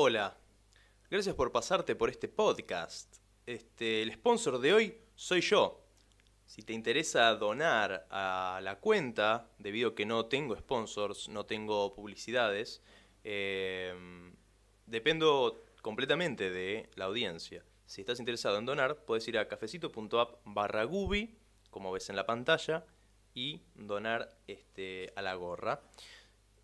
Hola, 0.00 0.38
gracias 1.10 1.34
por 1.34 1.50
pasarte 1.50 1.96
por 1.96 2.08
este 2.08 2.28
podcast. 2.28 3.16
Este, 3.46 4.00
el 4.00 4.12
sponsor 4.12 4.60
de 4.60 4.72
hoy 4.72 4.96
soy 5.16 5.40
yo. 5.40 5.84
Si 6.46 6.62
te 6.62 6.72
interesa 6.72 7.34
donar 7.34 8.06
a 8.08 8.60
la 8.62 8.78
cuenta, 8.78 9.50
debido 9.58 9.88
a 9.88 9.94
que 9.96 10.06
no 10.06 10.26
tengo 10.26 10.54
sponsors, 10.54 11.28
no 11.28 11.46
tengo 11.46 11.92
publicidades, 11.94 12.80
em, 13.24 14.36
dependo 14.86 15.64
completamente 15.82 16.48
de 16.48 16.88
la 16.94 17.06
audiencia. 17.06 17.64
Si 17.84 18.02
estás 18.02 18.20
interesado 18.20 18.56
en 18.56 18.66
donar, 18.66 19.04
puedes 19.04 19.26
ir 19.26 19.36
a 19.36 19.48
cafecito.app 19.48 20.42
barra 20.44 20.84
gubi, 20.84 21.36
como 21.70 21.90
ves 21.90 22.08
en 22.08 22.14
la 22.14 22.24
pantalla, 22.24 22.86
y 23.34 23.62
donar 23.74 24.28
este, 24.46 25.12
a 25.16 25.22
la 25.22 25.34
gorra. 25.34 25.82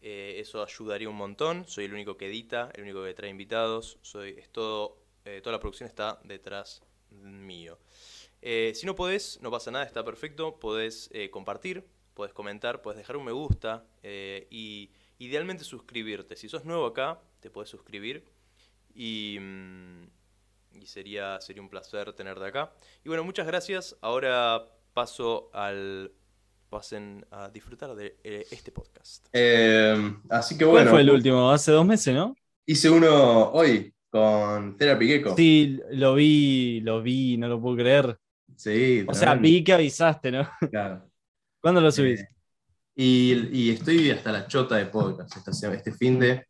Eh, 0.07 0.39
eso 0.39 0.63
ayudaría 0.63 1.09
un 1.09 1.17
montón. 1.17 1.67
Soy 1.67 1.87
el 1.87 1.95
único 1.95 2.19
que 2.19 2.27
edita, 2.27 2.71
el 2.75 2.83
único 2.83 3.03
que 3.03 3.15
trae 3.15 3.31
invitados. 3.31 3.97
Soy, 4.03 4.35
es 4.39 4.51
todo, 4.51 4.99
eh, 5.25 5.41
toda 5.43 5.57
la 5.57 5.61
producción 5.61 5.89
está 5.89 6.21
detrás 6.25 6.83
mío. 7.11 7.79
Eh, 8.43 8.73
si 8.75 8.85
no 8.85 8.95
podés, 8.95 9.41
no 9.41 9.51
pasa 9.51 9.71
nada, 9.71 9.87
está 9.87 10.05
perfecto. 10.05 10.61
Podés 10.61 11.11
compartir, 11.31 11.87
podés 12.13 12.35
comentar, 12.35 12.83
podés 12.83 12.99
dejar 12.99 13.17
un 13.17 13.25
me 13.25 13.33
gusta 13.33 13.87
y 14.51 14.91
idealmente 15.19 15.65
suscribirte. 15.65 16.37
Si 16.37 16.51
sos 16.51 16.67
nuevo 16.67 16.85
acá, 16.85 17.23
te 17.41 17.49
podés 17.49 17.71
suscribir 17.71 18.27
y, 18.95 19.39
mm, 19.41 20.03
y 20.83 20.87
sería, 20.87 21.41
sería 21.41 21.63
un 21.63 21.71
placer 21.71 22.13
tenerte 22.13 22.45
acá. 22.45 22.75
Y 23.07 23.09
bueno, 23.09 23.25
muchas 23.25 23.47
gracias. 23.47 23.97
Ahora 24.03 24.69
paso 24.93 25.49
al 25.55 26.13
pasen 26.75 27.25
a 27.31 27.49
disfrutar 27.51 27.95
de 27.95 28.17
eh, 28.25 28.45
este 28.51 28.73
podcast. 28.73 29.29
Eh, 29.33 29.95
así 30.29 30.59
que 30.59 30.65
bueno. 30.65 30.91
¿Cuál 30.91 30.91
fue 30.91 31.01
el 31.03 31.11
último? 31.11 31.49
Hace 31.53 31.71
dos 31.71 31.87
meses, 31.87 32.13
¿no? 32.13 32.35
Hice 32.67 32.91
uno 32.91 33.53
hoy 33.53 33.95
con 34.11 34.77
Therapy 34.77 35.07
Gecko. 35.07 35.37
Sí, 35.37 35.79
lo 35.93 36.17
vi, 36.17 36.81
lo 36.81 37.01
vi, 37.01 37.37
no 37.37 37.47
lo 37.47 37.61
puedo 37.61 37.77
creer. 37.77 38.19
Sí. 38.57 39.07
O 39.07 39.15
sea, 39.15 39.37
vi 39.37 39.63
que 39.63 39.73
avisaste, 39.73 40.33
¿no? 40.33 40.51
Claro. 40.69 41.09
¿Cuándo 41.61 41.81
lo 41.81 41.93
subís? 41.93 42.23
Eh, 42.23 42.29
y, 42.97 43.71
estoy 43.71 44.11
hasta 44.11 44.33
la 44.33 44.49
chota 44.49 44.75
de 44.75 44.87
podcast 44.87 45.33
este 45.47 45.93
fin 45.93 46.19
de. 46.19 46.45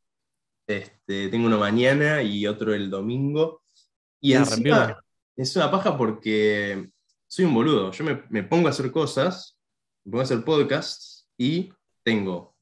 Este, 0.67 1.28
tengo 1.28 1.48
uno 1.48 1.58
mañana 1.58 2.22
y 2.22 2.47
otro 2.47 2.72
el 2.72 2.89
domingo. 2.89 3.62
Y 4.22 4.33
ah, 4.33 4.39
encima, 4.39 5.05
es 5.36 5.55
una 5.55 5.70
paja 5.70 5.98
porque 5.98 6.89
soy 7.27 7.45
un 7.45 7.52
boludo. 7.52 7.92
Yo 7.92 8.05
me, 8.05 8.22
me 8.30 8.42
pongo 8.42 8.69
a 8.69 8.70
hacer 8.70 8.91
cosas 8.91 9.53
voy 10.05 10.20
a 10.20 10.22
hacer 10.24 10.44
podcasts 10.44 11.28
y 11.38 11.72
tengo 12.02 12.55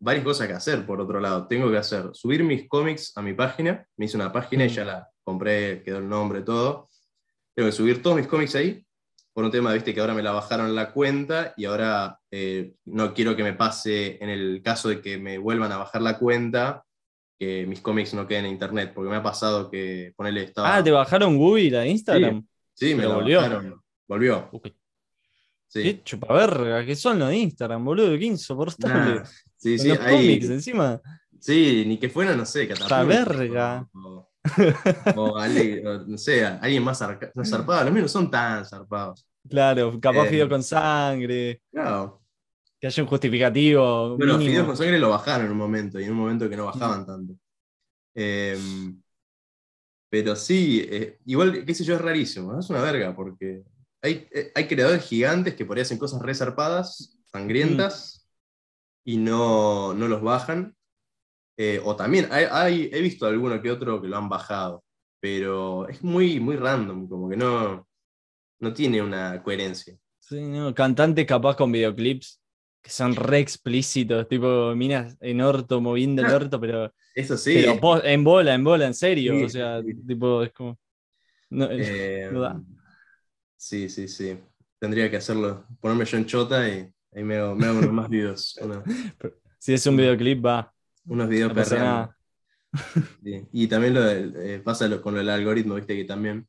varias 0.00 0.24
cosas 0.24 0.46
que 0.46 0.52
hacer, 0.52 0.86
por 0.86 1.00
otro 1.00 1.20
lado. 1.20 1.46
Tengo 1.46 1.70
que 1.70 1.78
hacer, 1.78 2.10
subir 2.12 2.44
mis 2.44 2.68
cómics 2.68 3.12
a 3.16 3.22
mi 3.22 3.32
página, 3.32 3.86
me 3.96 4.06
hice 4.06 4.16
una 4.16 4.32
página 4.32 4.64
y 4.66 4.68
ya 4.68 4.84
la 4.84 5.08
compré, 5.22 5.82
quedó 5.82 5.98
el 5.98 6.08
nombre, 6.08 6.42
todo. 6.42 6.88
Tengo 7.54 7.68
que 7.68 7.72
subir 7.72 8.02
todos 8.02 8.16
mis 8.16 8.26
cómics 8.26 8.54
ahí, 8.54 8.84
por 9.32 9.44
un 9.44 9.50
tema, 9.50 9.72
viste, 9.72 9.92
que 9.92 10.00
ahora 10.00 10.14
me 10.14 10.22
la 10.22 10.32
bajaron 10.32 10.74
la 10.74 10.92
cuenta 10.92 11.54
y 11.56 11.64
ahora 11.64 12.20
eh, 12.30 12.74
no 12.84 13.14
quiero 13.14 13.34
que 13.34 13.42
me 13.42 13.52
pase 13.52 14.22
en 14.22 14.30
el 14.30 14.62
caso 14.62 14.88
de 14.88 15.00
que 15.00 15.18
me 15.18 15.38
vuelvan 15.38 15.72
a 15.72 15.78
bajar 15.78 16.02
la 16.02 16.18
cuenta, 16.18 16.84
que 17.38 17.66
mis 17.66 17.80
cómics 17.80 18.14
no 18.14 18.28
queden 18.28 18.44
en 18.44 18.52
internet, 18.52 18.92
porque 18.94 19.10
me 19.10 19.16
ha 19.16 19.22
pasado 19.22 19.70
que 19.70 20.12
ponerle 20.16 20.44
estaba... 20.44 20.76
Ah, 20.76 20.84
¿te 20.84 20.92
bajaron 20.92 21.36
Google 21.36 21.70
la 21.70 21.86
Instagram? 21.86 22.46
Sí, 22.74 22.94
me 22.94 23.04
lo 23.04 23.14
volvió. 23.16 23.38
Bajaron. 23.38 23.82
Volvió. 24.06 24.50
Sí. 25.68 25.82
Qué 25.82 26.02
chupaverga, 26.04 26.84
que 26.84 26.94
son 26.94 27.18
los 27.18 27.28
de 27.28 27.36
Instagram, 27.36 27.84
boludo, 27.84 28.18
qué 28.18 28.26
insoportable. 28.26 29.22
sí, 29.56 29.78
sí, 29.78 29.88
los 29.88 29.98
cómics 29.98 30.48
encima. 30.48 31.00
Sí, 31.40 31.84
ni 31.86 31.98
que 31.98 32.08
fuera, 32.08 32.34
no 32.34 32.46
sé, 32.46 32.68
verga. 33.06 33.86
O, 35.16 35.38
no 36.06 36.18
sé, 36.18 36.44
alguien 36.44 36.82
más 36.82 36.98
zarpado, 36.98 37.84
los 37.84 37.92
míos 37.92 38.04
no 38.04 38.08
son 38.08 38.30
tan 38.30 38.64
zarpados. 38.64 39.26
Claro, 39.48 39.98
capaz 40.00 40.28
eh, 40.28 40.48
con 40.48 40.62
sangre. 40.62 41.60
Claro. 41.70 42.22
Que 42.80 42.86
haya 42.86 43.02
un 43.02 43.08
justificativo. 43.08 44.16
Bueno, 44.16 44.34
los 44.34 44.44
fideos 44.44 44.66
con 44.66 44.76
sangre 44.76 44.98
lo 44.98 45.10
bajaron 45.10 45.46
en 45.46 45.52
un 45.52 45.58
momento, 45.58 46.00
y 46.00 46.04
en 46.04 46.12
un 46.12 46.16
momento 46.16 46.48
que 46.48 46.56
no 46.56 46.66
bajaban 46.66 47.02
mm. 47.02 47.06
tanto. 47.06 47.34
Em, 48.14 49.02
pero 50.08 50.36
sí, 50.36 50.86
eh, 50.88 51.18
igual, 51.26 51.64
qué 51.64 51.74
sé 51.74 51.84
yo, 51.84 51.94
es 51.94 52.00
rarísimo, 52.00 52.58
es 52.58 52.70
una 52.70 52.80
verga, 52.80 53.14
porque 53.14 53.64
eh, 54.10 54.52
hay, 54.54 54.66
creadores 54.66 55.04
gigantes 55.04 55.54
que 55.54 55.64
por 55.64 55.76
ahí 55.76 55.82
hacen 55.82 55.98
cosas 55.98 56.20
resarpadas, 56.22 57.18
sangrientas, 57.30 58.28
mm. 59.04 59.10
y 59.10 59.16
no, 59.16 59.94
los 59.94 60.22
bajan. 60.22 60.76
Eh, 61.56 61.80
o 61.84 61.94
también 61.94 62.28
hay, 62.32 62.90
he 62.92 63.00
visto 63.00 63.26
alguno 63.26 63.62
que 63.62 63.70
otro 63.70 64.02
que 64.02 64.08
lo 64.08 64.16
han 64.16 64.28
bajado, 64.28 64.84
pero 65.20 65.88
es 65.88 66.02
muy, 66.02 66.40
muy 66.40 66.56
random, 66.56 67.08
como 67.08 67.28
que 67.28 67.36
no, 67.36 67.86
no 68.58 68.72
tiene 68.72 69.00
una 69.00 69.42
coherencia. 69.42 69.96
Sí, 70.18 70.52
cantantes 70.74 71.26
capaz 71.26 71.56
con 71.56 71.70
videoclips 71.70 72.40
que 72.84 72.90
son 72.90 73.16
re 73.16 73.38
explícitos, 73.38 74.28
tipo 74.28 74.74
minas 74.76 75.16
en 75.22 75.40
orto, 75.40 75.80
moviendo 75.80 76.20
el 76.20 76.30
orto, 76.30 76.60
pero. 76.60 76.92
Eso 77.14 77.38
sí. 77.38 77.64
en 77.64 77.80
bola, 77.80 78.54
en 78.54 78.62
bola, 78.62 78.86
en 78.86 78.92
serio. 78.92 79.42
o 79.42 79.48
sea, 79.48 79.82
tipo, 80.06 80.42
es 80.42 80.52
como. 80.52 80.78
No, 81.48 81.66
eh, 81.70 82.28
Sí, 83.64 83.88
sí, 83.88 84.08
sí. 84.08 84.36
Tendría 84.78 85.10
que 85.10 85.16
hacerlo, 85.16 85.64
ponerme 85.80 86.04
yo 86.04 86.18
en 86.18 86.26
chota 86.26 86.68
y 86.68 86.86
ahí 87.14 87.24
me 87.24 87.36
hago, 87.36 87.54
me 87.54 87.64
hago 87.64 87.78
unos 87.78 87.92
más 87.92 88.10
videos. 88.10 88.60
Si 89.58 89.72
es 89.72 89.86
un 89.86 89.96
videoclip, 89.96 90.44
va. 90.44 90.70
Unos 91.06 91.26
videos 91.26 91.54
no 91.54 92.14
Y 93.50 93.66
también 93.66 93.94
lo 93.94 94.06
eh, 94.06 94.60
pasa 94.62 95.00
con 95.00 95.16
el 95.16 95.30
algoritmo, 95.30 95.76
viste 95.76 95.96
que 95.96 96.04
también 96.04 96.46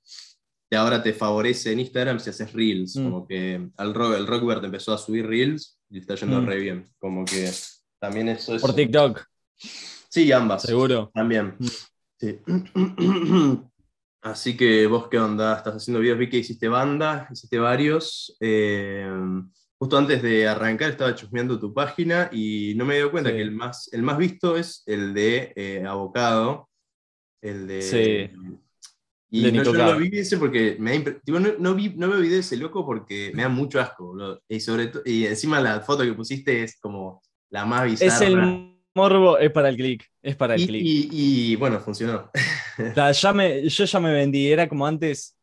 ahora 0.75 1.01
te 1.01 1.13
favorece 1.13 1.71
en 1.71 1.79
Instagram 1.79 2.19
si 2.19 2.31
haces 2.31 2.51
reels. 2.51 2.97
Mm. 2.97 3.03
Como 3.05 3.25
que 3.25 3.69
al 3.77 3.93
rock, 3.93 4.15
el 4.15 4.27
Rockbert 4.27 4.65
empezó 4.65 4.93
a 4.93 4.97
subir 4.97 5.25
reels 5.25 5.79
y 5.89 5.99
está 5.99 6.15
yendo 6.15 6.41
mm. 6.41 6.45
re 6.45 6.59
bien. 6.59 6.89
Como 6.99 7.23
que 7.23 7.49
también 7.97 8.27
eso 8.27 8.55
es. 8.55 8.61
Por 8.61 8.75
TikTok. 8.75 9.23
Sí, 9.55 10.29
ambas. 10.33 10.63
Seguro. 10.63 11.11
También. 11.13 11.55
Mm. 11.57 11.67
Sí. 12.19 12.39
Así 14.25 14.57
que 14.57 14.87
vos, 14.87 15.07
¿qué 15.07 15.19
onda? 15.19 15.55
¿Estás 15.55 15.75
haciendo 15.75 15.99
videos? 15.99 16.17
Vi 16.17 16.27
que 16.27 16.37
hiciste 16.37 16.67
banda, 16.67 17.27
hiciste 17.31 17.59
varios. 17.59 18.35
Eh, 18.39 19.07
justo 19.77 19.99
antes 19.99 20.23
de 20.23 20.47
arrancar 20.47 20.89
estaba 20.89 21.13
chusmeando 21.13 21.59
tu 21.59 21.71
página 21.71 22.31
y 22.31 22.73
no 22.75 22.85
me 22.85 22.95
he 22.95 22.99
dado 22.99 23.11
cuenta 23.11 23.31
que 23.31 23.39
el 23.39 23.51
más, 23.51 23.87
el 23.93 24.01
más 24.01 24.17
visto 24.17 24.57
es 24.57 24.81
el 24.87 25.13
de 25.13 25.53
eh, 25.55 25.85
Abocado. 25.87 26.71
El 27.39 27.67
de... 27.67 27.81
Sí. 27.83 28.31
Y 29.29 29.51
no, 29.51 29.61
yo 29.61 29.73
no 29.73 29.91
lo 29.91 29.99
vi 29.99 30.09
ese 30.17 30.37
porque 30.37 30.75
me 30.79 31.05
no, 31.59 31.75
vi, 31.75 31.89
no 31.89 32.07
me 32.07 32.15
olvidé 32.15 32.33
de 32.33 32.39
ese 32.39 32.57
loco 32.57 32.83
porque 32.83 33.31
me 33.35 33.43
da 33.43 33.49
mucho 33.49 33.79
asco. 33.79 34.17
Y, 34.49 34.59
sobre 34.59 34.91
y 35.05 35.27
encima 35.27 35.61
la 35.61 35.81
foto 35.81 36.01
que 36.01 36.13
pusiste 36.13 36.63
es 36.63 36.79
como 36.79 37.21
la 37.51 37.63
más 37.65 37.85
bizarra. 37.85 38.15
Es 38.15 38.21
el 38.21 38.74
morbo, 38.95 39.37
es 39.37 39.51
para 39.51 39.69
el 39.69 39.75
click. 39.75 40.09
Es 40.23 40.35
para 40.35 40.55
el 40.55 40.65
click. 40.65 40.81
Y, 40.83 41.55
bueno, 41.57 41.79
funcionó. 41.79 42.31
ya 42.95 43.11
yo 43.11 43.85
ya 43.85 43.99
me 43.99 44.13
vendí, 44.13 44.51
era 44.51 44.67
como 44.67 44.87
antes 44.87 45.35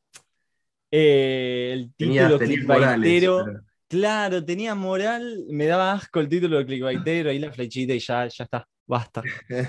eh, 0.90 1.70
el 1.72 1.94
título 1.94 2.38
clickbaitero. 2.38 3.44
Claro, 3.88 4.42
tenía 4.42 4.74
moral, 4.74 5.44
me 5.50 5.66
daba 5.66 5.92
asco 5.92 6.20
el 6.20 6.28
título 6.28 6.56
de 6.56 6.64
clickbaitero, 6.64 7.28
ahí 7.28 7.38
la 7.38 7.52
flechita 7.52 7.92
y 7.92 7.98
ya, 7.98 8.26
ya 8.26 8.44
está, 8.44 8.66
basta. 8.86 9.22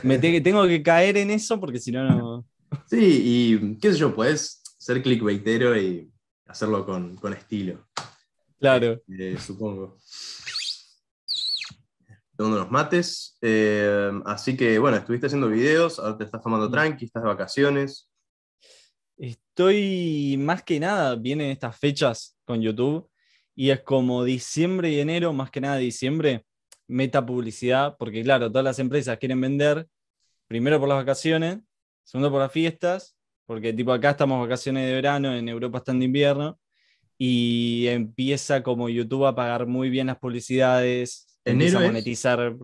Me 0.03 0.17
tengo 0.17 0.65
que 0.65 0.81
caer 0.81 1.17
en 1.17 1.31
eso 1.31 1.59
porque 1.59 1.79
si 1.79 1.91
no, 1.91 2.07
no. 2.07 2.45
Sí, 2.87 3.21
y 3.21 3.75
qué 3.79 3.91
sé 3.91 3.99
yo, 3.99 4.15
puedes 4.15 4.61
ser 4.77 5.01
clickbaitero 5.03 5.77
y 5.77 6.09
hacerlo 6.47 6.85
con, 6.85 7.17
estilo. 7.33 7.85
Claro. 8.59 9.01
Eh, 9.09 9.35
supongo 9.37 9.97
de 12.37 12.49
los 12.49 12.71
mates. 12.71 13.37
Eh, 13.41 14.11
así 14.25 14.57
que 14.57 14.79
bueno, 14.79 14.97
estuviste 14.97 15.27
haciendo 15.27 15.49
videos, 15.49 15.99
ahora 15.99 16.17
te 16.17 16.23
estás 16.25 16.41
tomando 16.41 16.69
tranqui, 16.69 17.05
estás 17.05 17.23
de 17.23 17.29
vacaciones. 17.29 18.09
Estoy 19.17 20.37
más 20.39 20.63
que 20.63 20.79
nada, 20.79 21.15
vienen 21.15 21.51
estas 21.51 21.77
fechas 21.77 22.35
con 22.45 22.61
YouTube 22.61 23.09
y 23.55 23.69
es 23.69 23.81
como 23.81 24.23
diciembre 24.23 24.89
y 24.89 24.99
enero, 24.99 25.31
más 25.33 25.51
que 25.51 25.61
nada 25.61 25.77
diciembre, 25.77 26.45
meta 26.87 27.23
publicidad, 27.25 27.95
porque 27.97 28.23
claro, 28.23 28.49
todas 28.49 28.65
las 28.65 28.79
empresas 28.79 29.17
quieren 29.19 29.39
vender, 29.39 29.87
primero 30.47 30.79
por 30.79 30.89
las 30.89 30.97
vacaciones, 30.97 31.59
segundo 32.03 32.31
por 32.31 32.41
las 32.41 32.51
fiestas, 32.51 33.15
porque 33.45 33.71
tipo 33.73 33.93
acá 33.93 34.11
estamos 34.11 34.39
vacaciones 34.41 34.87
de 34.87 34.93
verano, 34.93 35.35
en 35.35 35.47
Europa 35.47 35.77
están 35.77 35.99
de 35.99 36.05
invierno, 36.05 36.59
y 37.17 37.87
empieza 37.87 38.63
como 38.63 38.89
YouTube 38.89 39.27
a 39.27 39.35
pagar 39.35 39.67
muy 39.67 39.89
bien 39.89 40.07
las 40.07 40.17
publicidades, 40.17 41.32
Enero 41.45 41.79
a 41.79 41.81
monetizar. 41.81 42.55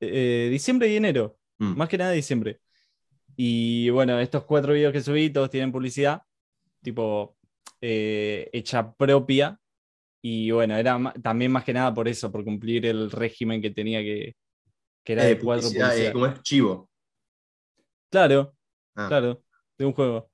Eh, 0.00 0.48
diciembre 0.50 0.88
y 0.88 0.96
enero. 0.96 1.38
Mm. 1.58 1.76
Más 1.76 1.88
que 1.88 1.98
nada 1.98 2.12
diciembre. 2.12 2.60
Y 3.36 3.90
bueno, 3.90 4.18
estos 4.18 4.44
cuatro 4.44 4.72
videos 4.72 4.92
que 4.92 5.00
subí, 5.00 5.30
todos 5.30 5.50
tienen 5.50 5.72
publicidad, 5.72 6.22
tipo 6.82 7.36
eh, 7.80 8.48
hecha 8.52 8.92
propia. 8.92 9.58
Y 10.22 10.50
bueno, 10.50 10.76
era 10.76 10.98
también 11.22 11.50
más 11.50 11.64
que 11.64 11.72
nada 11.72 11.94
por 11.94 12.06
eso, 12.08 12.30
por 12.30 12.44
cumplir 12.44 12.84
el 12.84 13.10
régimen 13.10 13.62
que 13.62 13.70
tenía 13.70 14.00
que, 14.00 14.36
que 15.02 15.12
era 15.14 15.24
de 15.24 15.38
cuatro 15.38 15.68
publicidad. 15.68 16.12
como 16.12 16.26
es 16.26 16.42
chivo. 16.42 16.90
Claro, 18.10 18.54
ah. 18.96 19.08
claro, 19.08 19.42
de 19.78 19.84
un 19.86 19.92
juego. 19.92 20.30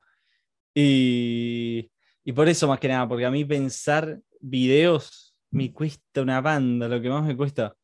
Y, 0.75 1.91
y 2.25 2.33
por 2.33 2.49
eso 2.49 2.67
más 2.67 2.81
que 2.81 2.89
nada, 2.89 3.07
porque 3.09 3.25
a 3.25 3.31
mí 3.31 3.45
pensar 3.45 4.21
videos 4.41 5.26
me 5.51 5.73
cuesta 5.73 6.23
una 6.23 6.41
banda, 6.41 6.89
lo 6.89 7.01
que 7.01 7.09
más 7.09 7.25
me 7.25 7.37
cuesta. 7.37 7.75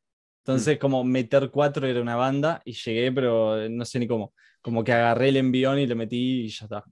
Entonces, 0.44 0.76
mm. 0.76 0.80
como 0.80 1.04
meter 1.04 1.50
cuatro 1.50 1.86
era 1.86 2.00
una 2.00 2.16
banda 2.16 2.60
y 2.64 2.72
llegué, 2.72 3.12
pero 3.12 3.68
no 3.68 3.84
sé 3.84 3.98
ni 3.98 4.08
cómo. 4.08 4.34
Como 4.60 4.84
que 4.84 4.92
agarré 4.92 5.28
el 5.28 5.36
envión 5.36 5.78
y 5.78 5.86
lo 5.86 5.96
metí 5.96 6.44
y 6.44 6.48
ya 6.48 6.64
está. 6.66 6.84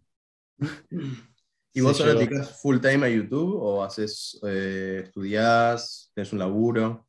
¿Y 1.72 1.80
vos 1.82 2.00
ahora 2.00 2.14
dedicas 2.14 2.60
full 2.60 2.80
time 2.80 3.06
a 3.06 3.08
YouTube 3.08 3.54
o 3.62 3.84
haces, 3.84 4.40
eh, 4.44 5.02
estudiás, 5.04 6.10
tienes 6.14 6.32
un 6.32 6.40
laburo? 6.40 7.06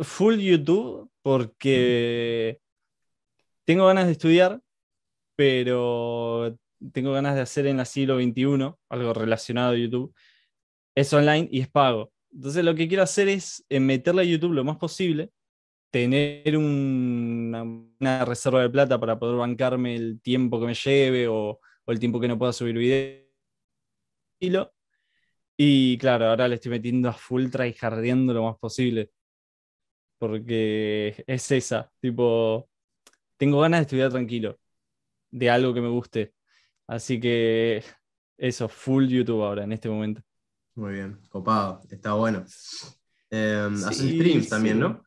Full 0.00 0.36
YouTube 0.36 1.10
porque 1.20 2.60
tengo 3.64 3.86
ganas 3.86 4.06
de 4.06 4.12
estudiar, 4.12 4.60
pero 5.34 6.56
tengo 6.92 7.12
ganas 7.12 7.34
de 7.34 7.40
hacer 7.40 7.66
en 7.66 7.80
el 7.80 7.86
siglo 7.86 8.16
XXI 8.20 8.72
algo 8.88 9.14
relacionado 9.14 9.72
a 9.72 9.76
YouTube. 9.76 10.14
Es 10.94 11.12
online 11.12 11.48
y 11.50 11.60
es 11.60 11.68
pago. 11.68 12.12
Entonces 12.32 12.64
lo 12.64 12.74
que 12.74 12.88
quiero 12.88 13.02
hacer 13.02 13.28
es 13.28 13.64
eh, 13.68 13.80
meterle 13.80 14.22
a 14.22 14.24
YouTube 14.24 14.52
lo 14.52 14.64
más 14.64 14.76
posible, 14.76 15.30
tener 15.90 16.56
una, 16.56 17.64
reserva 18.24 18.62
de 18.62 18.70
plata 18.70 19.00
para 19.00 19.18
poder 19.18 19.36
bancarme 19.36 19.96
el 19.96 20.20
tiempo 20.20 20.60
que 20.60 20.66
me 20.66 20.74
lleve 20.74 21.28
o, 21.28 21.60
o 21.84 21.92
el 21.92 21.98
tiempo 21.98 22.20
que 22.20 22.28
no 22.28 22.38
pueda 22.38 22.52
subir 22.52 22.76
video 22.76 23.28
y 25.56 25.98
claro, 25.98 26.26
ahora 26.26 26.48
le 26.48 26.56
estoy 26.56 26.70
metiendo 26.70 27.08
a 27.08 27.12
full 27.12 27.50
tryhardeando 27.50 28.32
lo 28.32 28.44
más 28.44 28.58
posible. 28.58 29.10
Porque 30.18 31.24
es 31.26 31.50
esa, 31.52 31.90
tipo, 32.00 32.68
tengo 33.36 33.60
ganas 33.60 33.80
de 33.80 33.82
estudiar 33.82 34.10
tranquilo, 34.10 34.58
de 35.30 35.50
algo 35.50 35.74
que 35.74 35.80
me 35.82 35.88
guste. 35.88 36.34
Así 36.88 37.20
que 37.20 37.84
eso, 38.38 38.68
full 38.68 39.08
YouTube 39.08 39.42
ahora, 39.44 39.64
en 39.64 39.72
este 39.72 39.88
momento. 39.90 40.22
Muy 40.78 40.92
bien, 40.92 41.18
copado, 41.28 41.82
está 41.90 42.12
bueno. 42.12 42.44
Eh, 43.30 43.68
haces 43.84 44.12
streams 44.12 44.48
también, 44.48 44.78
¿no? 44.78 45.02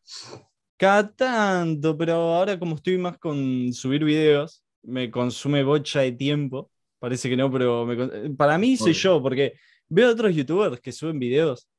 Cada 0.75 1.09
tanto, 1.09 1.97
pero 1.97 2.13
ahora 2.13 2.59
como 2.59 2.75
estoy 2.75 2.97
más 2.97 3.17
con 3.17 3.71
subir 3.71 4.03
videos, 4.03 4.65
me 4.83 5.09
consume 5.09 5.63
bocha 5.63 6.01
de 6.01 6.11
tiempo. 6.11 6.69
Parece 6.99 7.29
que 7.29 7.37
no, 7.37 7.49
pero 7.49 7.87
para 8.35 8.57
mí 8.57 8.75
soy 8.75 8.91
yo, 8.91 9.21
porque 9.21 9.53
veo 9.87 10.09
a 10.09 10.11
otros 10.11 10.35
youtubers 10.35 10.81
que 10.81 10.91
suben 10.91 11.17
videos 11.19 11.69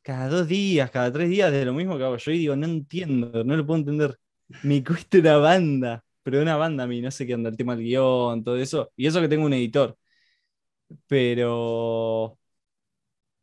cada 0.00 0.30
dos 0.30 0.48
días, 0.48 0.90
cada 0.90 1.12
tres 1.12 1.28
días 1.28 1.52
de 1.52 1.66
lo 1.66 1.74
mismo 1.74 1.98
que 1.98 2.04
hago 2.04 2.16
yo 2.16 2.32
y 2.32 2.38
digo, 2.38 2.56
no 2.56 2.64
entiendo, 2.64 3.44
no 3.44 3.54
lo 3.54 3.66
puedo 3.66 3.80
entender. 3.80 4.16
Me 4.62 4.82
cuesta 4.84 5.18
una 5.18 5.36
banda, 5.36 6.04
pero 6.22 6.40
una 6.40 6.56
banda 6.56 6.84
a 6.84 6.86
mí, 6.86 7.02
no 7.02 7.10
sé 7.10 7.26
qué 7.26 7.34
anda, 7.34 7.50
el 7.50 7.56
tema 7.58 7.76
del 7.76 7.84
guion, 7.84 8.42
todo 8.42 8.56
eso. 8.56 8.90
Y 8.96 9.06
eso 9.06 9.20
que 9.20 9.28
tengo 9.28 9.44
un 9.44 9.52
editor. 9.52 9.94
Pero 11.06 12.39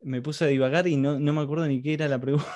me 0.01 0.21
puse 0.21 0.45
a 0.45 0.47
divagar 0.47 0.87
y 0.87 0.97
no, 0.97 1.19
me 1.19 1.41
acuerdo 1.41 1.67
ni 1.67 1.81
qué 1.81 1.93
era 1.93 2.07
la 2.07 2.19
pregunta. 2.19 2.47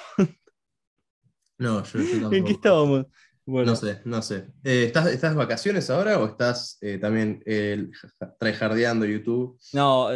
No, 1.57 1.83
yo, 1.83 1.99
yo 1.99 2.11
tampoco. 2.13 2.35
¿En 2.35 2.43
qué 2.45 2.51
estábamos? 2.53 3.05
No 3.45 3.75
sé, 3.75 4.01
no 4.05 4.21
sé. 4.21 4.47
Eh, 4.63 4.85
¿estás, 4.85 5.07
¿Estás 5.07 5.35
vacaciones 5.35 5.89
ahora 5.89 6.19
o 6.19 6.27
estás 6.27 6.77
eh, 6.81 6.97
también 6.99 7.41
eh, 7.45 7.87
tryhardeando 8.39 9.05
YouTube? 9.05 9.59
No, 9.73 10.09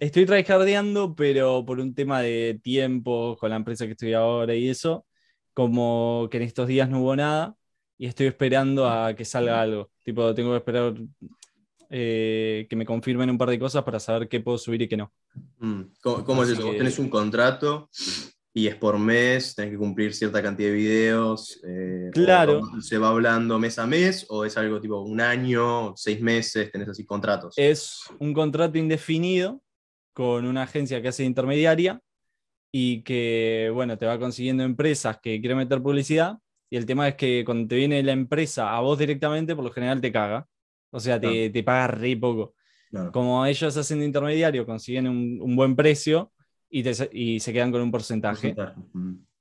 estoy 0.00 0.26
tryhardeando, 0.26 1.14
pero 1.14 1.64
por 1.64 1.78
un 1.78 1.94
tema 1.94 2.20
de 2.22 2.58
tiempo 2.62 3.36
con 3.38 3.50
la 3.50 3.56
empresa 3.56 3.84
que 3.84 3.92
estoy 3.92 4.14
ahora 4.14 4.54
y 4.54 4.68
eso, 4.68 5.06
como 5.52 6.28
que 6.30 6.38
en 6.38 6.44
estos 6.44 6.66
días 6.66 6.88
no 6.88 7.02
hubo 7.02 7.14
nada 7.14 7.54
y 7.98 8.06
estoy 8.06 8.26
esperando 8.26 8.88
a 8.88 9.14
que 9.14 9.24
salga 9.26 9.60
algo. 9.60 9.90
Tipo, 10.02 10.34
tengo 10.34 10.52
que 10.52 10.56
esperar 10.56 10.94
que 11.90 12.76
me 12.76 12.86
confirmen 12.86 13.30
un 13.30 13.38
par 13.38 13.50
de 13.50 13.58
cosas 13.58 13.82
para 13.82 13.98
saber 13.98 14.28
qué 14.28 14.40
puedo 14.40 14.58
subir 14.58 14.82
y 14.82 14.88
qué 14.88 14.96
no. 14.96 15.12
Mm, 15.58 15.82
¿Cómo, 16.00 16.44
es 16.44 16.50
eso? 16.50 16.66
¿Vos 16.66 16.76
tenés 16.76 16.98
un 16.98 17.10
contrato 17.10 17.90
y 18.52 18.66
es 18.66 18.74
por 18.74 18.98
mes, 18.98 19.54
tenés 19.54 19.70
que 19.72 19.78
cumplir 19.78 20.12
cierta 20.12 20.42
cantidad 20.42 20.70
de 20.70 20.74
videos. 20.74 21.60
Eh, 21.64 22.10
claro. 22.12 22.62
¿Se 22.80 22.98
va 22.98 23.08
hablando 23.08 23.58
mes 23.58 23.78
a 23.78 23.86
mes 23.86 24.26
o 24.28 24.44
es 24.44 24.56
algo 24.56 24.80
tipo 24.80 25.00
un 25.00 25.20
año, 25.20 25.94
seis 25.96 26.20
meses, 26.20 26.70
tenés 26.72 26.88
así 26.88 27.04
contratos? 27.04 27.54
Es 27.56 28.00
un 28.18 28.34
contrato 28.34 28.76
indefinido 28.76 29.62
con 30.12 30.46
una 30.46 30.64
agencia 30.64 31.00
que 31.00 31.08
hace 31.08 31.24
intermediaria 31.24 32.00
y 32.72 33.02
que, 33.02 33.70
bueno, 33.72 33.96
te 33.96 34.06
va 34.06 34.18
consiguiendo 34.18 34.64
empresas 34.64 35.18
que 35.22 35.40
quieren 35.40 35.58
meter 35.58 35.80
publicidad. 35.80 36.38
Y 36.70 36.76
el 36.76 36.86
tema 36.86 37.08
es 37.08 37.14
que 37.14 37.44
cuando 37.44 37.68
te 37.68 37.76
viene 37.76 38.02
la 38.02 38.12
empresa 38.12 38.76
a 38.76 38.80
vos 38.80 38.98
directamente, 38.98 39.54
por 39.54 39.64
lo 39.64 39.72
general 39.72 40.00
te 40.00 40.12
caga. 40.12 40.46
O 40.90 41.00
sea, 41.00 41.20
te, 41.20 41.50
te 41.50 41.62
paga 41.62 41.88
re 41.88 42.16
poco. 42.16 42.54
Como 43.12 43.46
ellos 43.46 43.76
hacen 43.76 44.00
de 44.00 44.06
intermediario, 44.06 44.66
consiguen 44.66 45.06
un, 45.06 45.38
un 45.40 45.54
buen 45.54 45.76
precio 45.76 46.32
y, 46.68 47.40
se 47.40 47.52
quedan 47.52 47.72
con 47.72 47.82
un 47.82 47.90
porcentaje. 47.90 48.54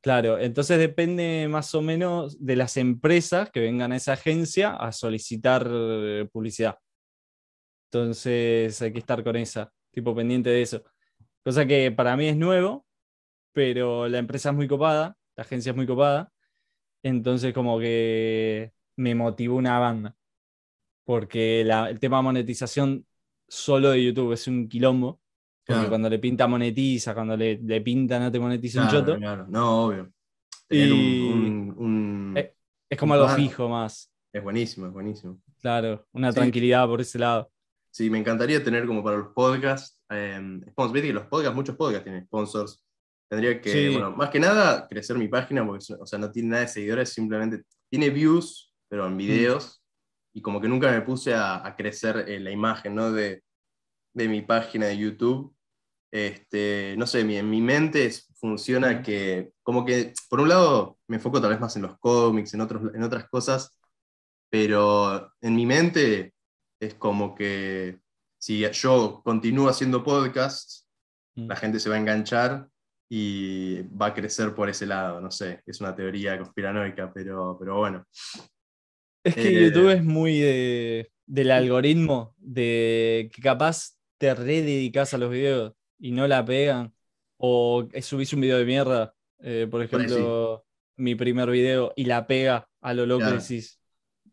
Claro, 0.01 0.39
entonces 0.39 0.79
depende 0.79 1.47
más 1.49 1.75
o 1.75 1.81
menos 1.81 2.43
de 2.43 2.55
las 2.55 2.77
empresas 2.77 3.51
que 3.51 3.59
vengan 3.59 3.91
a 3.91 3.97
esa 3.97 4.13
agencia 4.13 4.75
a 4.75 4.91
solicitar 4.93 5.67
eh, 5.69 6.27
publicidad. 6.31 6.77
Entonces 7.91 8.81
hay 8.81 8.93
que 8.93 8.99
estar 8.99 9.23
con 9.23 9.35
esa, 9.35 9.71
tipo 9.91 10.15
pendiente 10.15 10.49
de 10.49 10.61
eso. 10.61 10.83
Cosa 11.43 11.65
que 11.65 11.91
para 11.91 12.15
mí 12.15 12.27
es 12.27 12.37
nuevo, 12.37 12.85
pero 13.51 14.07
la 14.07 14.19
empresa 14.19 14.49
es 14.49 14.55
muy 14.55 14.67
copada, 14.67 15.17
la 15.35 15.43
agencia 15.43 15.71
es 15.71 15.75
muy 15.75 15.85
copada. 15.85 16.31
Entonces 17.03 17.53
como 17.53 17.77
que 17.79 18.71
me 18.95 19.15
motivó 19.15 19.57
una 19.57 19.79
banda. 19.79 20.15
Porque 21.09 21.61
el 21.61 21.99
tema 21.99 22.17
de 22.17 22.23
monetización 22.23 23.03
solo 23.47 23.89
de 23.89 24.03
YouTube 24.03 24.33
es 24.33 24.47
un 24.47 24.69
quilombo. 24.69 25.19
Porque 25.65 25.87
cuando 25.87 26.07
le 26.07 26.19
pinta 26.19 26.45
monetiza, 26.45 27.15
cuando 27.15 27.35
le, 27.35 27.81
pinta 27.81 28.19
no 28.19 28.31
te 28.31 28.39
monetiza 28.39 28.83
un 28.83 28.89
choto. 28.89 29.17
Claro, 29.17 29.47
no, 29.49 29.85
obvio. 29.85 30.13
es, 30.69 30.89
como 32.99 33.15
algo 33.15 33.27
fijo 33.29 33.67
más. 33.67 34.13
Es 34.31 34.43
buenísimo, 34.43 34.85
es 34.85 34.93
buenísimo. 34.93 35.41
Claro, 35.59 36.05
una 36.11 36.31
tranquilidad 36.31 36.85
por 36.85 37.01
ese 37.01 37.17
lado. 37.17 37.51
Sí, 37.89 38.11
me 38.11 38.19
encantaría 38.19 38.63
tener 38.63 38.85
como 38.85 39.03
para 39.03 39.17
los 39.17 39.29
podcasts, 39.29 39.99
eh, 40.11 40.59
sponsors. 40.69 41.01
que 41.01 41.11
los 41.11 41.25
podcasts, 41.25 41.55
muchos 41.55 41.75
podcasts 41.75 42.03
tienen 42.03 42.25
sponsors. 42.25 42.85
Tendría 43.27 43.59
que, 43.59 43.89
bueno, 43.93 44.11
más 44.11 44.29
que 44.29 44.39
nada, 44.39 44.87
crecer 44.87 45.17
mi 45.17 45.27
página, 45.27 45.65
porque 45.65 45.91
o 45.99 46.05
sea, 46.05 46.19
no 46.19 46.31
tiene 46.31 46.49
nada 46.49 46.61
de 46.61 46.67
seguidores, 46.67 47.09
simplemente 47.09 47.63
tiene 47.89 48.11
views, 48.11 48.71
pero 48.87 49.07
en 49.07 49.15
mm. 49.15 49.17
videos. 49.17 49.79
Y 50.33 50.41
como 50.41 50.61
que 50.61 50.67
nunca 50.67 50.91
me 50.91 51.01
puse 51.01 51.33
a, 51.33 51.73
crecer 51.77 52.25
eh, 52.27 52.39
la 52.39 52.51
imagen 52.51 52.95
¿no? 52.95 53.11
de, 53.11 53.43
de 54.13 54.27
mi 54.27 54.41
página 54.41 54.87
de 54.87 54.97
YouTube 54.97 55.55
este, 56.11 56.95
no 56.97 57.05
sé, 57.05 57.19
en 57.21 57.49
mi 57.49 57.61
mente 57.61 58.11
funciona 58.35 59.03
que, 59.03 59.51
como 59.61 59.85
que, 59.85 60.13
por 60.29 60.39
un 60.39 60.49
lado, 60.49 60.97
me 61.07 61.17
enfoco 61.17 61.39
tal 61.39 61.51
vez 61.51 61.59
más 61.59 61.75
en 61.75 61.83
los 61.83 61.99
cómics, 61.99 62.53
en, 62.53 62.61
otros, 62.61 62.93
en 62.95 63.03
otras 63.03 63.29
cosas, 63.29 63.77
pero 64.49 65.31
en 65.41 65.55
mi 65.55 65.65
mente 65.65 66.33
es 66.79 66.95
como 66.95 67.35
que 67.35 67.99
si 68.39 68.67
yo 68.71 69.21
continúo 69.23 69.69
haciendo 69.69 70.03
podcasts, 70.03 70.87
mm. 71.35 71.47
la 71.47 71.55
gente 71.55 71.79
se 71.79 71.89
va 71.89 71.95
a 71.95 71.99
enganchar 71.99 72.67
y 73.07 73.81
va 73.89 74.07
a 74.07 74.13
crecer 74.13 74.55
por 74.55 74.69
ese 74.69 74.85
lado, 74.85 75.19
no 75.21 75.29
sé, 75.29 75.61
es 75.65 75.79
una 75.81 75.95
teoría 75.95 76.37
conspiranoica, 76.37 77.11
pero, 77.13 77.57
pero 77.59 77.77
bueno. 77.77 78.05
Es 79.23 79.35
que 79.35 79.49
eh, 79.49 79.65
YouTube 79.65 79.91
es 79.91 80.03
muy 80.03 80.39
del 81.25 81.51
algoritmo, 81.51 82.35
de 82.37 83.29
que 83.33 83.41
capaz 83.41 83.91
te 84.17 84.33
rededicas 84.33 85.13
a 85.13 85.17
los 85.17 85.31
videos 85.31 85.73
y 85.99 86.11
no 86.11 86.27
la 86.27 86.43
pegan, 86.43 86.93
o 87.37 87.87
subís 88.01 88.33
un 88.33 88.41
video 88.41 88.57
de 88.57 88.65
mierda, 88.65 89.13
eh, 89.39 89.67
por 89.69 89.83
ejemplo, 89.83 90.65
mi 90.97 91.15
primer 91.15 91.49
video, 91.49 91.93
y 91.95 92.05
la 92.05 92.27
pega 92.27 92.67
a 92.81 92.93
lo 92.93 93.05
loco, 93.05 93.25
decís, 93.29 93.79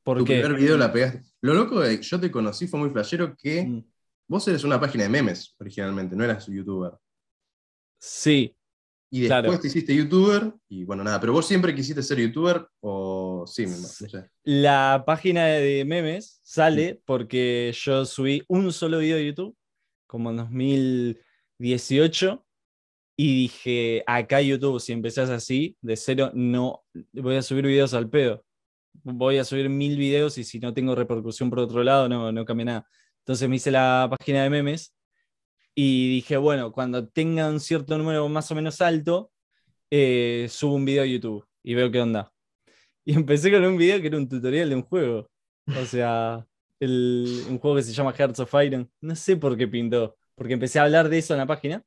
¿por 0.02 0.18
tu 0.18 0.24
qué? 0.24 0.40
primer 0.40 0.58
video 0.58 0.76
la 0.76 0.92
pegaste. 0.92 1.22
Lo 1.42 1.54
loco 1.54 1.80
de 1.80 1.98
que 1.98 2.02
yo 2.02 2.18
te 2.18 2.30
conocí 2.30 2.66
fue 2.66 2.80
muy 2.80 2.90
flashero 2.90 3.36
que 3.36 3.64
mm. 3.64 3.84
vos 4.28 4.48
eres 4.48 4.64
una 4.64 4.80
página 4.80 5.04
de 5.04 5.10
memes 5.10 5.54
originalmente, 5.58 6.16
no 6.16 6.24
eras 6.24 6.46
youtuber. 6.46 6.92
Sí. 7.98 8.55
Y 9.16 9.28
después 9.28 9.60
te 9.60 9.68
hiciste 9.68 9.94
youtuber, 9.94 10.52
y 10.68 10.84
bueno, 10.84 11.04
nada, 11.04 11.20
pero 11.20 11.32
vos 11.32 11.46
siempre 11.46 11.74
quisiste 11.74 12.02
ser 12.02 12.18
youtuber, 12.18 12.66
o 12.80 13.44
sí, 13.46 13.66
no 13.66 13.72
sé. 13.74 14.28
La 14.44 15.04
página 15.06 15.46
de 15.46 15.84
memes 15.84 16.40
sale 16.42 17.00
porque 17.04 17.72
yo 17.74 18.04
subí 18.04 18.42
un 18.48 18.72
solo 18.72 18.98
video 18.98 19.16
de 19.16 19.26
YouTube, 19.26 19.56
como 20.06 20.30
en 20.30 20.36
2000 20.36 21.20
18 21.58 22.44
y 23.16 23.34
dije, 23.34 24.04
acá 24.06 24.40
YouTube, 24.42 24.80
si 24.80 24.92
empezás 24.92 25.30
así, 25.30 25.76
de 25.80 25.96
cero, 25.96 26.30
no 26.34 26.84
voy 27.12 27.36
a 27.36 27.42
subir 27.42 27.66
videos 27.66 27.94
al 27.94 28.10
pedo. 28.10 28.44
Voy 29.02 29.38
a 29.38 29.44
subir 29.44 29.68
mil 29.68 29.96
videos 29.96 30.36
y 30.38 30.44
si 30.44 30.58
no 30.58 30.74
tengo 30.74 30.94
repercusión 30.94 31.48
por 31.48 31.60
otro 31.60 31.82
lado, 31.82 32.08
no, 32.08 32.30
no 32.30 32.44
cambia 32.44 32.64
nada. 32.66 32.86
Entonces 33.20 33.48
me 33.48 33.56
hice 33.56 33.70
la 33.70 34.08
página 34.10 34.42
de 34.42 34.50
memes 34.50 34.94
y 35.78 36.08
dije, 36.08 36.38
bueno, 36.38 36.72
cuando 36.72 37.06
tenga 37.06 37.50
un 37.50 37.60
cierto 37.60 37.98
número 37.98 38.26
más 38.30 38.50
o 38.50 38.54
menos 38.54 38.80
alto, 38.80 39.30
eh, 39.90 40.46
subo 40.48 40.74
un 40.74 40.86
video 40.86 41.02
a 41.02 41.06
YouTube 41.06 41.46
y 41.62 41.74
veo 41.74 41.90
qué 41.90 42.00
onda. 42.00 42.32
Y 43.04 43.14
empecé 43.14 43.52
con 43.52 43.62
un 43.62 43.76
video 43.76 44.00
que 44.00 44.06
era 44.06 44.16
un 44.16 44.26
tutorial 44.26 44.70
de 44.70 44.74
un 44.74 44.82
juego. 44.82 45.30
O 45.66 45.84
sea, 45.84 46.46
un 46.80 47.58
juego 47.60 47.76
que 47.76 47.82
se 47.82 47.92
llama 47.92 48.14
Hearts 48.14 48.40
of 48.40 48.54
Iron. 48.64 48.90
No 49.02 49.14
sé 49.14 49.36
por 49.36 49.54
qué 49.54 49.68
pintó, 49.68 50.16
porque 50.34 50.54
empecé 50.54 50.78
a 50.78 50.84
hablar 50.84 51.10
de 51.10 51.18
eso 51.18 51.34
en 51.34 51.38
la 51.40 51.46
página 51.46 51.84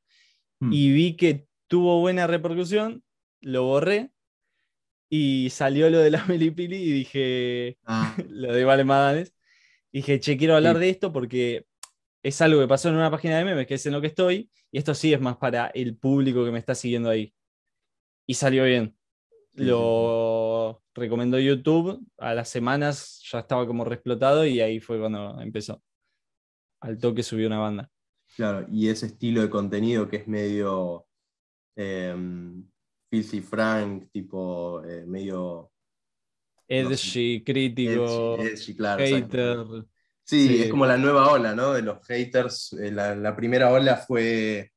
hmm. 0.60 0.72
y 0.72 0.92
vi 0.92 1.16
que 1.16 1.48
tuvo 1.68 2.00
buena 2.00 2.28
repercusión, 2.28 3.04
lo 3.42 3.64
borré 3.64 4.12
y 5.10 5.50
salió 5.50 5.90
lo 5.90 5.98
de 5.98 6.12
la 6.12 6.24
Melipili 6.28 6.78
y 6.78 6.92
dije, 6.92 7.78
ah. 7.86 8.16
lo 8.30 8.54
de 8.54 8.66
Vale 8.66 8.84
Madanes. 8.84 9.34
Dije, 9.92 10.20
che, 10.20 10.38
quiero 10.38 10.56
hablar 10.56 10.78
de 10.78 10.92
esto 10.92 11.12
porque 11.12 11.66
es 12.24 12.42
algo 12.42 12.60
que 12.60 12.68
pasó 12.68 12.90
en 12.90 12.96
una 12.96 13.12
página 13.12 13.38
de 13.38 13.46
memes, 13.46 13.68
que 13.68 13.76
es 13.76 13.86
en 13.86 13.94
lo 13.94 14.02
que 14.02 14.08
estoy, 14.08 14.50
y 14.72 14.78
esto 14.78 14.94
sí 14.94 15.14
es 15.14 15.22
más 15.22 15.38
para 15.38 15.68
el 15.68 15.96
público 15.98 16.44
que 16.44 16.52
me 16.52 16.60
está 16.60 16.76
siguiendo 16.76 17.10
ahí. 17.10 17.34
Y 18.28 18.34
salió 18.34 18.64
bien. 18.66 18.96
lo 19.54 20.82
recomendó 20.94 21.40
YouTube, 21.40 22.06
a 22.18 22.34
las 22.34 22.50
semanas 22.50 23.22
ya 23.30 23.40
estaba 23.40 23.66
como 23.66 23.86
reexplotado 23.86 24.46
y 24.46 24.62
ahí 24.62 24.80
fue 24.80 25.00
cuando 25.00 25.40
empezó. 25.42 25.82
Al 26.82 26.98
toque 26.98 27.24
subió 27.24 27.48
una 27.48 27.60
banda. 27.60 27.90
Claro, 28.36 28.66
y 28.72 28.90
ese 28.90 29.08
estilo 29.08 29.42
de 29.42 29.50
contenido 29.50 30.08
que 30.08 30.18
es 30.18 30.28
medio 30.28 31.08
eh, 31.76 32.16
Filthy 33.10 33.42
Frank, 33.42 34.10
tipo 34.12 34.84
eh, 34.84 35.06
medio... 35.06 35.72
Edgy, 36.68 37.44
crítico, 37.44 38.38
hater. 38.38 39.66
Sí, 40.30 40.62
es 40.62 40.70
como 40.70 40.86
la 40.86 40.96
nueva 40.96 41.32
ola, 41.32 41.56
¿no? 41.56 41.74
De 41.74 41.82
los 41.82 42.06
haters. 42.06 42.74
Eh, 42.74 42.92
la, 42.92 43.36
primera 43.36 43.72
ola 43.72 43.98
fue 43.98 44.72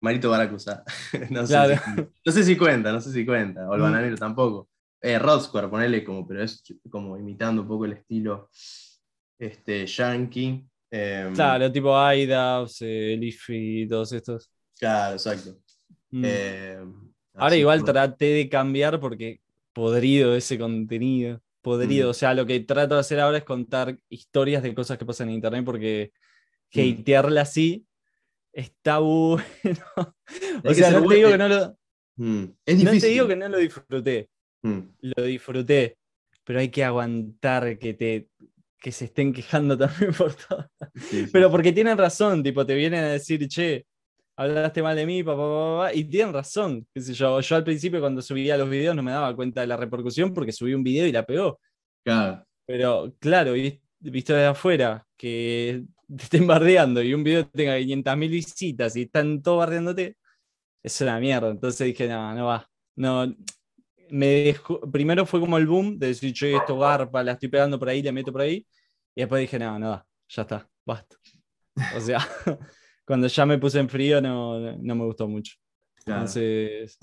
Marito 0.00 0.30
Baracusa. 0.30 0.82
no, 1.30 1.46
sé 1.46 1.54
si, 1.76 2.00
no, 2.24 2.32
sé 2.32 2.44
si, 2.44 2.56
cuenta, 2.56 2.92
no 2.92 3.00
sé 3.02 3.12
si 3.12 3.26
cuenta. 3.26 3.68
O 3.68 3.74
el 3.74 3.80
mm. 3.80 3.82
bananero 3.82 4.16
tampoco. 4.16 4.70
Eh, 5.02 5.18
Rod 5.18 5.42
Square, 5.42 5.68
ponele 5.68 6.02
como, 6.02 6.26
pero 6.26 6.42
es 6.42 6.62
como 6.88 7.18
imitando 7.18 7.60
un 7.60 7.68
poco 7.68 7.84
el 7.84 7.92
estilo 7.92 8.48
este, 9.38 9.86
yankee. 9.86 10.66
Em, 10.90 11.34
claro, 11.34 11.70
tipo 11.70 11.94
IDAPS, 11.94 12.78
eh, 12.80 13.16
Leafy, 13.20 13.86
todos 13.86 14.12
estos. 14.12 14.50
Claro, 14.78 15.16
exacto. 15.16 15.58
Mm. 16.10 16.24
Em, 16.24 17.12
Ahora 17.34 17.56
igual 17.56 17.84
traté 17.84 18.24
de 18.24 18.48
cambiar 18.48 18.98
porque 18.98 19.42
podrido 19.74 20.34
ese 20.34 20.58
contenido 20.58 21.42
podrido. 21.66 22.06
Mm. 22.06 22.10
O 22.10 22.14
sea, 22.14 22.32
lo 22.32 22.46
que 22.46 22.60
trato 22.60 22.94
de 22.94 23.00
hacer 23.00 23.18
ahora 23.18 23.38
es 23.38 23.44
contar 23.44 23.98
historias 24.08 24.62
de 24.62 24.72
cosas 24.72 24.96
que 24.96 25.04
pasan 25.04 25.28
en 25.28 25.34
internet 25.34 25.64
porque 25.64 26.12
mm. 26.72 27.00
hatearla 27.00 27.40
así 27.40 27.84
está 28.52 28.98
bueno. 28.98 29.42
o 30.64 30.74
sea, 30.74 30.92
no 30.92 31.08
te 31.08 31.14
digo 31.16 31.30
que 31.30 31.38
no 31.38 31.48
lo. 31.48 31.78
Mm. 32.14 32.44
Es 32.64 32.84
no 32.84 32.90
te 32.92 33.06
digo 33.08 33.26
que 33.26 33.34
no 33.36 33.48
lo 33.48 33.58
disfruté. 33.58 34.30
Lo 34.62 35.24
disfruté. 35.24 35.98
Pero 36.44 36.60
hay 36.60 36.68
que 36.68 36.84
aguantar 36.84 37.78
que 37.78 37.94
te 37.94 38.28
que 38.78 38.92
se 38.92 39.06
estén 39.06 39.32
quejando 39.32 39.76
también 39.78 40.12
por 40.14 40.34
todo. 40.34 40.70
Pero 41.32 41.50
porque 41.50 41.72
tienen 41.72 41.98
razón, 41.98 42.44
tipo, 42.44 42.64
te 42.64 42.76
vienen 42.76 43.02
a 43.02 43.08
decir, 43.08 43.48
che, 43.48 43.86
hablaste 44.36 44.82
mal 44.82 44.96
de 44.96 45.06
mí, 45.06 45.22
papá, 45.22 45.42
papá, 45.42 45.94
y 45.94 46.04
tienen 46.04 46.34
razón, 46.34 46.86
qué 46.94 47.00
sé 47.00 47.14
yo. 47.14 47.40
Yo 47.40 47.56
al 47.56 47.64
principio 47.64 48.00
cuando 48.00 48.22
subía 48.22 48.56
los 48.56 48.68
videos 48.68 48.94
no 48.94 49.02
me 49.02 49.12
daba 49.12 49.34
cuenta 49.34 49.62
de 49.62 49.66
la 49.66 49.76
repercusión 49.76 50.32
porque 50.34 50.52
subí 50.52 50.74
un 50.74 50.84
video 50.84 51.06
y 51.06 51.12
la 51.12 51.24
pegó. 51.24 51.58
Claro. 52.04 52.44
Pero 52.66 53.14
claro, 53.18 53.52
visto 54.00 54.32
desde 54.34 54.46
afuera, 54.46 55.06
que 55.16 55.84
te 56.08 56.22
estén 56.24 56.46
bardeando 56.46 57.02
y 57.02 57.14
un 57.14 57.24
video 57.24 57.48
tenga 57.48 57.78
500.000 57.78 58.30
visitas 58.30 58.96
y 58.96 59.02
están 59.02 59.42
todos 59.42 59.58
bardeándote, 59.58 60.16
es 60.82 61.00
una 61.00 61.18
mierda. 61.18 61.50
Entonces 61.50 61.86
dije, 61.86 62.08
no, 62.08 62.34
no 62.34 62.46
va. 62.46 62.68
No, 62.96 63.34
me 64.10 64.54
primero 64.92 65.26
fue 65.26 65.40
como 65.40 65.58
el 65.58 65.66
boom 65.66 65.98
de 65.98 66.08
decir, 66.08 66.32
yo 66.32 66.46
esto 66.48 66.78
garpa, 66.78 67.22
la 67.22 67.32
estoy 67.32 67.48
pegando 67.48 67.78
por 67.78 67.88
ahí, 67.88 68.02
la 68.02 68.12
meto 68.12 68.32
por 68.32 68.42
ahí. 68.42 68.66
Y 69.14 69.22
después 69.22 69.40
dije, 69.40 69.58
no, 69.58 69.78
no 69.78 69.90
va, 69.90 70.06
ya 70.28 70.42
está, 70.42 70.68
basta. 70.84 71.16
O 71.96 72.00
sea, 72.00 72.18
cuando 73.06 73.28
ya 73.28 73.46
me 73.46 73.58
puse 73.58 73.78
en 73.78 73.88
frío 73.88 74.20
no, 74.20 74.58
me 74.78 75.04
gustó 75.04 75.28
mucho. 75.28 75.54
Entonces 76.04 76.98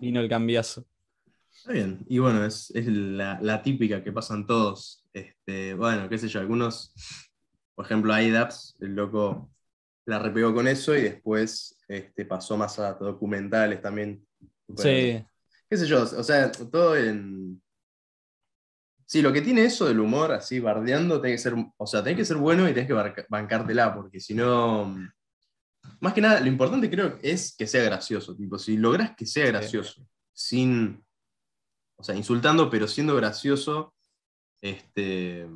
vino 0.00 0.20
el 0.20 0.28
cambiazo. 0.28 0.84
Está 1.50 1.72
bien. 1.72 2.04
Y 2.08 2.18
bueno, 2.18 2.44
es, 2.44 2.70
la, 2.74 3.62
típica 3.62 4.02
que 4.02 4.12
pasan 4.12 4.46
todos. 4.46 5.04
Este, 5.12 5.74
bueno, 5.74 6.08
qué 6.08 6.18
sé 6.18 6.28
yo, 6.28 6.40
algunos, 6.40 6.92
por 7.74 7.86
ejemplo, 7.86 8.18
IDAPS, 8.20 8.76
el 8.80 8.94
loco 8.94 9.50
la 10.04 10.18
repegó 10.18 10.54
con 10.54 10.68
eso 10.68 10.94
y 10.94 11.02
después 11.02 11.78
este, 11.88 12.24
pasó 12.24 12.56
más 12.56 12.78
a 12.78 12.94
documentales 12.94 13.80
también. 13.82 14.24
Sí. 14.76 15.24
Qué 15.68 15.76
sé 15.76 15.86
yo, 15.86 16.02
o 16.02 16.22
sea, 16.22 16.50
todo 16.52 16.96
en. 16.96 17.60
Sí, 19.04 19.22
lo 19.22 19.32
que 19.32 19.40
tiene 19.40 19.64
eso 19.64 19.86
del 19.86 20.00
humor 20.00 20.32
así 20.32 20.58
bardeando, 20.58 21.20
tiene 21.20 21.36
que 21.36 21.42
ser, 21.42 21.54
o 21.76 21.86
sea, 21.86 22.02
tiene 22.02 22.16
que 22.16 22.24
ser 22.24 22.36
bueno 22.36 22.68
y 22.68 22.72
tienes 22.72 22.88
que 22.88 23.24
bancártela, 23.28 23.94
porque 23.94 24.18
si 24.18 24.34
no, 24.34 24.92
más 26.00 26.12
que 26.12 26.20
nada, 26.20 26.40
lo 26.40 26.46
importante 26.46 26.90
creo 26.90 27.18
es 27.22 27.54
que 27.56 27.66
sea 27.66 27.82
gracioso. 27.82 28.36
Tipo, 28.36 28.58
si 28.58 28.76
logras 28.76 29.14
que 29.16 29.26
sea 29.26 29.46
gracioso, 29.46 30.06
sin, 30.32 31.02
o 31.96 32.02
sea, 32.02 32.14
insultando, 32.14 32.68
pero 32.70 32.86
siendo 32.88 33.14
gracioso, 33.16 33.94
este... 34.60 35.48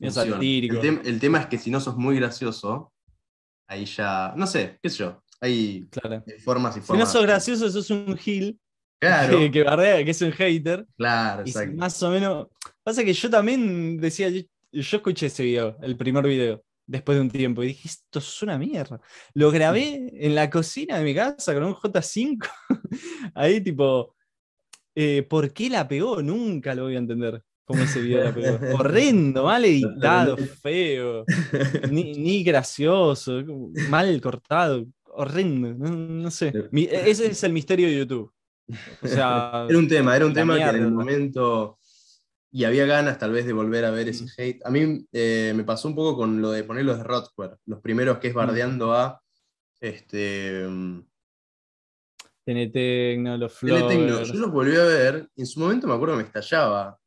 El, 0.00 1.18
tema 1.18 1.40
es 1.40 1.46
que 1.46 1.58
si 1.58 1.72
no 1.72 1.80
sos 1.80 1.96
muy 1.96 2.16
gracioso, 2.16 2.92
ahí 3.66 3.84
ya, 3.84 4.32
no 4.36 4.46
sé, 4.46 4.78
qué 4.80 4.90
sé 4.90 4.98
yo, 4.98 5.24
hay 5.40 5.88
formas 6.44 6.76
y 6.76 6.80
formas. 6.80 6.86
Si 6.86 6.96
no 6.98 7.06
sos 7.06 7.22
gracioso, 7.26 7.68
sos 7.68 7.90
un 7.90 8.16
gil. 8.16 8.60
Claro. 9.00 9.38
Que, 9.52 9.64
bardea, 9.64 10.04
que 10.04 10.12
es 10.12 10.22
un 10.22 10.32
hater. 10.32 10.86
Claro, 10.96 11.42
exacto. 11.42 11.76
más 11.76 12.00
o 12.02 12.10
menos. 12.10 12.46
Pasa 12.84 13.02
que 13.02 13.12
yo 13.12 13.28
también 13.28 14.00
decía, 14.00 14.28
yo, 14.28 14.42
yo 14.70 14.96
escuché 14.98 15.26
ese 15.26 15.42
video, 15.42 15.76
el 15.82 15.96
primer 15.96 16.24
video 16.24 16.62
después 16.88 17.16
de 17.16 17.22
un 17.22 17.30
tiempo. 17.30 17.62
Y 17.62 17.68
dije, 17.68 17.86
esto 17.86 18.18
es 18.18 18.42
una 18.42 18.58
mierda. 18.58 19.00
Lo 19.34 19.52
grabé 19.52 20.10
en 20.12 20.34
la 20.34 20.50
cocina 20.50 20.98
de 20.98 21.04
mi 21.04 21.14
casa 21.14 21.54
con 21.54 21.62
un 21.62 21.74
J5. 21.74 22.48
Ahí 23.34 23.60
tipo, 23.60 24.16
eh, 24.94 25.22
¿por 25.22 25.52
qué 25.52 25.70
la 25.70 25.86
pegó? 25.86 26.20
Nunca 26.22 26.74
lo 26.74 26.84
voy 26.84 26.96
a 26.96 26.98
entender. 26.98 27.42
Cómo 27.64 27.82
ese 27.82 28.00
video 28.00 28.24
la 28.24 28.34
pegó. 28.34 28.58
Horrendo, 28.78 29.44
mal 29.44 29.64
editado, 29.64 30.36
feo. 30.36 31.24
Ni, 31.90 32.42
gracioso, 32.42 33.44
mal 33.90 34.20
cortado. 34.20 34.86
Horrendo, 35.04 35.74
no, 35.74 36.30
sé. 36.30 36.52
ese 36.72 37.26
es 37.26 37.44
el 37.44 37.52
misterio 37.52 37.88
de 37.88 37.98
YouTube. 37.98 38.32
O 39.02 39.08
sea, 39.08 39.66
era 39.68 39.78
un 39.78 39.88
tema, 39.88 40.16
era 40.16 40.26
un 40.26 40.32
tema 40.32 40.56
que 40.56 40.62
en 40.62 40.76
el 40.76 40.92
momento 40.92 41.78
y 42.50 42.64
había 42.64 42.86
ganas 42.86 43.18
tal 43.18 43.32
vez 43.32 43.46
de 43.46 43.52
volver 43.52 43.84
a 43.84 43.90
ver 43.90 44.08
ese 44.08 44.26
hate. 44.36 44.64
A 44.64 44.70
mí 44.70 45.06
eh, 45.12 45.52
me 45.54 45.64
pasó 45.64 45.88
un 45.88 45.94
poco 45.94 46.16
con 46.16 46.40
lo 46.40 46.50
de 46.50 46.64
poner 46.64 46.84
los 46.84 46.98
de 46.98 47.04
Rothwell, 47.04 47.56
los 47.66 47.80
primeros 47.80 48.18
que 48.18 48.28
es 48.28 48.34
bardeando 48.34 48.94
a 48.94 49.20
este 49.80 50.66
Tecno, 52.72 53.36
los 53.36 53.52
Flores. 53.52 54.28
Yo 54.28 54.40
los 54.40 54.50
volví 54.50 54.74
a 54.76 54.84
ver 54.84 55.28
y 55.36 55.42
en 55.42 55.46
su 55.46 55.60
momento 55.60 55.86
me 55.86 55.94
acuerdo 55.94 56.14
que 56.14 56.22
me 56.22 56.26
estallaba. 56.26 56.98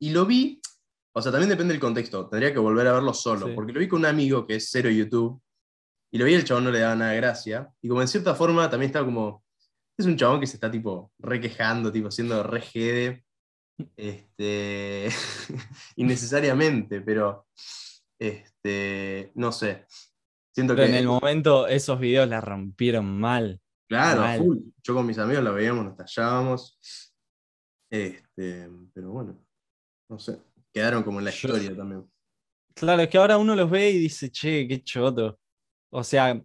Y 0.00 0.10
lo 0.10 0.24
vi, 0.24 0.60
o 1.12 1.20
sea, 1.20 1.30
también 1.30 1.50
depende 1.50 1.74
del 1.74 1.80
contexto, 1.80 2.28
tendría 2.28 2.52
que 2.52 2.58
volver 2.58 2.86
a 2.86 2.94
verlo 2.94 3.12
solo, 3.12 3.54
porque 3.54 3.72
lo 3.72 3.80
vi 3.80 3.88
con 3.88 3.98
un 3.98 4.06
amigo 4.06 4.46
que 4.46 4.54
es 4.56 4.70
cero 4.70 4.88
YouTube, 4.88 5.42
y 6.10 6.18
lo 6.18 6.24
vi 6.24 6.34
el 6.34 6.44
chabón 6.44 6.64
no 6.64 6.70
le 6.70 6.78
daba 6.78 6.94
nada 6.94 7.10
de 7.10 7.16
gracia, 7.16 7.68
y 7.82 7.88
como 7.88 8.00
en 8.00 8.08
cierta 8.08 8.34
forma 8.34 8.70
también 8.70 8.90
estaba 8.90 9.04
como, 9.04 9.44
es 9.96 10.06
un 10.06 10.16
chabón 10.16 10.38
que 10.38 10.46
se 10.46 10.54
está 10.54 10.70
tipo 10.70 11.12
requejando, 11.18 11.90
tipo 11.90 12.12
siendo 12.12 12.44
re 12.44 12.62
este, 13.96 15.08
innecesariamente, 15.96 17.00
pero 17.00 17.46
este, 18.18 19.32
no 19.34 19.52
sé. 19.52 19.86
Siento 20.54 20.74
que 20.74 20.86
en 20.86 20.94
el 20.94 21.06
momento 21.06 21.68
esos 21.68 22.00
videos 22.00 22.28
la 22.28 22.40
rompieron 22.40 23.18
mal. 23.18 23.60
Claro, 23.88 24.44
yo 24.82 24.94
con 24.94 25.06
mis 25.06 25.18
amigos 25.18 25.44
la 25.44 25.50
veíamos, 25.50 25.84
nos 25.84 25.96
tallábamos. 25.96 26.78
Este, 27.90 28.68
pero 28.92 29.10
bueno, 29.10 29.38
no 30.10 30.18
sé, 30.18 30.42
quedaron 30.72 31.02
como 31.02 31.20
en 31.20 31.26
la 31.26 31.30
historia 31.30 31.74
también. 31.74 32.10
Claro, 32.74 33.02
es 33.02 33.08
que 33.08 33.18
ahora 33.18 33.38
uno 33.38 33.56
los 33.56 33.70
ve 33.70 33.90
y 33.90 33.98
dice, 33.98 34.30
che, 34.30 34.68
qué 34.68 34.82
choto. 34.82 35.38
O 35.90 36.04
sea, 36.04 36.40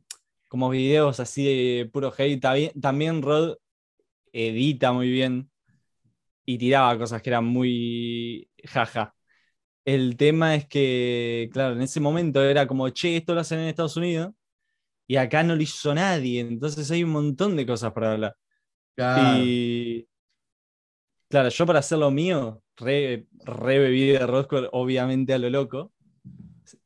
como 0.47 0.69
videos 0.69 1.19
así 1.19 1.43
de 1.43 1.85
puro 1.85 2.13
hate. 2.15 2.41
también 2.79 3.21
Rod 3.21 3.57
edita 4.31 4.91
muy 4.91 5.09
bien 5.09 5.51
y 6.45 6.57
tiraba 6.57 6.97
cosas 6.97 7.21
que 7.21 7.29
eran 7.29 7.45
muy 7.45 8.49
jaja. 8.65 9.15
El 9.85 10.17
tema 10.17 10.55
es 10.55 10.67
que, 10.67 11.49
claro, 11.53 11.75
en 11.75 11.81
ese 11.81 11.99
momento 11.99 12.43
era 12.43 12.67
como, 12.67 12.89
che, 12.89 13.17
esto 13.17 13.33
lo 13.35 13.41
hacen 13.41 13.59
en 13.59 13.67
Estados 13.69 13.97
Unidos 13.97 14.33
y 15.07 15.17
acá 15.17 15.43
no 15.43 15.55
lo 15.55 15.61
hizo 15.63 15.93
nadie, 15.95 16.41
entonces 16.41 16.89
hay 16.91 17.03
un 17.03 17.11
montón 17.11 17.55
de 17.55 17.65
cosas 17.65 17.93
para 17.93 18.13
hablar. 18.13 18.35
Y 18.97 20.07
claro, 21.29 21.49
yo 21.49 21.65
para 21.65 21.79
hacer 21.79 21.97
lo 21.97 22.11
mío, 22.11 22.61
re, 22.77 23.27
re 23.45 23.79
bebí 23.79 24.07
de 24.11 24.25
Roscoe, 24.25 24.69
obviamente 24.71 25.33
a 25.33 25.39
lo 25.39 25.49
loco, 25.49 25.91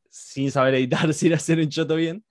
sin 0.09 0.51
saber 0.51 0.75
editar, 0.75 1.13
sin 1.13 1.33
hacer 1.33 1.59
un 1.59 1.69
choto 1.69 1.95
bien, 1.95 2.25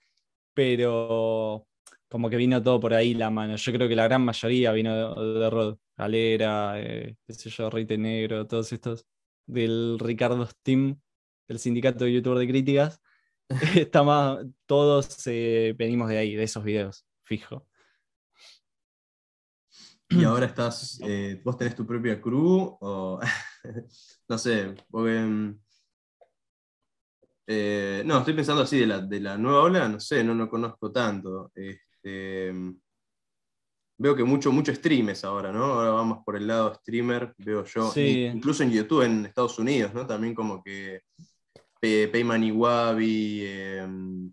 pero 0.54 1.66
como 2.08 2.30
que 2.30 2.36
vino 2.36 2.62
todo 2.62 2.80
por 2.80 2.94
ahí 2.94 3.14
la 3.14 3.30
mano. 3.30 3.56
Yo 3.56 3.72
creo 3.72 3.88
que 3.88 3.96
la 3.96 4.04
gran 4.04 4.24
mayoría 4.24 4.72
vino 4.72 5.14
de, 5.14 5.40
de 5.40 5.50
Rod. 5.50 5.78
Galera, 5.96 6.74
eh, 6.78 7.16
qué 7.26 7.32
sé 7.32 7.48
yo, 7.48 7.70
Reite 7.70 7.96
Negro, 7.96 8.46
todos 8.46 8.70
estos 8.72 9.06
del 9.46 9.98
Ricardo 9.98 10.44
Steam. 10.46 11.00
del 11.48 11.58
sindicato 11.58 12.04
de 12.04 12.14
youtuber 12.14 12.38
de 12.38 12.48
críticas, 12.48 13.00
está 13.76 14.02
más, 14.02 14.38
todos 14.66 15.26
eh, 15.26 15.74
venimos 15.76 16.08
de 16.08 16.18
ahí, 16.18 16.34
de 16.34 16.44
esos 16.44 16.64
videos, 16.64 17.06
fijo. 17.24 17.66
Y 20.08 20.24
ahora 20.24 20.46
estás, 20.46 21.00
eh, 21.02 21.40
vos 21.44 21.56
tenés 21.56 21.74
tu 21.74 21.84
propia 21.84 22.20
crew 22.20 22.76
o 22.80 23.20
no 24.28 24.38
sé, 24.38 24.74
porque... 24.90 25.54
Eh, 27.48 28.02
no, 28.04 28.18
estoy 28.18 28.34
pensando 28.34 28.62
así 28.62 28.80
de 28.80 28.86
la, 28.88 29.00
de 29.00 29.20
la 29.20 29.38
nueva 29.38 29.62
ola, 29.62 29.88
no 29.88 30.00
sé, 30.00 30.24
no, 30.24 30.34
no 30.34 30.48
conozco 30.48 30.90
tanto. 30.90 31.52
Este, 32.06 32.52
veo 33.98 34.14
que 34.14 34.22
mucho, 34.22 34.52
mucho 34.52 34.72
streamers 34.74 35.24
ahora, 35.24 35.50
¿no? 35.50 35.64
Ahora 35.64 35.90
vamos 35.90 36.22
por 36.24 36.36
el 36.36 36.46
lado 36.46 36.74
streamer, 36.74 37.34
veo 37.38 37.64
yo. 37.64 37.92
Incluso 37.96 38.62
en 38.62 38.70
YouTube 38.70 39.02
en 39.02 39.26
Estados 39.26 39.58
Unidos, 39.58 39.92
¿no? 39.92 40.06
También 40.06 40.34
como 40.34 40.62
que 40.62 41.02
Payman 41.80 42.44
Iwabi, 42.44 43.44
em, 43.44 44.32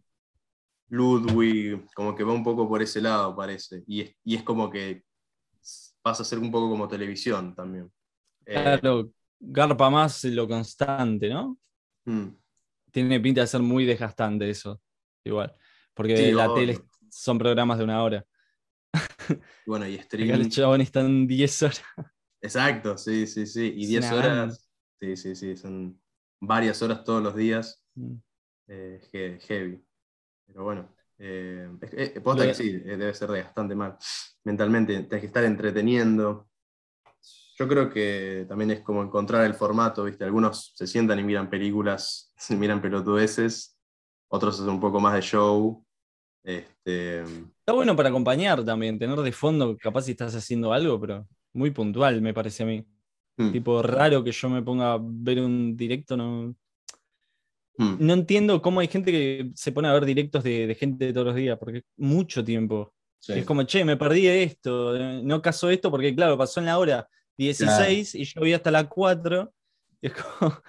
Ludwig, 0.89 1.84
como 1.96 2.15
que 2.15 2.24
va 2.24 2.34
un 2.34 2.44
poco 2.44 2.68
por 2.68 2.82
ese 2.82 3.01
lado, 3.01 3.36
parece. 3.36 3.84
Y 3.88 4.01
es, 4.01 4.15
y 4.24 4.36
es 4.36 4.44
como 4.44 4.70
que 4.70 5.03
pasa 6.01 6.22
a 6.22 6.25
ser 6.25 6.38
un 6.39 6.51
poco 6.51 6.70
como 6.70 6.88
televisión 6.88 7.56
también. 7.56 7.92
Eh, 8.46 8.53
claro, 8.53 9.10
garpa 9.39 9.89
más 9.89 10.24
lo 10.25 10.48
constante, 10.48 11.30
¿no? 11.30 11.58
Hmm. 12.06 12.36
Tiene 12.92 13.20
pinta 13.20 13.42
de 13.42 13.48
ser 13.48 13.62
muy 13.62 13.86
desgastante 13.86 14.48
eso, 14.48 14.80
igual. 15.24 15.56
Porque 15.96 16.32
la 16.32 16.53
tele 16.53 16.80
son 17.13 17.38
programas 17.38 17.77
de 17.77 17.84
una 17.84 18.03
hora. 18.03 18.25
Bueno, 19.65 19.88
y 19.88 19.96
streaming. 19.96 20.34
El 20.34 20.50
chabón 20.50 20.82
están 20.82 21.27
10 21.27 21.63
horas. 21.63 21.84
Exacto, 22.41 22.98
sí, 22.98 23.27
sí, 23.27 23.46
sí. 23.46 23.74
Y 23.75 23.86
10 23.88 24.12
horas. 24.12 24.70
Sí, 25.00 25.15
sí, 25.15 25.36
sí. 25.36 25.55
Son 25.55 26.00
varias 26.41 26.82
horas 26.82 27.03
todos 27.03 27.24
los 27.24 27.36
días. 27.36 27.84
Mm. 27.96 28.15
Eh, 28.67 29.39
heavy. 29.48 29.84
Pero 30.46 30.63
bueno. 30.63 30.93
Eh, 31.20 31.70
que 31.79 32.53
sí, 32.53 32.82
eh, 32.84 32.98
debe 32.98 33.13
ser 33.13 33.29
bastante 33.29 33.75
mal 33.75 33.98
mentalmente. 34.43 34.93
Tienes 34.93 35.22
que 35.22 35.27
estar 35.27 35.43
entreteniendo. 35.43 36.50
Yo 37.55 37.67
creo 37.67 37.89
que 37.89 38.46
también 38.50 38.72
es 38.72 38.82
como 38.82 39.03
encontrar 39.03 39.46
el 39.46 39.53
formato, 39.53 40.03
¿viste? 40.03 40.24
Algunos 40.24 40.74
se 40.75 40.88
sientan 40.88 41.20
y 41.20 41.24
miran 41.24 41.50
películas, 41.50 42.34
miran 42.50 42.82
pelotudeces, 42.82 43.77
otros 44.27 44.60
hacen 44.60 44.70
un 44.70 44.79
poco 44.79 45.00
más 45.00 45.13
de 45.13 45.22
show. 45.22 45.83
Este... 46.44 47.22
Está 47.22 47.74
bueno 47.74 47.96
para 47.96 48.10
acompañar 48.10 48.64
también, 48.66 49.00
tener 49.00 49.18
de 49.20 49.32
fondo, 49.32 49.78
capaz 49.78 50.04
si 50.04 50.12
estás 50.12 50.36
haciendo 50.36 50.74
algo, 50.74 51.00
pero 51.00 51.28
muy 51.54 51.72
puntual, 51.72 52.22
me 52.22 52.34
parece 52.34 52.64
a 52.64 52.66
mí. 52.66 52.86
Hmm. 53.38 53.52
Tipo, 53.52 53.82
raro 53.82 54.24
que 54.24 54.32
yo 54.32 54.50
me 54.50 54.62
ponga 54.62 54.94
a 54.94 55.00
ver 55.02 55.40
un 55.40 55.76
directo, 55.76 56.18
no. 56.18 56.56
Hmm. 57.78 57.96
No 58.00 58.14
entiendo 58.14 58.62
cómo 58.62 58.82
hay 58.82 58.88
gente 58.88 59.12
que 59.12 59.52
se 59.56 59.72
pone 59.72 59.88
a 59.88 59.94
ver 59.94 60.06
directos 60.06 60.44
de, 60.44 60.76
gente 60.80 61.06
de 61.08 61.14
todos 61.14 61.28
los 61.28 61.36
días, 61.36 61.58
porque 61.58 61.84
mucho 61.98 62.44
tiempo. 62.44 62.94
Es 63.26 63.46
como, 63.46 63.64
che, 63.64 63.86
me 63.86 63.96
perdí 63.96 64.28
esto, 64.28 64.98
no 65.24 65.42
caso 65.42 65.70
esto, 65.70 65.90
porque 65.90 66.14
claro, 66.14 66.38
pasó 66.38 66.60
en 66.60 66.66
la 66.66 66.78
hora 66.78 67.08
16 67.38 68.16
y 68.16 68.26
yo 68.26 68.42
vi 68.42 68.54
hasta 68.54 68.70
la 68.70 68.88
4. 68.90 69.54
Y 70.02 70.08
es 70.08 70.14
como, 70.14 70.62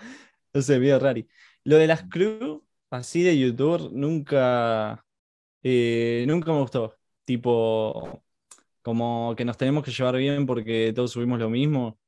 no 0.54 0.62
sé, 0.62 0.78
medio 0.78 0.98
raro. 1.00 1.20
Lo 1.64 1.76
de 1.76 1.86
las 1.88 2.04
crew, 2.04 2.64
así 2.90 3.22
de 3.22 3.36
YouTube, 3.36 3.90
nunca, 3.92 5.04
eh, 5.64 6.24
nunca 6.28 6.52
me 6.52 6.60
gustó. 6.60 6.94
Tipo, 7.24 8.22
como 8.82 9.34
que 9.36 9.44
nos 9.44 9.56
tenemos 9.56 9.82
que 9.82 9.90
llevar 9.90 10.16
bien 10.16 10.46
porque 10.46 10.92
todos 10.94 11.10
subimos 11.10 11.40
lo 11.40 11.50
mismo 11.50 11.98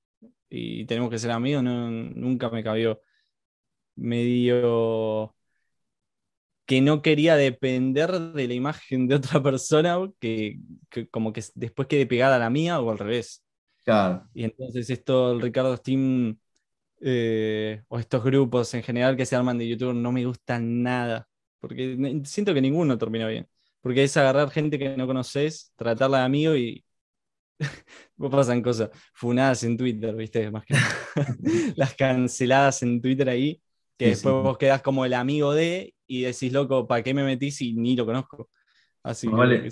y 0.49 0.85
tenemos 0.85 1.11
que 1.11 1.19
ser 1.19 1.33
amigos, 1.33 1.65
nunca 1.65 2.51
me 2.51 2.63
cabió. 2.63 3.01
Medio 3.97 5.35
que 6.67 6.80
no 6.80 7.00
quería 7.00 7.37
depender 7.37 8.11
de 8.13 8.49
la 8.49 8.54
imagen 8.54 9.09
de 9.09 9.15
otra 9.15 9.43
persona 9.43 9.99
que, 10.21 10.61
como 11.11 11.33
que 11.33 11.43
después 11.54 11.89
quede 11.89 12.07
pegada 12.07 12.37
a 12.37 12.41
la 12.41 12.50
mía 12.50 12.80
o 12.80 12.91
al 12.91 12.99
revés. 12.99 13.45
Claro. 13.85 14.28
Y 14.35 14.45
entonces 14.45 14.91
esto, 14.91 15.33
el 15.33 15.41
Ricardo 15.41 15.76
Steam 15.76 16.39
eh, 17.00 17.83
o 17.89 17.99
estos 17.99 18.25
grupos 18.25 18.75
en 18.75 18.83
general 18.83 19.17
que 19.17 19.26
se 19.26 19.37
arman 19.37 19.59
de 19.59 19.69
YouTube 19.69 19.95
no 19.95 20.13
me 20.13 20.25
gustan 20.25 20.83
nada, 20.83 21.28
porque 21.61 21.97
siento 22.25 22.52
que 22.52 22.61
ninguno 22.61 22.99
termina 22.99 23.28
bien. 23.28 23.49
Porque 23.80 24.04
es 24.04 24.17
agarrar 24.17 24.50
gente 24.50 24.78
que 24.78 24.97
no 24.97 25.06
conoces, 25.06 25.73
tratarla 25.76 26.19
de 26.19 26.25
amigo 26.25 26.56
y 26.56 26.84
vos 28.17 28.30
pasan 28.30 28.62
cosas 28.62 28.91
funadas 29.15 29.62
en 29.65 29.76
Twitter, 29.76 30.15
¿viste? 30.15 30.50
Más 30.50 30.65
que 30.65 30.75
las 31.76 31.95
canceladas 31.95 32.82
en 32.82 33.00
Twitter 33.00 33.28
ahí, 33.28 33.60
que 33.97 34.08
después 34.08 34.34
vos 34.34 34.58
quedás 34.58 34.82
como 34.82 35.04
el 35.04 35.15
amigo 35.15 35.54
de 35.54 35.95
y 36.06 36.23
decís, 36.23 36.52
loco, 36.52 36.86
¿para 36.86 37.02
qué 37.02 37.15
me 37.15 37.25
metí 37.25 37.50
si 37.50 37.73
ni 37.75 37.97
lo 37.97 38.06
conozco? 38.06 38.50
Así 39.02 39.28
que, 39.28 39.71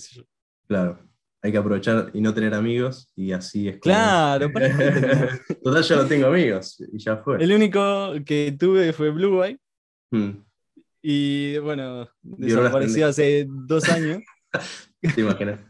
Claro, 0.66 0.98
hay 1.42 1.52
que 1.52 1.58
aprovechar 1.58 2.10
y 2.14 2.20
no 2.20 2.32
tener 2.32 2.54
amigos 2.54 3.10
y 3.14 3.32
así 3.32 3.68
es. 3.68 3.78
Claro, 3.78 4.50
Total, 5.62 5.82
ya 5.82 5.96
no 5.96 6.06
tengo 6.06 6.28
amigos 6.28 6.82
y 6.92 6.98
ya 6.98 7.18
fue. 7.18 7.42
El 7.42 7.52
único 7.52 8.12
que 8.24 8.56
tuve 8.58 8.92
fue 8.92 9.10
Blue 9.10 9.42
Eye. 9.42 9.58
Hmm. 10.10 10.43
Y 11.06 11.58
bueno, 11.58 12.08
desapareció 12.22 13.08
hace 13.08 13.44
dos 13.46 13.86
años. 13.90 14.22
¿Te 15.14 15.20
imaginas? 15.20 15.60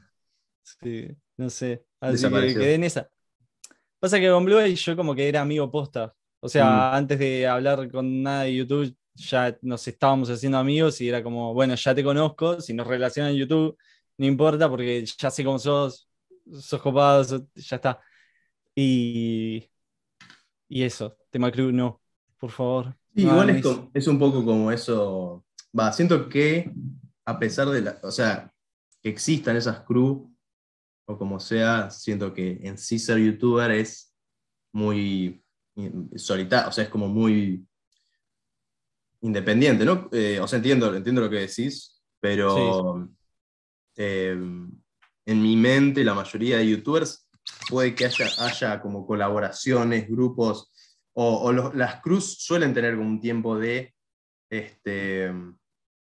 Sí, 0.63 1.09
no 1.37 1.51
sé. 1.51 1.85
Así 1.99 2.31
que 2.31 2.55
quedé 2.55 2.75
en 2.75 2.85
esa. 2.85 3.11
Pasa 3.99 4.21
que 4.21 4.31
con 4.31 4.45
Blue 4.45 4.61
Eye 4.61 4.77
yo 4.77 4.95
como 4.95 5.13
que 5.13 5.29
era 5.29 5.41
amigo 5.41 5.69
posta. 5.73 6.15
O 6.39 6.49
sea, 6.49 6.67
hmm. 6.67 6.95
antes 6.95 7.19
de 7.19 7.49
hablar 7.49 7.91
con 7.91 8.23
nada 8.23 8.45
de 8.45 8.55
YouTube, 8.55 8.97
ya 9.15 9.59
nos 9.63 9.89
estábamos 9.89 10.31
haciendo 10.31 10.57
amigos 10.57 11.01
y 11.01 11.09
era 11.09 11.21
como, 11.21 11.53
bueno, 11.53 11.75
ya 11.75 11.93
te 11.93 12.05
conozco, 12.05 12.61
si 12.61 12.73
nos 12.73 12.87
relacionan 12.87 13.33
en 13.33 13.39
YouTube, 13.39 13.77
no 14.19 14.27
importa 14.27 14.69
porque 14.71 15.05
ya 15.05 15.33
sé 15.33 15.43
cómo 15.43 15.59
sos, 15.59 16.09
sos 16.61 16.81
copado, 16.81 17.45
ya 17.57 17.75
está. 17.75 18.01
Y, 18.73 19.69
y 20.69 20.83
eso, 20.85 21.17
tema 21.29 21.51
crew, 21.51 21.73
no, 21.73 22.01
por 22.39 22.53
favor. 22.53 22.95
Igual 23.15 23.51
es, 23.95 24.07
un 24.07 24.19
poco 24.19 24.45
como 24.45 24.71
eso, 24.71 25.45
va, 25.79 25.93
siento 25.93 26.29
que 26.29 26.73
a 27.25 27.39
pesar 27.39 27.69
de 27.69 27.81
la, 27.83 27.99
o 28.03 28.11
sea, 28.11 28.53
que 29.03 29.09
existan 29.09 29.57
esas 29.57 29.81
crew, 29.81 30.35
o 31.07 31.19
como 31.19 31.39
sea, 31.41 31.91
siento 31.91 32.33
que 32.33 32.61
en 32.63 32.79
sí 32.79 32.99
ser 32.99 33.19
youtuber 33.19 33.71
es 33.71 34.15
muy 34.73 35.43
solitario, 36.17 36.69
o 36.69 36.73
sea, 36.73 36.85
es 36.85 36.91
como 36.91 37.09
muy 37.09 37.67
independiente, 39.21 39.85
¿no? 39.85 40.09
Eh, 40.13 40.39
o 40.41 40.47
sea, 40.47 40.59
entiendo, 40.59 40.95
entiendo 40.95 41.21
lo 41.21 41.31
que 41.31 41.41
decís, 41.41 42.03
pero 42.21 43.09
eh, 43.97 44.37
en 45.27 45.43
mi 45.43 45.57
mente 45.57 46.05
la 46.05 46.15
mayoría 46.15 46.59
de 46.59 46.69
youtubers 46.69 47.29
puede 47.69 47.95
que 47.95 48.07
haya, 48.07 48.27
haya 48.39 48.81
como 48.81 49.07
colaboraciones, 49.07 50.09
grupos, 50.09 50.71
o, 51.15 51.53
las 51.53 52.01
cruz 52.01 52.39
suelen 52.39 52.75
tener 52.75 52.97
un 52.97 53.21
tiempo 53.21 53.59
de, 53.59 53.95
este, 54.51 55.33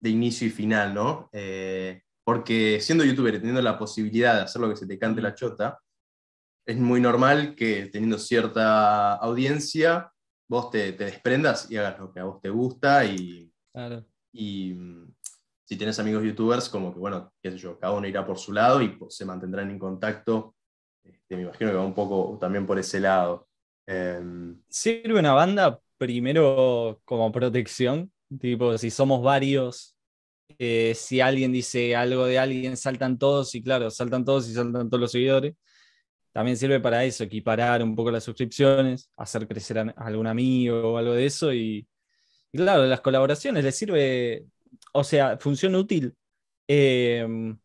de 0.01 0.09
inicio 0.09 0.47
y 0.47 0.51
final, 0.51 0.93
¿no? 0.93 1.29
Eh, 1.31 2.01
porque 2.23 2.79
siendo 2.81 3.03
youtuber 3.03 3.35
y 3.35 3.37
teniendo 3.39 3.61
la 3.61 3.77
posibilidad 3.77 4.35
de 4.35 4.41
hacer 4.41 4.61
lo 4.61 4.69
que 4.69 4.75
se 4.75 4.87
te 4.87 4.97
cante 4.97 5.21
la 5.21 5.35
chota, 5.35 5.79
es 6.65 6.77
muy 6.77 6.99
normal 6.99 7.55
que 7.55 7.87
teniendo 7.87 8.17
cierta 8.17 9.15
audiencia, 9.15 10.11
vos 10.49 10.71
te, 10.71 10.93
desprendas 10.93 11.69
y 11.69 11.77
hagas 11.77 11.99
lo 11.99 12.11
que 12.11 12.19
a 12.19 12.23
vos 12.23 12.41
te 12.41 12.49
gusta 12.49 13.05
y, 13.05 13.51
y 14.33 14.75
si 15.65 15.77
tienes 15.77 15.99
amigos 15.99 16.23
youtubers, 16.23 16.69
como 16.69 16.93
que, 16.93 16.99
bueno, 16.99 17.33
qué 17.41 17.51
sé 17.51 17.57
yo, 17.57 17.79
cada 17.79 17.93
uno 17.93 18.07
irá 18.07 18.25
por 18.25 18.37
su 18.37 18.53
lado 18.53 18.81
y 18.81 18.89
pues, 18.89 19.15
se 19.15 19.25
mantendrán 19.25 19.69
en 19.71 19.79
contacto. 19.79 20.55
Este, 21.03 21.35
me 21.35 21.43
imagino 21.43 21.71
que 21.71 21.77
va 21.77 21.85
un 21.85 21.93
poco 21.93 22.37
también 22.39 22.65
por 22.65 22.77
ese 22.77 22.99
lado. 22.99 23.47
Em, 23.87 24.61
¿Sirve 24.69 25.19
una 25.19 25.33
banda 25.33 25.79
primero 25.97 27.01
como 27.05 27.31
protección? 27.31 28.11
Tipo, 28.39 28.77
si 28.77 28.89
somos 28.89 29.21
varios, 29.21 29.95
eh, 30.59 30.93
si 30.95 31.21
alguien 31.21 31.51
dice 31.51 31.95
algo 31.95 32.25
de 32.25 32.39
alguien, 32.39 32.77
saltan 32.77 33.17
todos 33.17 33.53
y 33.55 33.61
claro, 33.63 33.89
saltan 33.91 34.25
todos 34.25 34.49
y 34.49 34.53
saltan 34.53 34.89
todos 34.89 35.01
los 35.01 35.11
seguidores. 35.11 35.55
También 36.33 36.57
sirve 36.57 36.79
para 36.81 37.05
eso, 37.05 37.23
equiparar 37.23 37.81
un 37.83 37.95
poco 37.95 38.11
las 38.11 38.23
suscripciones, 38.25 39.09
hacer 39.17 39.47
crecer 39.47 39.79
a 39.79 39.93
algún 39.97 40.27
amigo 40.27 40.93
o 40.93 40.97
algo 40.97 41.13
de 41.13 41.25
eso. 41.25 41.53
Y, 41.53 41.87
claro, 42.53 42.85
las 42.85 43.01
colaboraciones 43.01 43.63
les 43.63 43.75
sirve 43.77 44.45
o 44.93 45.03
sea, 45.03 45.37
función 45.37 45.75
útil 45.75 46.15
em, 46.67 47.57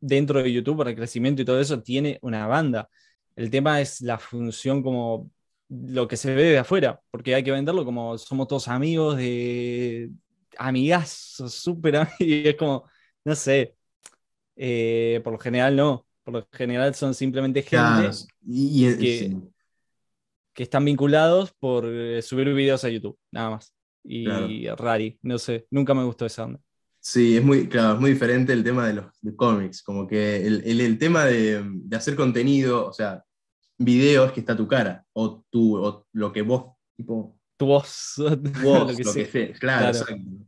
dentro 0.00 0.42
de 0.42 0.52
YouTube 0.52 0.78
para 0.78 0.90
el 0.90 0.96
crecimiento 0.96 1.42
y 1.42 1.44
todo 1.44 1.60
eso 1.60 1.82
tiene 1.82 2.18
una 2.22 2.46
banda. 2.46 2.88
El 3.36 3.50
tema 3.50 3.80
es 3.80 4.00
la 4.02 4.18
función 4.18 4.82
como 4.82 5.30
lo 5.72 6.06
que 6.08 6.16
se 6.16 6.34
ve 6.34 6.44
de 6.44 6.58
afuera, 6.58 7.00
porque 7.10 7.34
hay 7.34 7.42
que 7.42 7.50
venderlo 7.50 7.84
como 7.84 8.18
somos 8.18 8.48
todos 8.48 8.68
amigos 8.68 9.16
de 9.16 10.10
amigazos, 10.58 11.54
súper 11.54 11.96
amigos, 11.96 12.20
y 12.20 12.48
es 12.48 12.56
como, 12.56 12.84
no 13.24 13.34
sé, 13.34 13.76
eh, 14.56 15.20
por 15.24 15.32
lo 15.32 15.38
general 15.38 15.76
no, 15.76 16.06
por 16.24 16.34
lo 16.34 16.48
general 16.52 16.94
son 16.94 17.14
simplemente 17.14 17.62
gente 17.62 18.10
que, 18.46 19.40
que, 20.54 20.62
están 20.62 20.84
vinculados 20.84 21.52
por 21.58 21.86
eh, 21.86 22.20
subir 22.22 22.52
videos 22.52 22.84
a 22.84 22.88
YouTube, 22.88 23.18
nada 23.30 23.50
más. 23.50 23.74
y 24.04 24.68
rari, 24.68 25.18
no 25.22 25.38
sé, 25.38 25.66
nunca 25.70 25.94
me 25.94 26.04
gustó 26.04 26.26
esa 26.26 26.44
onda. 26.44 26.60
Sí, 27.04 27.36
es 27.36 27.42
muy, 27.42 27.68
claro, 27.68 27.94
es 27.94 28.00
muy 28.00 28.12
diferente 28.12 28.52
el 28.52 28.62
tema 28.62 28.86
de 28.86 28.94
los 28.94 29.06
cómics, 29.34 29.82
como 29.82 30.06
que 30.06 30.46
el, 30.46 30.98
tema 30.98 31.24
de, 31.24 31.60
hacer 31.96 32.14
contenido, 32.14 32.86
o 32.86 32.92
sea, 32.92 33.24
videos 33.84 34.32
que 34.32 34.40
está 34.40 34.56
tu 34.56 34.66
cara, 34.66 35.04
o, 35.12 35.42
tu, 35.50 35.76
o 35.76 36.06
lo 36.12 36.32
que 36.32 36.42
vos, 36.42 36.76
tipo... 36.96 37.38
Tu 37.56 37.66
voz. 37.66 38.14
Vos, 38.62 38.98
lo 38.98 39.12
que, 39.12 39.52
claro, 39.52 39.98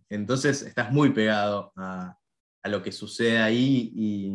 Entonces 0.08 0.62
estás 0.62 0.90
muy 0.90 1.10
pegado 1.10 1.72
a, 1.76 2.18
a, 2.62 2.68
lo 2.68 2.82
que 2.82 2.90
sucede 2.90 3.38
ahí 3.38 3.92
y 3.94 4.32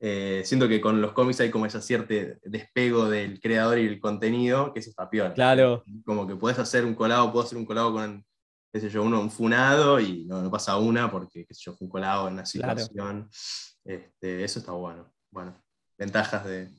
eh, 0.00 0.42
siento 0.44 0.68
que 0.68 0.80
con 0.80 1.00
los 1.00 1.12
cómics 1.12 1.40
hay 1.40 1.50
como 1.50 1.66
ese 1.66 1.80
cierto 1.80 2.14
despego 2.44 3.08
del 3.08 3.40
creador 3.40 3.78
y 3.78 3.86
el 3.86 3.98
contenido, 3.98 4.72
que 4.72 4.80
es 4.80 4.94
papiola. 4.94 5.34
Claro. 5.34 5.84
Como 6.04 6.26
que 6.26 6.36
puedes 6.36 6.58
hacer 6.58 6.84
un 6.84 6.94
colado, 6.94 7.32
puedo 7.32 7.44
hacer 7.44 7.58
un 7.58 7.66
colado 7.66 7.92
con, 7.92 8.24
qué 8.72 8.80
sé 8.80 8.90
yo, 8.90 9.02
uno, 9.02 9.20
un 9.20 9.30
funado 9.30 9.98
y 9.98 10.24
no, 10.24 10.48
pasa 10.50 10.76
una 10.76 11.10
porque, 11.10 11.44
qué 11.44 11.54
sé 11.54 11.62
yo, 11.64 11.74
fue 11.74 11.86
un 11.86 11.90
colado 11.90 12.28
en 12.28 12.34
una 12.34 12.46
situación. 12.46 13.28
Este, 13.84 14.44
eso 14.44 14.60
está 14.60 14.72
bueno. 14.72 15.12
Bueno, 15.30 15.60
ventajas 15.98 16.44
de, 16.44 16.70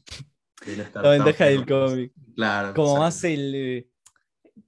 La 0.93 1.09
ventaja 1.09 1.45
del 1.45 1.65
cómic. 1.65 2.11
Claro. 2.35 2.73
Como 2.73 2.97
más 2.97 3.23
el 3.23 3.55
eh, 3.55 3.87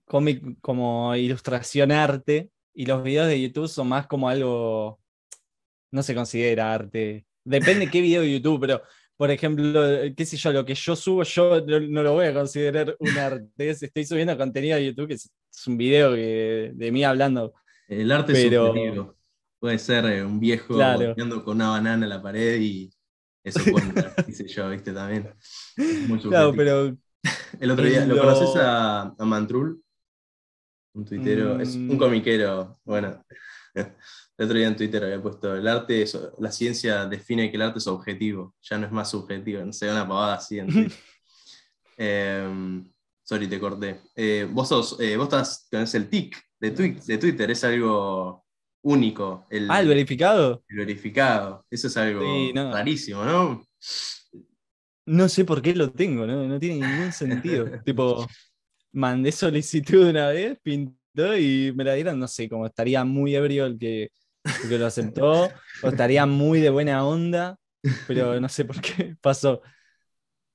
cómic 0.05 0.59
como 0.61 1.15
ilustración 1.15 1.91
arte 1.91 2.49
y 2.73 2.85
los 2.85 3.03
videos 3.03 3.27
de 3.27 3.41
YouTube 3.41 3.67
son 3.67 3.89
más 3.89 4.07
como 4.07 4.29
algo, 4.29 4.99
no 5.91 6.03
se 6.03 6.15
considera 6.15 6.73
arte 6.73 7.25
Depende 7.43 7.89
qué 7.89 8.01
video 8.01 8.21
de 8.21 8.33
YouTube, 8.33 8.61
pero 8.61 8.81
por 9.17 9.31
ejemplo, 9.31 9.81
qué 10.15 10.25
sé 10.25 10.37
yo, 10.37 10.51
lo 10.51 10.65
que 10.65 10.75
yo 10.75 10.95
subo, 10.95 11.23
yo 11.23 11.61
no, 11.61 12.03
lo 12.03 12.13
voy 12.13 12.27
a 12.27 12.33
considerar 12.33 12.95
un 12.99 13.17
arte. 13.17 13.69
Estoy 13.69 14.05
subiendo 14.05 14.37
contenido 14.37 14.77
de 14.77 14.85
YouTube 14.85 15.07
que 15.07 15.13
es, 15.15 15.31
un 15.67 15.77
video 15.77 16.11
de 16.13 16.89
mí 16.91 17.03
hablando. 17.03 17.53
El 17.87 18.11
arte 18.11 18.33
pero... 18.33 18.67
subjetivo. 18.67 19.15
Puede 19.59 19.77
ser 19.77 20.05
eh, 20.05 20.25
un 20.25 20.39
viejo 20.39 20.73
claro. 20.73 21.13
con 21.43 21.57
una 21.57 21.69
banana 21.69 22.05
en 22.05 22.09
la 22.09 22.19
pared 22.19 22.59
y 22.59 22.91
eso 23.43 23.59
cuenta, 23.71 24.15
qué 24.15 24.47
yo, 24.47 24.69
viste 24.69 24.91
también. 24.91 25.31
Claro, 26.21 26.53
pero. 26.55 26.97
El 27.59 27.71
otro 27.71 27.85
día, 27.85 28.05
¿lo, 28.05 28.17
conoces 28.17 28.49
a, 28.55 29.13
Mantrul? 29.19 29.83
Un 30.93 31.05
tuitero, 31.05 31.59
es 31.59 31.75
un 31.75 31.95
mm. 31.95 31.97
comiquero, 31.97 32.79
bueno. 32.83 33.23
El 34.37 34.45
otro 34.45 34.57
día 34.57 34.67
en 34.69 34.75
Twitter 34.75 35.03
había 35.03 35.21
puesto, 35.21 35.55
el 35.55 35.67
arte, 35.67 36.03
la 36.39 36.51
ciencia 36.51 37.05
define 37.05 37.51
que 37.51 37.57
el 37.57 37.61
arte 37.61 37.77
es 37.77 37.85
objetivo, 37.85 38.55
ya 38.59 38.79
no 38.79 38.87
es 38.87 38.91
más 38.91 39.11
subjetivo, 39.11 39.63
no 39.63 39.71
sé, 39.71 39.91
una 39.91 40.07
pavada 40.07 40.33
así. 40.33 40.59
eh, 41.97 42.83
sorry, 43.23 43.47
te 43.47 43.59
corté. 43.59 44.01
Eh, 44.15 44.47
vos, 44.49 44.67
sos, 44.67 44.99
eh, 44.99 45.15
vos 45.15 45.25
estás, 45.25 45.67
tenés 45.69 45.93
el 45.93 46.09
tic 46.09 46.41
de, 46.59 46.71
de 46.71 47.17
Twitter, 47.19 47.51
es 47.51 47.63
algo 47.63 48.43
único. 48.81 49.45
El, 49.47 49.69
ah, 49.69 49.79
el 49.79 49.87
verificado. 49.87 50.63
El 50.67 50.77
verificado, 50.77 51.63
eso 51.69 51.85
es 51.85 51.97
algo 51.97 52.23
rarísimo, 52.55 53.23
¿no? 53.23 53.63
No 55.05 55.27
sé 55.29 55.45
por 55.45 55.61
qué 55.61 55.75
lo 55.75 55.91
tengo, 55.91 56.25
no, 56.25 56.47
no 56.47 56.59
tiene 56.59 56.87
ningún 56.87 57.11
sentido. 57.11 57.65
tipo, 57.85 58.27
mandé 58.91 59.31
solicitud 59.31 60.09
una 60.09 60.29
vez, 60.29 60.57
pintó 60.61 61.37
y 61.37 61.73
me 61.75 61.83
la 61.83 61.93
dieron, 61.93 62.19
no 62.19 62.27
sé, 62.27 62.47
como 62.47 62.65
estaría 62.65 63.03
muy 63.03 63.35
ebrio 63.35 63.65
el 63.65 63.77
que 63.77 64.11
que 64.67 64.77
lo 64.77 64.85
aceptó, 64.85 65.49
o 65.83 65.87
estaría 65.87 66.25
muy 66.25 66.59
de 66.59 66.69
buena 66.69 67.05
onda, 67.05 67.57
pero 68.07 68.39
no 68.39 68.49
sé 68.49 68.65
por 68.65 68.81
qué 68.81 69.15
pasó. 69.21 69.61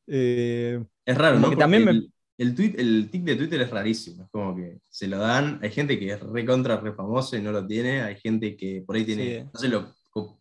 Eh, 0.07 0.83
es 1.05 1.19
raro, 1.19 1.39
¿no? 1.39 1.57
También 1.57 1.89
el, 1.89 2.13
el, 2.39 2.55
tweet, 2.55 2.75
el 2.79 3.09
tic 3.11 3.23
de 3.23 3.37
Twitter 3.37 3.61
es 3.61 3.71
rarísimo, 3.71 4.25
es 4.25 4.31
como 4.31 4.57
que 4.57 4.79
se 4.89 5.09
lo 5.09 5.19
dan, 5.19 5.59
hay 5.63 5.71
gente 5.71 5.99
que 5.99 6.13
es 6.13 6.21
re 6.21 6.45
contra, 6.45 6.81
re 6.81 6.93
famoso 6.93 7.37
y 7.37 7.43
no 7.43 7.53
lo 7.53 7.67
tiene, 7.67 8.03
hay 8.03 8.17
gente 8.17 8.57
que 8.57 8.83
por 8.87 8.97
ahí 8.97 9.05
tiene, 9.05 9.49
no 9.53 9.59
sé, 9.59 9.69
lo, 9.69 9.95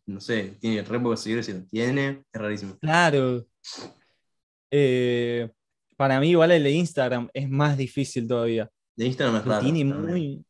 no 0.05 0.19
sé, 0.19 0.57
tiene 0.59 0.81
re 0.81 0.99
pocos 0.99 1.21
seguidores 1.21 1.49
y 1.49 1.53
lo 1.53 1.63
tiene, 1.65 2.23
es 2.31 2.41
rarísimo. 2.41 2.77
Claro. 2.79 3.45
Eh, 4.71 5.49
para 5.97 6.19
mí 6.19 6.29
igual 6.29 6.51
el 6.51 6.63
de 6.63 6.71
Instagram 6.71 7.29
es 7.33 7.49
más 7.49 7.77
difícil 7.77 8.27
todavía. 8.27 8.69
De 8.95 9.05
Instagram 9.05 9.37
es 9.37 9.45
raro. 9.45 9.63
Tiene 9.63 9.85
muy, 9.85 10.45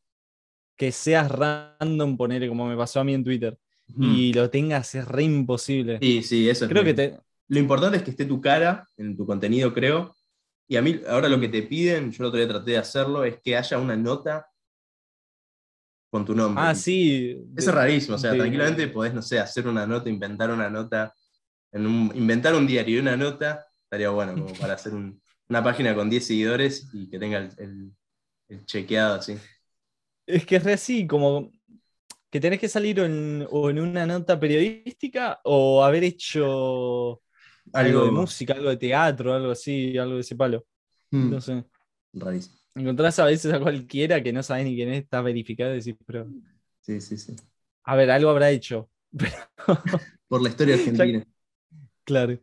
que 0.76 0.92
seas 0.92 1.32
random, 1.32 2.18
poner 2.18 2.48
como 2.48 2.68
me 2.68 2.76
pasó 2.76 3.00
a 3.00 3.04
mí 3.04 3.14
en 3.14 3.24
Twitter, 3.24 3.58
y 4.00 4.34
lo 4.34 4.50
tengas 4.50 4.96
es 4.96 5.08
re 5.08 5.24
imposible. 5.24 6.00
Sí, 6.02 6.24
sí, 6.24 6.50
eso 6.50 6.68
creo 6.68 6.84
que 6.84 7.18
Lo 7.48 7.60
importante 7.60 7.98
es 7.98 8.04
que 8.04 8.12
esté 8.12 8.26
tu 8.26 8.42
cara 8.42 8.88
en 8.98 9.16
tu 9.16 9.26
contenido, 9.26 9.74
creo. 9.74 10.16
Y 10.68 10.78
a 10.78 10.82
mí, 10.82 11.00
ahora 11.08 11.30
lo 11.30 11.40
que 11.40 11.50
te 11.50 11.62
piden, 11.62 12.12
yo 12.12 12.24
el 12.24 12.28
otro 12.28 12.40
día 12.40 12.48
traté 12.48 12.72
de 12.72 12.78
hacerlo, 12.78 13.24
es 13.24 13.40
que 13.40 13.56
haya 13.56 13.78
una 13.78 13.96
nota 13.96 14.48
con 16.10 16.26
tu 16.26 16.36
nombre. 16.36 16.64
Ah, 16.66 16.76
sí. 16.76 17.32
Eso 17.56 17.70
es 17.70 17.76
rarísimo, 17.76 18.16
o 18.16 18.20
sea, 18.20 18.34
tranquilamente 18.34 18.88
podés, 18.88 19.14
no 19.14 19.22
sé, 19.22 19.40
hacer 19.40 19.68
una 19.68 19.86
nota, 19.86 20.10
inventar 20.10 20.52
una 20.52 20.70
nota, 20.70 21.14
en 21.72 21.86
un, 21.86 22.12
inventar 22.16 22.56
un 22.56 22.68
diario 22.68 22.98
y 22.98 23.02
una 23.02 23.18
nota, 23.18 23.66
estaría 23.84 24.10
bueno, 24.10 24.34
como 24.34 24.54
para 24.60 24.74
hacer 24.74 24.94
una 24.94 25.64
página 25.64 25.94
con 25.96 26.10
10 26.10 26.26
seguidores 26.26 26.90
y 26.94 27.10
que 27.10 27.20
tenga 27.20 27.50
el 27.58 28.66
chequeado 28.66 29.16
así. 29.16 29.38
Es 30.26 30.46
que 30.46 30.56
es 30.56 30.68
así, 30.68 31.06
como 31.06 31.52
que 32.36 32.42
tenés 32.42 32.60
que 32.60 32.68
salir 32.68 33.00
en, 33.00 33.48
o 33.50 33.70
en 33.70 33.80
una 33.80 34.06
nota 34.06 34.38
periodística 34.38 35.40
o 35.46 35.82
haber 35.82 36.04
hecho 36.04 37.22
algo, 37.72 38.06
de 38.06 38.12
música, 38.12 38.54
algo 38.54 38.70
de 38.70 38.78
teatro, 38.78 39.34
algo 39.34 39.52
así, 39.52 39.98
algo 39.98 40.16
de 40.16 40.20
ese 40.22 40.36
palo. 40.36 40.66
Hmm. 41.12 41.30
No 41.32 41.40
sé. 41.40 41.64
Rarísimo. 42.12 42.58
Encontrás 42.76 43.18
a 43.20 43.26
veces 43.26 43.54
a 43.54 43.60
cualquiera 43.60 44.22
que 44.22 44.34
no 44.34 44.44
sabes 44.44 44.66
ni 44.66 44.76
quién 44.76 44.90
es, 44.90 45.04
está 45.04 45.22
verificado 45.22 45.72
y 45.74 45.78
decís, 45.78 45.96
pero. 46.06 46.28
Sí, 46.82 47.00
sí, 47.00 47.18
sí. 47.18 47.36
A 47.84 47.96
ver, 47.96 48.12
algo 48.12 48.30
habrá 48.30 48.52
hecho. 48.52 48.90
Por 50.28 50.42
la 50.42 50.50
historia 50.50 50.76
argentina. 50.76 51.24
claro. 52.04 52.38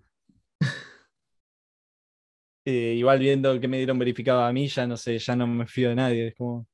Eh, 2.64 2.94
igual 2.96 3.18
viendo 3.18 3.60
que 3.60 3.68
me 3.68 3.76
dieron 3.76 3.98
verificado 3.98 4.42
a 4.42 4.52
mí, 4.52 4.68
ya 4.68 4.86
no 4.86 4.96
sé, 4.96 5.18
ya 5.18 5.36
no 5.36 5.46
me 5.46 5.66
fío 5.66 5.90
de 5.90 5.96
nadie. 5.96 6.28
Es 6.28 6.34
como. 6.34 6.66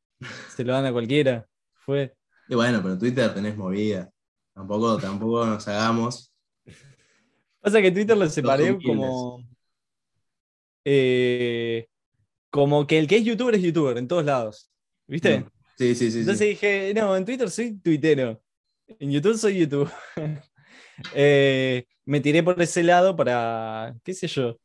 Se 0.55 0.65
lo 0.65 0.73
dan 0.73 0.87
a 0.87 0.93
cualquiera. 0.93 1.47
Fue. 1.75 2.15
Y 2.49 2.55
bueno, 2.55 2.81
pero 2.83 2.97
Twitter 2.99 3.33
tenés 3.35 3.57
movida. 3.57 4.11
Tampoco, 4.55 4.99
tampoco 4.99 5.47
nos 5.47 5.67
hagamos. 5.67 6.33
Pasa 7.61 7.83
que 7.83 7.91
Twitter 7.91 8.17
lo 8.17 8.29
separé 8.29 8.79
como. 8.83 9.43
Eh, 10.85 11.89
como 12.51 12.87
que 12.87 12.99
el 12.99 13.07
que 13.07 13.17
es 13.17 13.25
youtuber 13.25 13.55
es 13.55 13.63
youtuber 13.63 13.99
en 13.99 14.09
todos 14.09 14.25
lados. 14.25 14.71
¿Viste? 15.07 15.41
Mm. 15.41 15.51
Sí, 15.77 15.95
sí, 15.95 16.11
sí. 16.11 16.21
Entonces 16.21 16.49
dije, 16.49 16.93
no, 16.95 17.17
en 17.17 17.25
Twitter 17.25 17.51
soy 17.51 17.79
tuitero. 17.79 18.43
En 18.99 19.11
YouTube 19.11 19.37
soy 19.37 19.59
YouTube. 19.59 19.91
Eh, 21.15 21.87
me 22.07 22.21
tiré 22.21 22.43
por 22.43 22.61
ese 22.61 22.83
lado 22.83 23.15
para, 23.15 23.95
qué 24.03 24.15
sé 24.15 24.27
yo, 24.27 24.59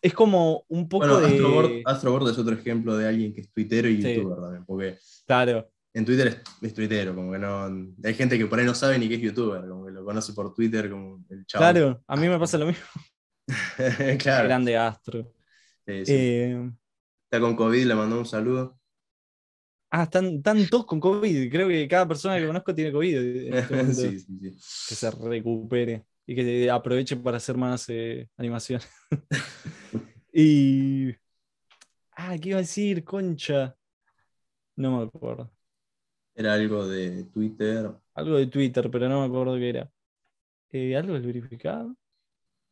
es 0.00 0.14
como 0.14 0.64
un 0.68 0.88
poco 0.88 1.06
bueno, 1.06 1.20
de... 1.20 1.82
Astroboard, 1.84 2.30
es 2.30 2.38
otro 2.38 2.54
ejemplo 2.54 2.96
de 2.96 3.08
alguien 3.08 3.34
que 3.34 3.40
es 3.40 3.52
tuitero 3.52 3.88
y 3.88 3.96
youtuber 3.96 4.38
también, 4.38 4.64
porque 4.64 4.98
claro. 5.26 5.68
en 5.92 6.04
Twitter 6.04 6.28
es, 6.28 6.40
es, 6.62 6.74
tuitero, 6.74 7.14
como 7.14 7.32
que 7.32 7.38
no... 7.38 7.64
Hay 8.04 8.14
gente 8.14 8.38
que 8.38 8.46
por 8.46 8.60
ahí 8.60 8.64
no 8.64 8.74
sabe 8.74 8.98
ni 8.98 9.08
qué 9.08 9.16
es 9.16 9.22
youtuber, 9.22 9.66
como 9.66 9.86
que 9.86 9.92
lo 9.92 10.04
conoce 10.04 10.32
por 10.32 10.54
Twitter 10.54 10.90
como 10.90 11.24
el 11.28 11.44
chavo. 11.46 11.62
Claro, 11.62 12.04
a 12.06 12.16
mí 12.16 12.28
me 12.28 12.38
pasa 12.38 12.58
lo 12.58 12.66
mismo. 12.66 12.84
claro. 14.18 14.44
Grande 14.44 14.76
Astro. 14.76 15.32
Eh, 15.86 16.70
Está 17.26 17.40
con 17.40 17.56
COVID, 17.56 17.86
le 17.86 17.94
mandó 17.96 18.20
un 18.20 18.26
saludo. 18.26 18.78
Ah, 19.90 20.04
están, 20.04 20.42
todos 20.70 20.86
con 20.86 21.00
COVID. 21.00 21.50
Creo 21.50 21.66
que 21.66 21.88
cada 21.88 22.06
persona 22.06 22.38
que 22.38 22.46
conozco 22.46 22.72
tiene 22.72 22.92
COVID. 22.92 23.16
Este 23.52 23.84
sí, 23.94 24.18
sí, 24.20 24.38
sí. 24.38 24.50
Que 24.88 24.94
se 24.94 25.10
recupere 25.10 26.06
y 26.24 26.36
que 26.36 26.70
aproveche 26.70 27.16
para 27.16 27.38
hacer 27.38 27.56
más 27.56 27.86
eh, 27.88 28.28
animación. 28.36 28.80
y. 30.32 31.10
Ah, 32.12 32.36
¿qué 32.40 32.50
iba 32.50 32.58
a 32.58 32.62
decir? 32.62 33.02
Concha. 33.04 33.76
No 34.76 34.98
me 34.98 35.04
acuerdo. 35.04 35.50
Era 36.34 36.54
algo 36.54 36.86
de 36.86 37.24
Twitter. 37.24 37.90
Algo 38.14 38.36
de 38.36 38.46
Twitter, 38.46 38.88
pero 38.90 39.08
no 39.08 39.20
me 39.20 39.26
acuerdo 39.26 39.56
qué 39.56 39.68
era. 39.70 39.90
Eh, 40.70 40.96
¿Algo 40.96 41.14
del 41.14 41.26
verificado? 41.26 41.96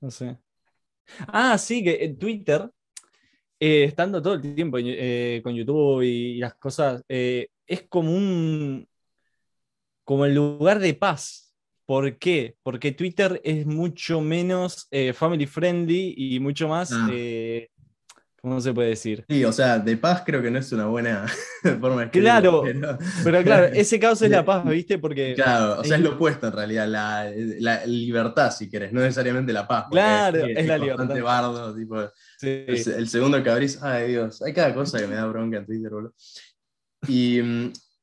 No 0.01 0.11
sé. 0.11 0.39
Ah, 1.29 1.59
sí, 1.59 1.83
que 1.83 2.05
en 2.05 2.19
Twitter, 2.19 2.71
eh, 3.65 3.85
estando 3.85 4.21
todo 4.21 4.35
el 4.35 4.55
tiempo 4.55 4.79
con 5.43 5.55
YouTube 5.55 6.03
y, 6.03 6.39
las 6.39 6.55
cosas, 6.55 7.03
es 7.09 7.83
como 7.89 8.13
un. 8.13 8.89
como 10.05 10.27
el 10.27 10.35
lugar 10.35 10.79
de 10.81 10.95
paz 10.95 11.45
¿Por 11.87 12.19
qué? 12.19 12.57
Porque 12.63 12.93
Twitter 12.93 13.41
es 13.45 13.67
mucho 13.67 14.21
menos 14.23 14.89
eh, 14.91 15.13
family 15.13 15.47
friendly 15.47 16.15
y 16.17 16.41
mucho 16.41 16.67
más, 16.67 16.91
ah. 16.93 17.09
¿Cómo 18.45 18.61
se 18.61 18.75
puede 18.75 18.91
decir? 18.91 19.25
Sí, 19.27 19.43
o 19.43 19.53
sea, 19.53 19.79
de 19.79 19.97
paz 19.97 20.23
creo 20.25 20.43
que 20.43 20.51
no 20.51 20.59
es 20.59 20.71
una 20.71 20.85
buena 20.85 21.27
forma 21.81 22.01
de 22.01 22.05
escribirlo. 22.05 22.63
Claro, 22.63 22.99
pero... 23.25 23.43
claro, 23.43 23.65
ese 23.73 23.99
caso 23.99 24.27
es 24.27 24.31
la 24.31 24.45
paz, 24.45 24.69
¿viste? 24.69 24.99
Porque... 24.99 25.33
Claro, 25.35 25.81
o 25.81 25.85
sea, 25.85 25.97
es 25.97 26.03
lo 26.03 26.11
opuesto 26.11 26.49
en 26.49 26.53
realidad, 26.53 26.87
la, 26.87 27.87
libertad, 27.87 28.51
si 28.51 28.69
querés, 28.69 28.93
no 28.93 29.01
necesariamente 29.01 29.51
la 29.51 29.67
paz. 29.67 29.87
Claro, 29.91 30.45
es, 30.45 30.67
la 30.67 30.77
libertad. 30.77 31.23
Bardo, 31.23 31.75
tipo, 31.75 31.97
el, 32.43 33.09
segundo 33.09 33.43
que 33.43 33.49
abrís, 33.49 33.83
ay 33.83 34.11
Dios, 34.11 34.43
hay 34.43 34.53
cada 34.53 34.75
cosa 34.75 34.99
que 34.99 35.07
me 35.07 35.15
da 35.15 35.25
bronca 35.25 35.57
en 35.57 35.65
Twitter, 35.65 35.91
boludo. 35.91 36.15
Y, 37.09 37.41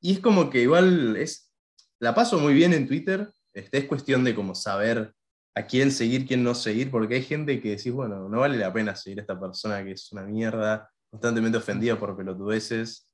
y 0.01 0.13
es 0.13 0.19
como 0.21 0.49
que 0.49 0.63
igual 0.63 1.17
es, 1.17 1.51
la 1.99 2.15
paso 2.15 2.39
muy 2.39 2.55
bien 2.55 2.73
en 2.73 2.87
Twitter, 2.87 3.29
este, 3.53 3.77
es 3.77 3.85
cuestión 3.85 4.23
de 4.23 4.33
como 4.33 4.55
saber 4.55 5.13
a 5.53 5.65
quién 5.65 5.91
seguir, 5.91 6.25
quién 6.25 6.43
no 6.43 6.55
seguir, 6.55 6.89
porque 6.89 7.15
hay 7.15 7.23
gente 7.23 7.59
que 7.61 7.71
decís, 7.71 7.91
bueno, 7.91 8.29
no 8.29 8.39
vale 8.39 8.57
la 8.57 8.71
pena 8.71 8.95
seguir 8.95 9.19
a 9.19 9.21
esta 9.21 9.39
persona 9.39 9.83
que 9.83 9.91
es 9.91 10.11
una 10.11 10.23
mierda, 10.23 10.89
constantemente 11.09 11.57
ofendida 11.57 11.99
por 11.99 12.15
pelotudeces. 12.15 13.09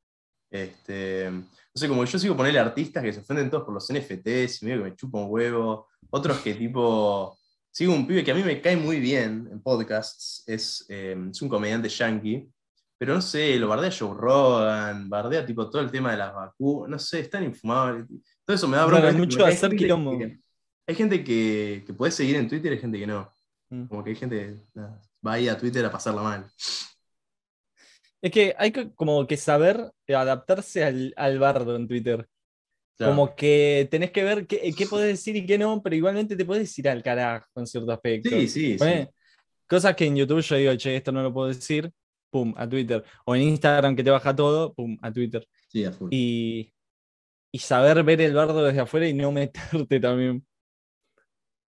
Este, 0.49 1.29
no 1.31 1.45
sé, 1.73 1.87
como 1.87 2.05
yo 2.05 2.19
sigo 2.19 2.37
ponerle 2.37 2.59
artistas 2.59 3.03
que 3.03 3.11
se 3.13 3.19
ofenden 3.19 3.49
todos 3.49 3.63
por 3.63 3.73
los 3.73 3.91
NFTs 3.91 4.61
y 4.61 4.65
medio 4.65 4.83
que 4.83 4.89
me 4.89 4.95
chupa 4.95 5.19
un 5.19 5.27
huevo. 5.29 5.87
Otros 6.09 6.39
que 6.39 6.53
tipo. 6.53 7.37
Sigo 7.71 7.93
un 7.93 8.07
pibe 8.07 8.23
que 8.23 8.31
a 8.31 8.35
mí 8.35 8.41
me 8.41 8.59
cae 8.59 8.75
muy 8.75 8.99
bien 8.99 9.47
en 9.51 9.61
podcasts, 9.61 10.43
es, 10.47 10.83
eh, 10.89 11.15
es 11.29 11.41
un 11.43 11.49
comediante 11.49 11.87
yankee, 11.87 12.49
pero 12.97 13.13
no 13.13 13.21
sé, 13.21 13.59
lo 13.59 13.67
bardea 13.67 13.91
Joe 13.91 14.15
Rogan, 14.17 15.07
bardea 15.07 15.45
tipo 15.45 15.69
todo 15.69 15.83
el 15.83 15.91
tema 15.91 16.09
de 16.09 16.17
las 16.17 16.33
vacunas, 16.33 16.89
no 16.89 16.97
sé, 16.97 17.19
es 17.19 17.29
tan 17.29 17.43
infumable. 17.43 18.05
Todo 18.43 18.55
eso 18.55 18.67
me 18.67 18.77
da 18.77 18.85
bronca. 18.85 19.11
mucho 19.11 19.45
hacer 19.45 19.75
quilombo. 19.75 20.17
Hay 20.87 20.95
gente 20.95 21.23
que, 21.23 21.83
que 21.85 21.93
puede 21.93 22.11
seguir 22.11 22.37
en 22.37 22.47
Twitter 22.47 22.71
y 22.71 22.75
hay 22.75 22.81
gente 22.81 22.97
que 22.97 23.07
no. 23.07 23.31
Mm. 23.69 23.85
Como 23.87 24.03
que 24.03 24.11
hay 24.11 24.15
gente 24.15 24.55
que 24.73 24.81
va 24.81 25.33
ahí 25.33 25.49
a 25.49 25.57
Twitter 25.57 25.85
a 25.85 25.91
pasarla 25.91 26.21
mal. 26.21 26.47
Es 28.21 28.31
que 28.31 28.55
hay 28.57 28.71
que 28.71 28.91
como 28.93 29.27
que 29.27 29.37
saber 29.37 29.91
adaptarse 30.07 30.83
al, 30.83 31.13
al 31.17 31.39
bardo 31.39 31.75
en 31.75 31.87
Twitter. 31.87 32.27
Como 32.97 33.35
que 33.35 33.87
tenés 33.91 34.11
que 34.11 34.23
ver 34.23 34.47
qué, 34.47 34.73
qué 34.75 34.87
podés 34.87 35.07
decir 35.07 35.35
y 35.35 35.45
qué 35.45 35.59
no, 35.59 35.83
pero 35.83 35.95
igualmente 35.95 36.35
te 36.35 36.45
puedes 36.45 36.75
ir 36.79 36.89
al 36.89 37.03
carajo 37.03 37.47
en 37.55 37.67
cierto 37.67 37.91
aspecto. 37.91 38.29
Sí, 38.29 38.47
sí, 38.47 38.79
sí. 38.79 39.07
Cosas 39.67 39.95
que 39.95 40.05
en 40.05 40.15
YouTube 40.15 40.41
yo 40.41 40.55
digo, 40.55 40.75
che, 40.75 40.95
esto 40.95 41.11
no 41.11 41.21
lo 41.21 41.31
puedo 41.31 41.49
decir, 41.49 41.91
pum, 42.31 42.53
a 42.57 42.67
Twitter. 42.67 43.03
O 43.25 43.35
en 43.35 43.43
Instagram 43.43 43.95
que 43.95 44.03
te 44.03 44.09
baja 44.09 44.35
todo, 44.35 44.73
pum, 44.73 44.97
a 45.01 45.11
Twitter. 45.11 45.47
Sí, 45.67 45.85
a 45.85 45.91
full. 45.91 46.09
Y, 46.11 46.73
y 47.51 47.59
saber 47.59 48.01
ver 48.03 48.21
el 48.21 48.33
bardo 48.33 48.63
desde 48.63 48.79
afuera 48.79 49.07
y 49.07 49.13
no 49.13 49.31
meterte 49.31 49.99
también. 49.99 50.43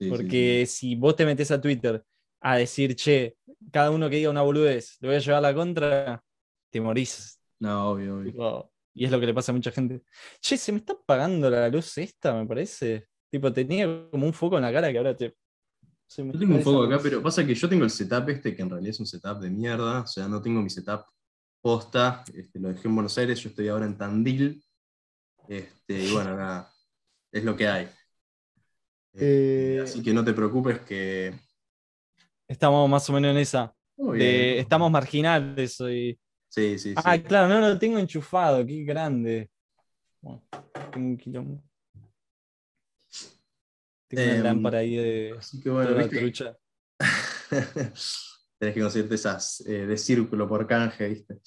Porque 0.09 0.65
si 0.65 0.95
vos 0.95 1.15
te 1.15 1.25
metes 1.25 1.51
a 1.51 1.61
Twitter 1.61 2.03
a 2.41 2.57
decir, 2.57 2.95
che, 2.95 3.37
cada 3.71 3.91
uno 3.91 4.09
que 4.09 4.17
diga 4.17 4.29
una 4.29 4.41
boludez, 4.41 4.97
le 5.01 5.07
voy 5.07 5.17
a 5.17 5.19
llevar 5.19 5.41
la 5.41 5.53
contra, 5.53 6.23
te 6.69 6.81
morís. 6.81 7.39
No, 7.59 7.91
obvio, 7.91 8.17
obvio. 8.17 8.71
y 8.93 9.05
es 9.05 9.11
lo 9.11 9.19
que 9.19 9.25
le 9.27 9.33
pasa 9.33 9.51
a 9.51 9.55
mucha 9.55 9.71
gente. 9.71 10.03
Che, 10.41 10.57
se 10.57 10.71
me 10.71 10.79
está 10.79 10.93
apagando 10.93 11.49
la 11.49 11.69
luz 11.69 11.97
esta, 11.97 12.33
me 12.33 12.45
parece. 12.45 13.07
Tipo, 13.29 13.51
tenía 13.51 13.87
como 14.11 14.25
un 14.25 14.33
foco 14.33 14.57
en 14.57 14.63
la 14.63 14.71
cara 14.71 14.91
que 14.91 14.97
ahora 14.97 15.15
te. 15.15 15.35
yo 16.17 16.31
tengo 16.31 16.55
un 16.55 16.61
foco 16.61 16.83
acá, 16.83 16.99
pero 17.01 17.21
pasa 17.21 17.45
que 17.45 17.55
yo 17.55 17.69
tengo 17.69 17.83
el 17.83 17.89
setup 17.89 18.29
este, 18.29 18.55
que 18.55 18.61
en 18.61 18.69
realidad 18.69 18.91
es 18.91 18.99
un 18.99 19.07
setup 19.07 19.39
de 19.39 19.49
mierda. 19.49 20.01
O 20.01 20.07
sea, 20.07 20.27
no 20.27 20.41
tengo 20.41 20.61
mi 20.61 20.69
setup 20.69 21.05
posta. 21.61 22.23
Este, 22.33 22.59
lo 22.59 22.69
dejé 22.69 22.87
en 22.87 22.95
Buenos 22.95 23.17
Aires, 23.17 23.39
yo 23.39 23.49
estoy 23.49 23.69
ahora 23.69 23.85
en 23.85 23.97
Tandil. 23.97 24.63
Este, 25.47 26.03
y 26.05 26.11
bueno, 26.11 26.35
nada, 26.35 26.71
es 27.31 27.43
lo 27.43 27.55
que 27.55 27.67
hay. 27.67 27.89
Eh, 29.15 29.81
así 29.83 30.01
que 30.01 30.13
no 30.13 30.23
te 30.23 30.33
preocupes 30.33 30.79
que. 30.81 31.33
Estamos 32.47 32.89
más 32.89 33.09
o 33.09 33.13
menos 33.13 33.31
en 33.31 33.37
esa. 33.37 33.73
estamos 34.15 34.91
marginales 34.91 35.79
hoy. 35.81 36.19
Sí, 36.49 36.77
sí, 36.77 36.93
Ah, 36.97 37.17
claro, 37.17 37.47
no 37.47 37.59
lo 37.59 37.79
tengo 37.79 37.97
enchufado, 37.97 38.65
qué 38.65 38.83
grande. 38.83 39.49
tengo 40.91 41.07
un 41.07 41.17
kilómetro. 41.17 41.63
Tengo 44.07 44.23
una 44.23 44.35
em, 44.35 44.43
lámpara 44.43 44.77
ahí 44.79 44.95
de, 44.95 45.35
así 45.37 45.59
que 45.59 45.69
bueno, 45.69 45.91
la 45.91 46.07
trucha. 46.07 46.55
Tenés 48.59 48.75
que 48.75 48.81
conseguirte 48.81 49.15
esas 49.15 49.61
eh, 49.67 49.85
de 49.87 49.97
círculo 49.97 50.47
por 50.47 50.65
canje, 50.67 51.09
¿viste? 51.09 51.39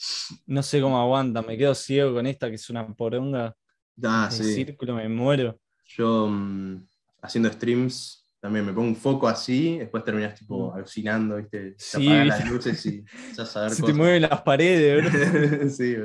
No 0.46 0.62
sé 0.62 0.80
cómo 0.80 1.00
aguanta, 1.00 1.40
me 1.42 1.56
quedo 1.56 1.74
ciego 1.74 2.14
con 2.14 2.26
esta 2.26 2.48
que 2.48 2.56
es 2.56 2.68
una 2.68 2.86
poronga. 2.94 3.56
Ah, 4.02 4.28
de 4.30 4.44
círculo, 4.44 4.96
me 4.96 5.08
muero. 5.08 5.58
Yo 5.86 6.26
mm, 6.26 6.86
haciendo 7.26 7.50
streams 7.52 8.26
también 8.40 8.64
me 8.64 8.72
pongo 8.72 8.88
un 8.88 8.96
foco 8.96 9.26
así, 9.26 9.78
después 9.78 10.04
terminas 10.04 10.38
tipo 10.38 10.70
mm. 10.70 10.74
alucinando, 10.76 11.36
¿viste? 11.36 11.74
sí, 11.78 12.06
las 12.08 12.48
luces 12.48 12.86
y 12.86 13.04
ya 13.34 13.42
a 13.42 13.70
Se 13.70 13.82
te 13.82 13.92
mueven 13.92 14.22
las 14.22 14.42
paredes, 14.42 15.76
sí. 15.76 15.96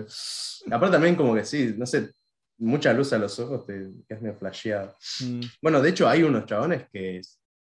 Aparte 0.71 0.93
también 0.93 1.15
como 1.15 1.35
que 1.35 1.45
sí, 1.45 1.75
no 1.77 1.85
sé, 1.85 2.09
mucha 2.57 2.93
luz 2.93 3.13
a 3.13 3.19
los 3.19 3.37
ojos 3.39 3.65
te 3.65 3.91
quedas 4.07 4.21
medio 4.21 4.37
flasheado. 4.37 4.95
Mm. 5.19 5.41
Bueno, 5.61 5.81
de 5.81 5.89
hecho 5.89 6.07
hay 6.07 6.23
unos 6.23 6.45
chabones 6.45 6.87
que 6.91 7.21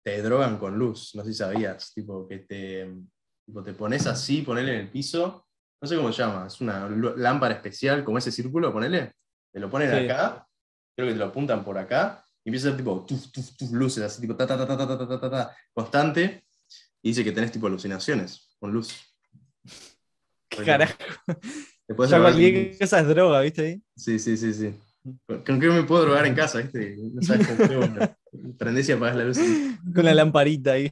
te 0.04 0.22
drogan 0.22 0.58
con 0.58 0.78
luz, 0.78 1.16
no 1.16 1.24
sé 1.24 1.32
si 1.32 1.38
sabías, 1.40 1.94
tipo 1.94 2.28
que 2.28 2.40
te, 2.40 2.94
tipo, 3.46 3.64
te 3.64 3.74
pones 3.74 4.06
así, 4.06 4.42
ponele 4.42 4.74
en 4.74 4.80
el 4.82 4.90
piso, 4.92 5.48
no 5.82 5.88
sé 5.88 5.96
cómo 5.96 6.12
se 6.12 6.22
llama, 6.22 6.46
es 6.48 6.62
una 6.62 6.88
lámpara 7.18 7.56
especial, 7.56 8.04
como 8.04 8.18
ese 8.18 8.32
círculo, 8.32 8.72
ponele, 8.72 9.14
te 9.52 9.60
lo 9.60 9.70
ponen 9.70 9.92
acá, 9.92 10.48
creo 10.96 11.08
que 11.08 11.14
te 11.14 11.20
lo 11.20 11.26
apuntan 11.26 11.64
por 11.64 11.78
acá, 11.78 12.24
y 12.44 12.50
empieza 12.50 12.68
a 12.68 12.72
ser 12.72 12.78
tipo 12.78 13.06
tuf, 13.06 13.32
tuf, 13.32 13.52
tuf, 13.56 13.72
luces, 13.72 14.04
así 14.04 14.22
tipo 14.22 14.36
ta, 14.36 14.48
ta, 14.48 14.58
ta, 14.58 14.66
ta, 14.66 14.78
ta, 14.78 14.98
ta, 14.98 15.20
ta, 15.20 15.30
ta, 15.30 15.56
constante. 15.74 16.44
Y 17.04 17.10
dice 17.10 17.24
que 17.24 17.32
tenés 17.32 17.52
tipo 17.52 17.68
alucinaciones 17.68 18.56
con 18.60 18.72
luz. 18.72 18.96
¿Qué 20.48 20.64
carajo? 20.64 20.94
Ya 21.88 22.20
cualquier 22.20 22.78
cosa 22.78 23.00
es 23.02 23.08
droga, 23.08 23.42
¿viste 23.42 23.62
ahí? 23.62 23.82
Sí, 23.96 24.20
sí, 24.20 24.38
sí, 24.38 24.54
sí. 24.54 24.74
¿Con 25.26 25.60
qué 25.60 25.68
me 25.68 25.84
puedo 25.84 26.04
drogar 26.04 26.26
en 26.26 26.36
casa, 26.36 26.60
viste? 26.60 26.96
No 26.98 27.22
sabes 27.22 27.48
cómo 27.48 27.68
qué, 27.68 28.10
Prendés 28.58 28.88
y 28.90 28.92
apagás 28.92 29.18
la 29.18 29.24
luz. 29.26 29.40
Con 29.94 30.06
la 30.06 30.14
lamparita 30.14 30.74
ahí. 30.74 30.92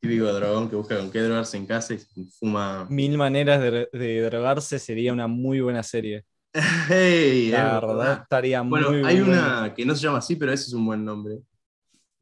Típico 0.00 0.32
dragón 0.32 0.70
que 0.70 0.76
busca 0.76 0.96
con 0.96 1.10
qué 1.10 1.20
drogarse 1.20 1.56
en 1.56 1.66
casa 1.66 1.94
y 1.94 1.98
fuma. 2.38 2.86
Mil 2.88 3.18
maneras 3.18 3.60
de, 3.60 3.88
de 3.92 4.20
drogarse 4.22 4.78
sería 4.78 5.12
una 5.12 5.26
muy 5.26 5.60
buena 5.60 5.82
serie. 5.82 6.24
Hey, 6.88 7.50
la 7.50 7.80
verdad 7.80 8.22
estaría 8.22 8.62
bueno, 8.62 8.90
muy 8.90 9.04
hay 9.04 9.20
una 9.20 9.72
que 9.74 9.84
no 9.84 9.94
se 9.94 10.02
llama 10.02 10.18
así, 10.18 10.36
pero 10.36 10.52
ese 10.52 10.64
es 10.64 10.72
un 10.72 10.86
buen 10.86 11.04
nombre. 11.04 11.40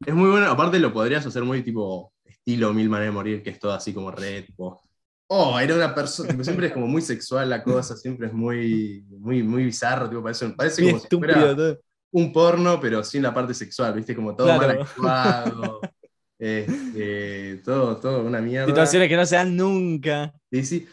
Es 0.05 0.13
muy 0.13 0.29
bueno, 0.29 0.47
aparte 0.47 0.79
lo 0.79 0.91
podrías 0.91 1.25
hacer 1.25 1.43
muy 1.43 1.63
tipo 1.63 2.13
estilo 2.23 2.73
Mil 2.73 2.89
Maneras 2.89 3.13
de 3.13 3.17
Morir, 3.17 3.43
que 3.43 3.51
es 3.51 3.59
todo 3.59 3.73
así 3.73 3.93
como 3.93 4.11
red 4.11 4.45
tipo, 4.45 4.81
oh, 5.27 5.59
era 5.59 5.75
una 5.75 5.95
persona, 5.95 6.43
siempre 6.43 6.67
es 6.67 6.73
como 6.73 6.87
muy 6.87 7.01
sexual 7.01 7.49
la 7.49 7.63
cosa, 7.63 7.95
siempre 7.95 8.27
es 8.27 8.33
muy, 8.33 9.05
muy, 9.09 9.41
muy 9.41 9.65
bizarro, 9.65 10.09
tipo, 10.09 10.21
parece, 10.21 10.49
parece 10.49 10.83
como 10.85 10.99
si 10.99 11.07
fuera 11.07 11.77
un 12.11 12.31
porno, 12.31 12.79
pero 12.79 13.03
sin 13.03 13.23
la 13.23 13.33
parte 13.33 13.53
sexual, 13.53 13.93
viste, 13.93 14.15
como 14.15 14.35
todo 14.35 14.47
mal 14.47 14.81
actuado. 14.81 15.79
Este, 16.37 17.61
todo, 17.63 17.95
todo 17.95 18.25
una 18.25 18.41
mierda. 18.41 18.67
Situaciones 18.67 19.07
que 19.07 19.15
no 19.15 19.25
se 19.25 19.37
dan 19.37 19.55
nunca. 19.55 20.33
Sí, 20.51 20.65
sí. 20.65 20.87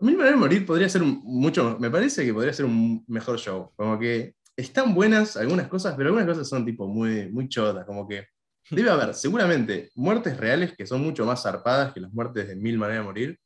Mil 0.00 0.16
maneras 0.16 0.34
de 0.34 0.40
morir 0.40 0.66
podría 0.66 0.88
ser 0.88 1.02
mucho, 1.02 1.78
me 1.78 1.90
parece 1.90 2.24
que 2.24 2.34
podría 2.34 2.52
ser 2.52 2.66
un 2.66 3.04
mejor 3.06 3.38
show. 3.38 3.70
Como 3.76 3.98
que 3.98 4.34
están 4.56 4.94
buenas 4.94 5.36
algunas 5.36 5.68
cosas, 5.68 5.94
pero 5.96 6.08
algunas 6.08 6.28
cosas 6.28 6.48
son 6.48 6.64
tipo 6.64 6.86
muy, 6.86 7.30
muy 7.30 7.48
chotas. 7.48 7.84
Como 7.86 8.06
que 8.06 8.26
debe 8.70 8.90
haber 8.90 9.14
seguramente 9.14 9.90
muertes 9.94 10.36
reales 10.36 10.74
que 10.76 10.86
son 10.86 11.02
mucho 11.02 11.24
más 11.24 11.42
zarpadas 11.42 11.92
que 11.92 12.00
las 12.00 12.12
muertes 12.12 12.48
de 12.48 12.56
mil 12.56 12.76
maneras 12.78 13.02
de 13.02 13.06
morir. 13.06 13.40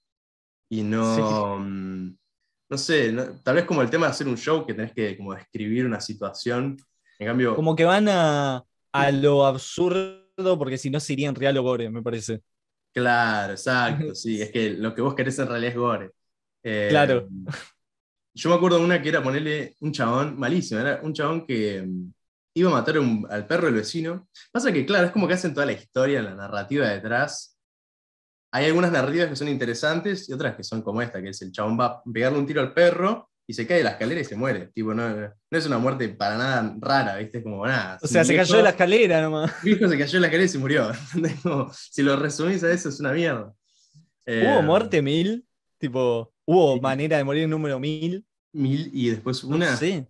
Y 0.70 0.82
no, 0.82 1.58
mm, 1.58 2.16
no 2.70 2.78
sé, 2.78 3.14
tal 3.42 3.54
vez 3.54 3.64
como 3.64 3.82
el 3.82 3.90
tema 3.90 4.06
de 4.06 4.12
hacer 4.12 4.28
un 4.28 4.36
show 4.36 4.66
que 4.66 4.74
tenés 4.74 4.92
que 4.92 5.16
como 5.16 5.34
describir 5.34 5.86
una 5.86 6.00
situación. 6.00 6.76
En 7.18 7.26
cambio. 7.26 7.54
Como 7.56 7.76
que 7.76 7.84
van 7.84 8.08
a, 8.08 8.64
a 8.92 9.10
lo 9.10 9.46
absurdo, 9.46 10.58
porque 10.58 10.78
si 10.78 10.88
no 10.88 11.00
serían 11.00 11.34
real 11.34 11.56
o 11.58 11.62
gore, 11.62 11.90
me 11.90 12.02
parece. 12.02 12.42
Claro, 12.92 13.52
exacto, 13.52 14.14
sí. 14.14 14.40
Es 14.40 14.50
que 14.50 14.70
lo 14.70 14.94
que 14.94 15.02
vos 15.02 15.14
querés 15.14 15.38
en 15.38 15.48
realidad 15.48 15.70
es 15.70 15.76
gore 15.76 16.10
claro. 16.62 17.28
Em, 17.28 17.46
yo 18.34 18.50
me 18.50 18.56
acuerdo 18.56 18.78
de 18.78 18.84
una 18.84 19.02
que 19.02 19.08
era 19.08 19.22
ponerle 19.22 19.76
un 19.80 19.92
chabón, 19.92 20.38
malísimo, 20.38 20.80
era 20.80 21.00
un 21.02 21.12
chabón 21.12 21.46
que 21.46 21.78
em, 21.78 22.12
iba 22.54 22.70
a 22.70 22.74
matar 22.74 22.96
al 22.96 23.46
perro 23.46 23.66
del 23.66 23.74
vecino. 23.74 24.28
Pasa 24.52 24.72
que, 24.72 24.86
claro, 24.86 25.06
es 25.06 25.12
como 25.12 25.26
que 25.26 25.34
hacen 25.34 25.54
toda 25.54 25.66
la 25.66 25.72
historia, 25.72 26.22
la 26.22 26.34
narrativa 26.34 26.88
detrás. 26.88 27.58
Hay 28.52 28.66
algunas 28.66 28.92
narrativas 28.92 29.28
que 29.28 29.36
son 29.36 29.48
interesantes 29.48 30.28
y 30.28 30.32
otras 30.32 30.56
que 30.56 30.64
son 30.64 30.82
como 30.82 31.02
esta, 31.02 31.20
que 31.20 31.30
es 31.30 31.42
el 31.42 31.52
chabón 31.52 31.78
va 31.78 31.86
a 31.86 32.02
pegarle 32.02 32.38
un 32.38 32.46
tiro 32.46 32.60
al 32.60 32.72
perro 32.72 33.28
y 33.46 33.54
se 33.54 33.66
cae 33.66 33.78
de 33.78 33.84
la 33.84 33.90
escalera 33.90 34.20
y 34.20 34.24
se 34.24 34.36
muere. 34.36 34.70
Tipo, 34.74 34.92
no, 34.94 35.08
no 35.08 35.58
es 35.58 35.66
una 35.66 35.78
muerte 35.78 36.08
para 36.10 36.36
nada 36.36 36.76
rara, 36.78 37.16
¿viste? 37.16 37.42
Como 37.42 37.66
nada. 37.66 37.98
O 38.02 38.06
sea, 38.06 38.22
se 38.22 38.36
cayó 38.36 38.58
de 38.58 38.62
la 38.62 38.70
escalera 38.70 39.22
nomás. 39.22 39.52
Hijo 39.64 39.88
se 39.88 39.98
cayó 39.98 40.12
de 40.12 40.20
la 40.20 40.26
escalera 40.26 40.44
y 40.44 40.48
se 40.48 40.58
murió. 40.58 40.92
si 41.72 42.02
lo 42.02 42.16
resumís 42.16 42.62
a 42.62 42.70
eso, 42.70 42.90
es 42.90 43.00
una 43.00 43.12
mierda. 43.12 43.52
¿Hubo 44.26 44.58
em, 44.58 44.64
muerte 44.64 45.00
mil? 45.00 45.46
Tipo, 45.78 46.32
¿Hubo 46.50 46.80
manera 46.80 47.18
de 47.18 47.24
morir 47.24 47.42
en 47.42 47.50
número 47.50 47.78
mil? 47.78 48.24
Mil 48.54 48.90
y 48.94 49.10
después 49.10 49.44
una. 49.44 49.76
Sí. 49.76 50.02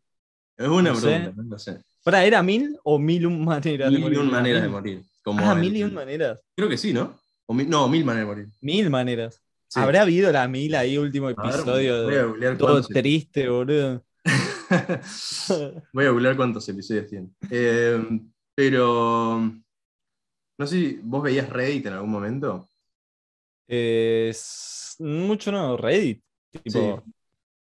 Es 0.56 0.68
una 0.68 0.94
pregunta, 0.94 1.32
no 1.34 1.58
sé. 1.58 1.80
¿era 2.04 2.44
mil 2.44 2.78
o 2.84 2.96
mil 2.96 3.26
un 3.26 3.44
maneras 3.44 3.90
de 3.90 3.98
morir? 3.98 4.18
Mil 4.18 4.18
un 4.20 4.30
maneras 4.30 4.62
de 4.62 4.68
morir. 4.68 5.02
Como 5.24 5.44
ah, 5.44 5.56
mil 5.56 5.76
y 5.76 5.82
un 5.82 5.92
maneras. 5.92 6.40
Creo 6.54 6.68
que 6.68 6.78
sí, 6.78 6.92
¿no? 6.92 7.18
no, 7.48 7.88
mil 7.88 8.04
maneras 8.04 8.28
de 8.28 8.34
morir. 8.34 8.48
Mil 8.60 8.88
maneras. 8.88 9.42
¿Habrá 9.74 10.02
habido 10.02 10.30
la 10.30 10.46
mil 10.46 10.76
ahí, 10.76 10.96
último 10.96 11.28
episodio? 11.28 12.06
de, 12.06 12.54
todo 12.54 12.82
triste, 12.82 13.48
boludo. 13.48 14.04
voy 15.92 16.04
a 16.04 16.10
googlear 16.10 16.36
cuántos 16.36 16.68
episodios 16.68 17.08
tiene. 17.08 17.30
Eh, 17.50 18.00
pero. 18.54 19.40
No 20.56 20.66
sé 20.68 20.76
si 20.76 21.00
vos 21.02 21.20
veías 21.20 21.48
Reddit 21.48 21.86
en 21.86 21.94
algún 21.94 22.12
momento. 22.12 22.70
mucho 25.00 25.50
no, 25.50 25.76
Reddit. 25.76 26.22
Tipo, 26.50 27.02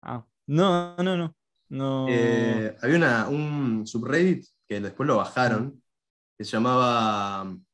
ah, 0.02 0.24
no, 0.46 0.96
no, 0.96 1.16
no. 1.16 1.34
No. 1.68 2.06
Eh, 2.08 2.76
había 2.80 2.96
una, 2.96 3.28
un 3.28 3.86
subreddit 3.86 4.46
que 4.68 4.80
después 4.80 5.06
lo 5.06 5.16
bajaron, 5.16 5.82
que 6.38 6.44
se 6.44 6.52
llamaba 6.52 7.42
um, 7.42 7.64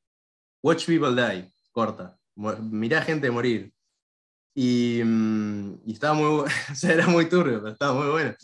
Watch 0.62 0.86
People 0.86 1.14
Die, 1.14 1.52
corta. 1.70 2.18
Mirá 2.34 3.02
gente 3.02 3.30
morir. 3.30 3.72
Y, 4.54 5.02
mm, 5.04 5.80
y 5.86 5.92
estaba 5.92 6.14
muy, 6.14 6.26
o 6.72 6.74
sea, 6.74 6.92
era 6.92 7.06
muy 7.06 7.28
turbio, 7.28 7.60
pero 7.60 7.72
estaba 7.72 7.94
muy 7.94 8.10
bueno. 8.10 8.34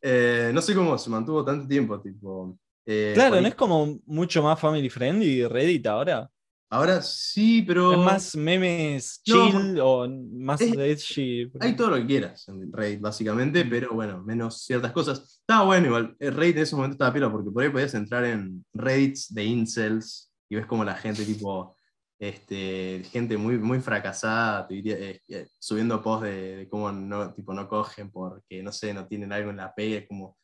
Eh, 0.00 0.50
no 0.52 0.60
sé 0.60 0.74
cómo 0.74 0.98
se 0.98 1.10
mantuvo 1.10 1.44
tanto 1.44 1.68
tiempo, 1.68 2.00
tipo. 2.00 2.58
eh, 2.84 3.12
claro, 3.14 3.40
¿no 3.40 3.46
es 3.46 3.54
como 3.54 4.00
mucho 4.06 4.42
más 4.42 4.58
family 4.58 4.90
friendly 4.90 5.46
Reddit 5.46 5.86
ahora? 5.86 6.28
Ahora 6.72 7.02
sí, 7.02 7.60
pero. 7.66 7.92
Es 7.92 7.98
más 7.98 8.34
memes 8.34 9.20
No, 9.26 9.50
chill 9.50 9.78
o 9.80 10.08
más 10.08 10.58
es- 10.62 10.72
edgy. 10.74 11.52
Hay 11.60 11.76
todo 11.76 11.90
lo 11.90 11.96
que 11.96 12.06
quieras 12.06 12.48
en 12.48 12.60
Mm. 12.70 13.00
básicamente, 13.02 13.62
pero 13.66 13.92
bueno, 13.92 14.22
menos 14.22 14.62
ciertas 14.62 14.90
cosas. 14.92 15.40
Estaba 15.40 15.66
bueno 15.66 15.88
igual. 15.88 16.16
El 16.18 16.32
Reddit 16.34 16.56
en 16.56 16.62
ese 16.62 16.74
momento 16.74 16.94
estaba 16.94 17.12
pila 17.12 17.30
porque 17.30 17.50
por 17.50 17.62
ahí 17.62 17.68
podías 17.68 17.92
entrar 17.92 18.24
en 18.24 18.64
Reddits 18.72 19.34
de 19.34 19.44
incels 19.44 20.32
y 20.48 20.56
ves 20.56 20.64
como 20.64 20.82
la 20.82 20.94
gente, 20.94 21.26
tipo, 21.26 21.76
este, 22.18 23.02
gente 23.10 23.36
muy, 23.36 23.58
muy 23.58 23.80
fracasada, 23.80 24.66
te 24.66 24.72
diría, 24.72 24.96
eh, 24.98 25.20
eh, 25.28 25.48
subiendo 25.58 26.00
posts 26.02 26.24
de, 26.24 26.56
de 26.56 26.68
cómo 26.70 26.90
no, 26.90 27.34
tipo, 27.34 27.52
no 27.52 27.68
cogen 27.68 28.10
porque, 28.10 28.62
no 28.62 28.72
sé, 28.72 28.94
no 28.94 29.06
tienen 29.06 29.30
algo 29.30 29.50
en 29.50 29.58
la 29.58 29.74
pega, 29.74 30.06
como 30.06 30.38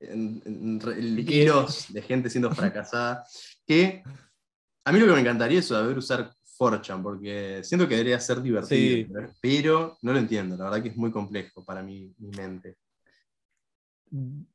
en- 0.00 0.42
en 0.44 0.78
de 0.78 2.02
gente 2.02 2.28
siendo 2.28 2.50
fracasada. 2.50 3.22
Que 3.64 4.02
a 4.84 4.92
mí 4.92 4.98
lo 4.98 5.06
que 5.06 5.12
me 5.12 5.20
encantaría 5.20 5.58
es 5.60 5.66
saber 5.68 5.96
usar 5.98 6.32
4chan, 6.58 7.02
porque 7.02 7.60
siento 7.64 7.88
que 7.88 7.94
debería 7.96 8.20
ser 8.20 8.42
divertido, 8.42 8.68
Sí. 8.68 9.06
pero- 9.40 9.96
no 10.02 10.12
lo 10.12 10.18
entiendo, 10.18 10.56
la 10.56 10.64
verdad 10.64 10.82
que 10.82 10.88
es 10.90 10.96
muy 10.96 11.10
complejo 11.10 11.64
para 11.64 11.82
mi, 11.82 12.12
mi 12.18 12.30
mente. 12.36 12.76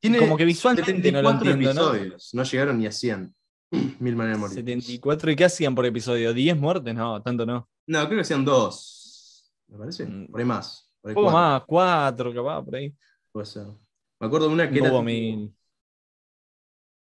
Tiene 0.00 0.18
como 0.18 0.36
que 0.36 0.44
visualmente 0.44 0.92
no 1.10 1.22
lo 1.22 1.28
74 1.30 1.50
entiendo, 1.50 1.70
episodios, 1.94 2.30
¿no? 2.34 2.42
llegaron 2.42 2.78
ni 2.78 2.86
a 2.86 2.92
100. 2.92 3.34
Mil 4.00 4.14
maneras 4.14 4.36
de 4.38 4.40
morir. 4.40 4.54
74, 4.56 5.30
¿y 5.30 5.36
qué 5.36 5.44
hacían 5.46 5.74
por 5.74 5.86
episodio? 5.86 6.32
¿10 6.34 6.56
muertes? 6.58 6.94
No, 6.94 7.20
tanto 7.22 7.46
no. 7.46 7.68
No, 7.86 8.04
creo 8.06 8.18
que 8.18 8.20
hacían 8.22 8.44
dos, 8.44 9.50
me 9.68 9.78
parece, 9.78 10.04
Mm. 10.06 10.26
por 10.30 10.40
ahí 10.40 10.46
más. 10.46 10.90
Por 11.00 11.10
ahí 11.10 11.14
poco 11.14 11.30
cuatro, 11.30 11.40
más, 11.40 11.62
4 11.66 12.34
capaz, 12.34 12.62
por 12.64 12.76
ahí. 12.76 12.94
puede 13.32 13.46
ser. 13.46 13.66
Me 14.20 14.26
acuerdo 14.26 14.48
de 14.48 14.54
una 14.54 14.70
que 14.70 14.78
No 14.80 14.86
era 14.86 14.92
hubo 14.94 15.00
tipo- 15.00 15.04
mil. 15.04 15.54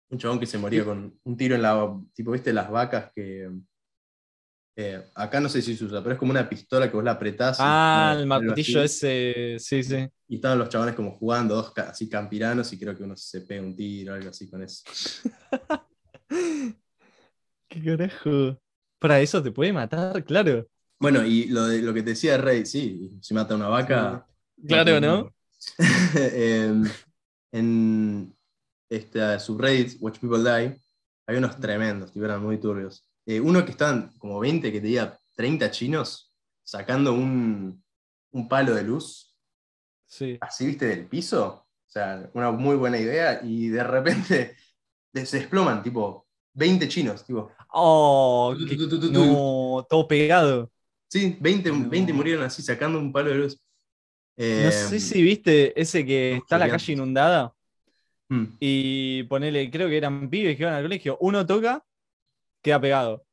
Un 0.09 0.17
chabón 0.17 0.39
que 0.39 0.45
se 0.45 0.57
moría 0.57 0.83
con 0.83 1.19
un 1.23 1.37
tiro 1.37 1.55
en 1.55 1.61
la. 1.61 1.95
Tipo, 2.13 2.31
¿viste 2.31 2.51
las 2.51 2.69
vacas 2.69 3.11
que. 3.13 3.49
eh, 4.75 5.03
acá 5.15 5.39
no 5.39 5.49
sé 5.49 5.61
si 5.61 5.75
se 5.75 5.85
usa, 5.85 6.01
pero 6.01 6.13
es 6.13 6.19
como 6.19 6.31
una 6.31 6.49
pistola 6.49 6.89
que 6.89 6.95
vos 6.95 7.03
la 7.03 7.11
apretás. 7.11 7.57
Ah, 7.59 8.15
el 8.17 8.25
martillo 8.25 8.81
ese, 8.81 9.57
sí, 9.59 9.83
sí. 9.83 10.07
Y 10.27 10.35
estaban 10.35 10.59
los 10.59 10.69
chabones 10.69 10.95
como 10.95 11.17
jugando, 11.17 11.55
dos 11.55 11.73
así 11.77 12.07
campiranos, 12.09 12.71
y 12.73 12.79
creo 12.79 12.95
que 12.95 13.03
uno 13.03 13.15
se 13.15 13.41
pega 13.41 13.61
un 13.61 13.75
tiro, 13.75 14.13
algo 14.13 14.29
así 14.29 14.49
con 14.49 14.63
eso. 14.63 14.83
¿Qué 17.67 17.83
carajo? 17.83 18.59
Para 18.99 19.21
eso 19.21 19.41
te 19.41 19.51
puede 19.51 19.71
matar, 19.71 20.23
claro. 20.25 20.67
Bueno, 20.99 21.25
y 21.25 21.45
lo, 21.45 21.67
de, 21.67 21.81
lo 21.81 21.93
que 21.93 22.03
te 22.03 22.09
decía 22.11 22.33
de 22.33 22.37
Rey, 22.39 22.65
sí, 22.65 23.17
si 23.21 23.33
mata 23.33 23.55
una 23.55 23.69
vaca. 23.69 24.27
Claro, 24.67 24.99
¿no? 24.99 25.33
Em, 26.15 26.83
en 27.51 28.35
esta 28.89 29.39
subreddit, 29.39 29.97
Watch 30.01 30.19
People 30.19 30.39
Die, 30.39 30.81
hay 31.27 31.37
unos 31.37 31.59
tremendos, 31.59 32.15
eran 32.15 32.43
muy 32.43 32.57
turbios. 32.59 33.05
Eh, 33.25 33.39
uno 33.39 33.63
que 33.63 33.71
estaban 33.71 34.11
como 34.17 34.39
20, 34.39 34.71
que 34.71 34.81
te 34.81 34.87
diga 34.87 35.19
30 35.35 35.69
chinos, 35.71 36.33
sacando 36.63 37.13
un, 37.13 37.83
un 38.31 38.47
palo 38.49 38.73
de 38.75 38.83
luz, 38.83 39.35
Sí. 40.07 40.37
así, 40.41 40.65
viste, 40.65 40.87
del 40.87 41.07
piso. 41.07 41.67
O 41.87 41.91
sea, 41.91 42.29
una 42.33 42.51
muy 42.51 42.75
buena 42.75 42.97
idea, 42.99 43.41
y 43.43 43.67
de 43.69 43.83
repente 43.83 44.55
se 45.13 45.39
desploman, 45.39 45.83
tipo, 45.83 46.27
20 46.53 46.87
chinos, 46.87 47.23
tipo. 47.25 47.51
Oh, 47.71 48.55
Tu, 48.57 48.87
tu, 48.89 48.99
tu, 48.99 49.11
no, 49.11 49.85
todo 49.87 50.07
pegado. 50.07 50.71
Sí, 51.07 51.37
20, 51.39 51.71
No. 51.71 51.89
20 51.89 52.11
murieron 52.13 52.43
así, 52.43 52.61
sacando 52.63 52.97
un 52.99 53.11
palo 53.13 53.29
de 53.29 53.35
luz. 53.35 53.59
No 54.37 54.45
Em, 54.45 54.71
sé 54.71 54.99
si 54.99 55.21
viste 55.21 55.79
ese 55.79 56.05
que 56.05 56.37
está 56.37 56.57
la 56.57 56.65
gigantes. 56.65 56.85
calle 56.85 56.93
inundada 56.93 57.53
mm, 58.29 58.43
y 58.59 59.23
ponele, 59.23 59.69
creo 59.71 59.89
que 59.89 59.97
eran 59.97 60.29
pibes 60.29 60.55
que 60.57 60.63
iban 60.63 60.75
al 60.75 60.83
colegio. 60.83 61.17
Uno 61.21 61.45
toca, 61.45 61.83
queda 62.63 62.79
pegado. 62.81 63.25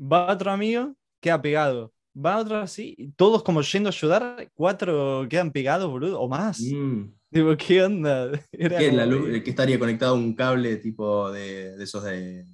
Va 0.00 0.32
otro 0.32 0.50
amigo, 0.50 0.94
queda 1.20 1.40
pegado. 1.42 1.92
Va 2.16 2.38
otro 2.38 2.56
así, 2.58 2.94
y 2.98 3.12
todos 3.12 3.42
como 3.44 3.62
yendo 3.62 3.88
a 3.88 3.92
ayudar, 3.92 4.50
cuatro 4.54 5.26
quedan 5.30 5.52
pegados, 5.52 5.90
boludo, 5.90 6.20
o 6.20 6.28
más. 6.28 6.60
mm. 6.60 7.04
Digo, 7.30 7.56
¿qué 7.56 7.84
onda? 7.84 8.30
Era 8.52 8.78
¿Qué, 8.78 8.90
la 8.92 9.06
luz- 9.06 9.42
¿Qué 9.44 9.50
estaría 9.50 9.78
conectado 9.78 10.14
a 10.14 10.18
un 10.18 10.34
cable 10.34 10.76
tipo 10.78 11.30
de, 11.30 11.76
de 11.76 11.84
esos 11.84 12.02
de. 12.04 12.44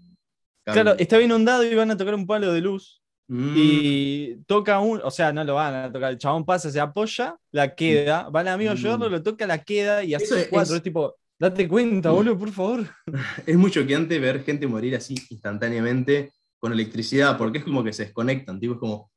Claro, 0.65 0.95
estaba 0.99 1.23
inundado 1.23 1.63
y 1.65 1.75
van 1.75 1.91
a 1.93 1.97
tocar 1.97 2.15
un 2.15 2.27
palo 2.27 2.53
de 2.53 2.61
luz. 2.61 3.01
Mm, 3.29 3.55
Y 3.57 4.37
toca 4.47 4.79
un, 4.81 5.01
o 5.03 5.11
sea, 5.11 5.33
no 5.33 5.43
lo 5.45 5.55
van 5.55 5.75
a 5.75 5.93
tocar. 5.93 6.13
El 6.13 6.19
chabón 6.19 6.45
pasa, 6.45 6.71
se 6.71 6.81
apoya, 6.81 7.37
la 7.53 7.75
queda. 7.75 8.29
Va 8.29 8.43
el 8.43 8.49
amigo 8.49 8.71
a 8.71 8.75
Mm. 8.75 8.77
ayudarlo, 8.79 9.09
lo 9.09 9.23
toca, 9.23 9.47
la 9.47 9.63
queda 9.63 10.05
y 10.05 10.15
es- 10.15 10.49
cuatro. 10.51 10.77
Es 10.77 10.83
tipo, 10.83 11.17
date 11.39 11.69
cuenta, 11.69 12.11
Mm. 12.11 12.15
boludo, 12.15 12.39
por 12.39 12.51
favor. 12.53 12.87
Es 13.47 13.57
muy 13.57 13.71
choqueante 13.71 14.19
ver 14.19 14.43
gente 14.45 14.67
morir 14.67 14.97
así 14.97 15.15
instantáneamente 15.31 16.33
con 16.59 16.73
electricidad, 16.73 17.37
porque 17.39 17.59
es 17.59 17.65
como 17.65 17.85
que 17.85 17.93
se 17.93 18.05
desconectan, 18.05 18.59
tipo, 18.61 18.75
es 18.75 18.81
como. 18.81 19.11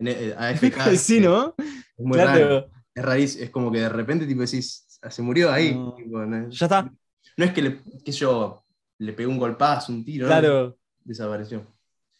eh, 0.00 0.34
AFK, 0.36 0.96
sí, 0.96 1.20
¿no? 1.20 1.54
Es 1.58 2.04
muy 2.04 2.18
Claro. 2.18 2.44
raro. 2.44 2.70
Es 2.94 3.04
rarísimo, 3.04 3.44
es 3.44 3.50
como 3.50 3.70
que 3.72 3.80
de 3.80 3.88
repente 3.90 4.26
tipo 4.26 4.40
decís, 4.40 4.86
"Ah, 5.02 5.10
se 5.10 5.22
murió 5.22 5.50
ahí. 5.52 5.74
No. 5.74 5.94
tipo, 5.94 6.18
no, 6.24 6.48
Ya 6.50 6.66
está. 6.66 6.90
no 7.36 7.44
es 7.44 7.52
que 7.52 7.62
le, 7.62 7.82
que 8.04 8.12
yo 8.12 8.64
le 8.98 9.12
pegué 9.12 9.26
un 9.28 9.38
golpazo, 9.38 9.92
un 9.92 10.04
tiro, 10.04 10.26
¿no? 10.26 10.28
Claro. 10.32 10.78
desapareció. 11.04 11.66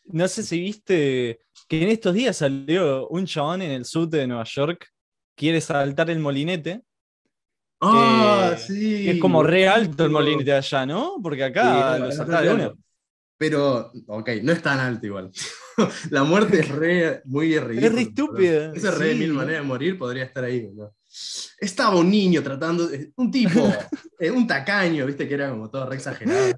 No 0.04 0.28
sé 0.28 0.42
si 0.44 0.60
viste 0.60 1.40
que 1.66 1.82
en 1.82 1.88
estos 1.88 2.14
días 2.14 2.36
salió 2.36 3.08
un 3.08 3.26
chabón 3.26 3.62
en 3.62 3.72
el 3.72 3.84
subte 3.84 4.18
de 4.18 4.26
Nueva 4.28 4.44
York, 4.44 4.86
quiere 5.34 5.60
saltar 5.60 6.08
el 6.10 6.20
molinete. 6.20 6.82
¡Ah, 7.80 8.52
Eh, 8.54 8.58
sí! 8.58 9.10
es 9.10 9.20
como 9.20 9.42
re 9.42 9.68
alto 9.68 10.04
el 10.04 10.10
molinete 10.10 10.52
allá, 10.52 10.86
¿no? 10.86 11.16
Porque 11.22 11.38
Sí, 11.38 11.44
acá 11.44 11.98
no, 11.98 12.06
lo 12.06 12.08
de 12.08 12.54
re. 12.54 12.72
Pero, 13.38 13.92
ok, 14.06 14.30
no 14.42 14.52
es 14.52 14.62
tan 14.62 14.78
alto 14.80 15.06
igual. 15.06 15.30
la 16.10 16.24
muerte 16.24 16.60
es 16.60 16.68
re, 16.68 17.20
muy 17.26 17.58
ridícula. 17.58 17.86
Es 17.86 17.92
re 17.94 18.00
estúpida, 18.02 18.72
Ese 18.74 18.90
re 18.90 19.06
de 19.08 19.12
sí. 19.12 19.18
mil 19.18 19.32
maneras 19.34 19.60
de 19.62 19.66
morir 19.68 19.98
podría 19.98 20.24
estar 20.24 20.42
ahí. 20.44 20.70
¿no? 20.74 20.94
Estaba 21.60 21.96
un 21.96 22.10
niño 22.10 22.42
tratando, 22.42 22.86
de- 22.88 23.12
un 23.16 23.30
tipo, 23.30 23.60
eh, 24.18 24.30
un 24.30 24.46
tacaño, 24.46 25.04
viste 25.04 25.28
que 25.28 25.34
era 25.34 25.50
como 25.50 25.68
todo 25.70 25.86
re 25.86 25.96
exagerado. 25.96 26.54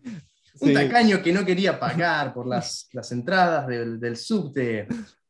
Un 0.61 0.68
Sí. 0.68 0.74
tacaño 0.74 1.22
que 1.22 1.33
no 1.33 1.44
quería 1.44 1.78
pagar 1.78 2.33
por 2.35 2.46
las, 2.46 2.88
las 2.92 3.11
entradas 3.12 3.66
del, 3.68 3.98
del 4.00 4.16
subte. 4.16 4.87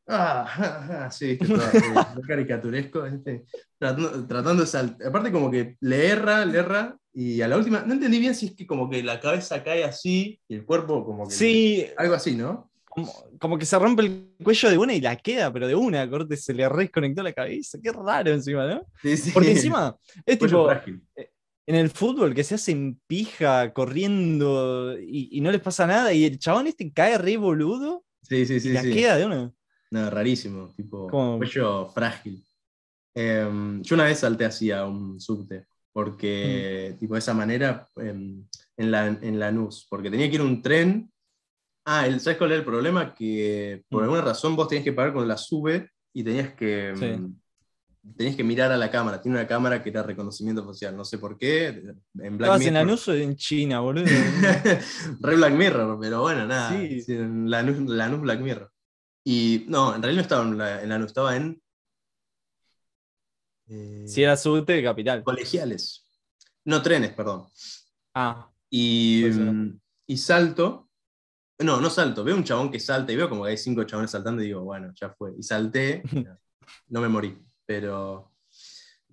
Ah, 0.08 1.08
sí, 1.12 1.36
todo, 1.36 1.56
eh, 1.56 1.80
re 2.16 2.22
caricaturesco. 2.26 3.02
¿viste? 3.02 3.44
Tratando, 3.78 4.26
tratando 4.26 4.62
de 4.62 4.66
saltar. 4.68 5.06
Aparte, 5.08 5.30
como 5.30 5.50
que 5.50 5.76
le 5.80 6.08
erra, 6.08 6.44
le 6.44 6.58
erra. 6.58 6.96
Y 7.12 7.42
a 7.42 7.48
la 7.48 7.56
última, 7.56 7.82
no 7.82 7.94
entendí 7.94 8.18
bien 8.18 8.34
si 8.34 8.46
es 8.46 8.54
que 8.54 8.66
como 8.66 8.88
que 8.88 9.02
la 9.02 9.20
cabeza 9.20 9.62
cae 9.62 9.84
así 9.84 10.40
y 10.48 10.54
el 10.54 10.64
cuerpo 10.64 11.04
como 11.04 11.28
que. 11.28 11.34
Sí, 11.34 11.86
Algo 11.96 12.14
así, 12.14 12.34
¿no? 12.34 12.70
como, 12.84 13.12
como 13.38 13.58
que 13.58 13.66
se 13.66 13.78
rompe 13.78 14.02
el 14.02 14.34
cuello 14.42 14.70
de 14.70 14.78
una 14.78 14.94
y 14.94 15.00
la 15.00 15.16
queda, 15.16 15.52
pero 15.52 15.68
de 15.68 15.74
una, 15.74 16.08
corte, 16.08 16.36
se 16.36 16.54
le 16.54 16.68
desconectó 16.68 17.22
la 17.22 17.32
cabeza. 17.32 17.78
Qué 17.82 17.92
raro 17.92 18.32
encima, 18.32 18.66
¿no? 18.66 18.86
Sí, 19.02 19.16
sí. 19.16 19.30
Porque 19.32 19.52
encima 19.52 19.96
es 20.24 20.38
tipo, 20.38 20.66
frágil. 20.66 21.02
en 21.66 21.74
el 21.74 21.90
fútbol 21.90 22.34
que 22.34 22.44
se 22.44 22.54
hacen 22.56 23.00
pija 23.06 23.72
corriendo 23.72 24.98
y, 24.98 25.28
y 25.32 25.40
no 25.40 25.50
les 25.52 25.60
pasa 25.60 25.86
nada 25.86 26.12
y 26.12 26.24
el 26.24 26.38
chabón 26.38 26.66
este 26.66 26.92
cae 26.92 27.18
re 27.18 27.36
boludo 27.36 28.04
Sí, 28.22 28.44
sí, 28.46 28.54
y 28.56 28.60
sí. 28.60 28.68
la 28.70 28.82
sí. 28.82 28.92
queda 28.92 29.16
de 29.16 29.26
una. 29.26 29.52
No, 29.90 30.10
rarísimo, 30.10 30.68
tipo 30.76 31.06
¿Cómo? 31.08 31.38
cuello 31.38 31.88
frágil. 31.88 32.44
Em, 33.14 33.82
yo 33.82 33.94
una 33.94 34.04
vez 34.04 34.18
salté 34.18 34.44
así 34.44 34.70
a 34.70 34.84
un 34.84 35.18
subte, 35.20 35.66
porque 35.92 36.92
Mm. 36.94 36.98
tipo 36.98 37.14
de 37.14 37.18
esa 37.20 37.34
manera 37.34 37.88
em, 37.96 38.44
en, 38.76 38.90
la, 38.90 39.06
en 39.08 39.38
Lanús, 39.38 39.86
porque 39.90 40.10
tenía 40.10 40.28
que 40.28 40.36
ir 40.36 40.42
un 40.42 40.62
tren. 40.62 41.10
Ah, 41.86 42.06
el, 42.06 42.20
¿sabes 42.20 42.36
cuál 42.38 42.50
era 42.50 42.58
el 42.60 42.64
problema? 42.66 43.14
Que 43.14 43.82
por 43.88 44.02
Mm. 44.02 44.04
alguna 44.04 44.22
razón 44.22 44.54
vos 44.54 44.68
tenías 44.68 44.84
que 44.84 44.92
pagar 44.92 45.12
con 45.14 45.26
la 45.26 45.36
sube 45.38 45.90
y 46.14 46.22
tenías 46.22 46.52
que, 46.54 46.92
Sí. 46.96 47.04
em, 47.06 47.34
tenías 48.16 48.36
que 48.36 48.44
mirar 48.44 48.70
a 48.70 48.76
la 48.76 48.90
cámara. 48.90 49.20
Tiene 49.20 49.38
una 49.38 49.46
cámara 49.48 49.82
que 49.82 49.88
era 49.90 50.02
reconocimiento 50.02 50.64
facial, 50.64 50.94
no 50.96 51.04
sé 51.04 51.18
por 51.18 51.36
qué. 51.38 51.68
En 51.68 52.36
Black 52.38 52.50
Estabas 52.52 52.60
en 52.60 52.72
Mirror. 52.74 52.86
Lanús 52.86 53.08
o 53.08 53.14
en 53.14 53.36
China, 53.36 53.80
boludo. 53.80 54.04
Re 55.20 55.36
Black 55.36 55.54
Mirror, 55.54 55.98
pero 56.00 56.20
bueno, 56.20 56.46
nada. 56.46 56.70
Sí. 56.78 57.00
sí, 57.02 57.14
en 57.14 57.50
Lanús, 57.50 57.78
Lanús 57.88 58.20
Black 58.20 58.40
Mirror. 58.40 58.70
Y 59.30 59.66
no, 59.68 59.94
en 59.94 60.02
realidad 60.02 60.22
no 60.22 60.22
estaba 60.22 60.42
en, 60.44 60.56
la, 60.56 60.82
en 60.82 60.88
Lanús, 60.88 61.08
estaba 61.08 61.36
en. 61.36 61.62
eh, 63.68 64.04
si 64.06 64.22
era 64.22 64.38
subte 64.38 64.72
de 64.72 64.82
capital. 64.82 65.22
Colegiales. 65.22 66.06
No, 66.64 66.80
trenes, 66.80 67.12
perdón. 67.12 67.46
Ah, 68.14 68.50
Y, 68.70 69.24
mm, 69.30 69.80
y 70.06 70.16
salto. 70.16 70.88
No, 71.58 71.78
no 71.78 71.90
salto. 71.90 72.24
Veo 72.24 72.36
un 72.36 72.44
chabón 72.44 72.70
que 72.70 72.80
salta 72.80 73.12
y 73.12 73.16
veo 73.16 73.28
como 73.28 73.44
que 73.44 73.50
hay 73.50 73.58
cinco 73.58 73.84
chabones 73.84 74.12
saltando 74.12 74.42
y 74.42 74.46
digo, 74.46 74.62
bueno, 74.62 74.92
ya 74.98 75.10
fue. 75.10 75.32
Y 75.38 75.42
salté. 75.42 76.02
no 76.88 77.00
me 77.02 77.08
morí. 77.08 77.36
Pero. 77.66 78.32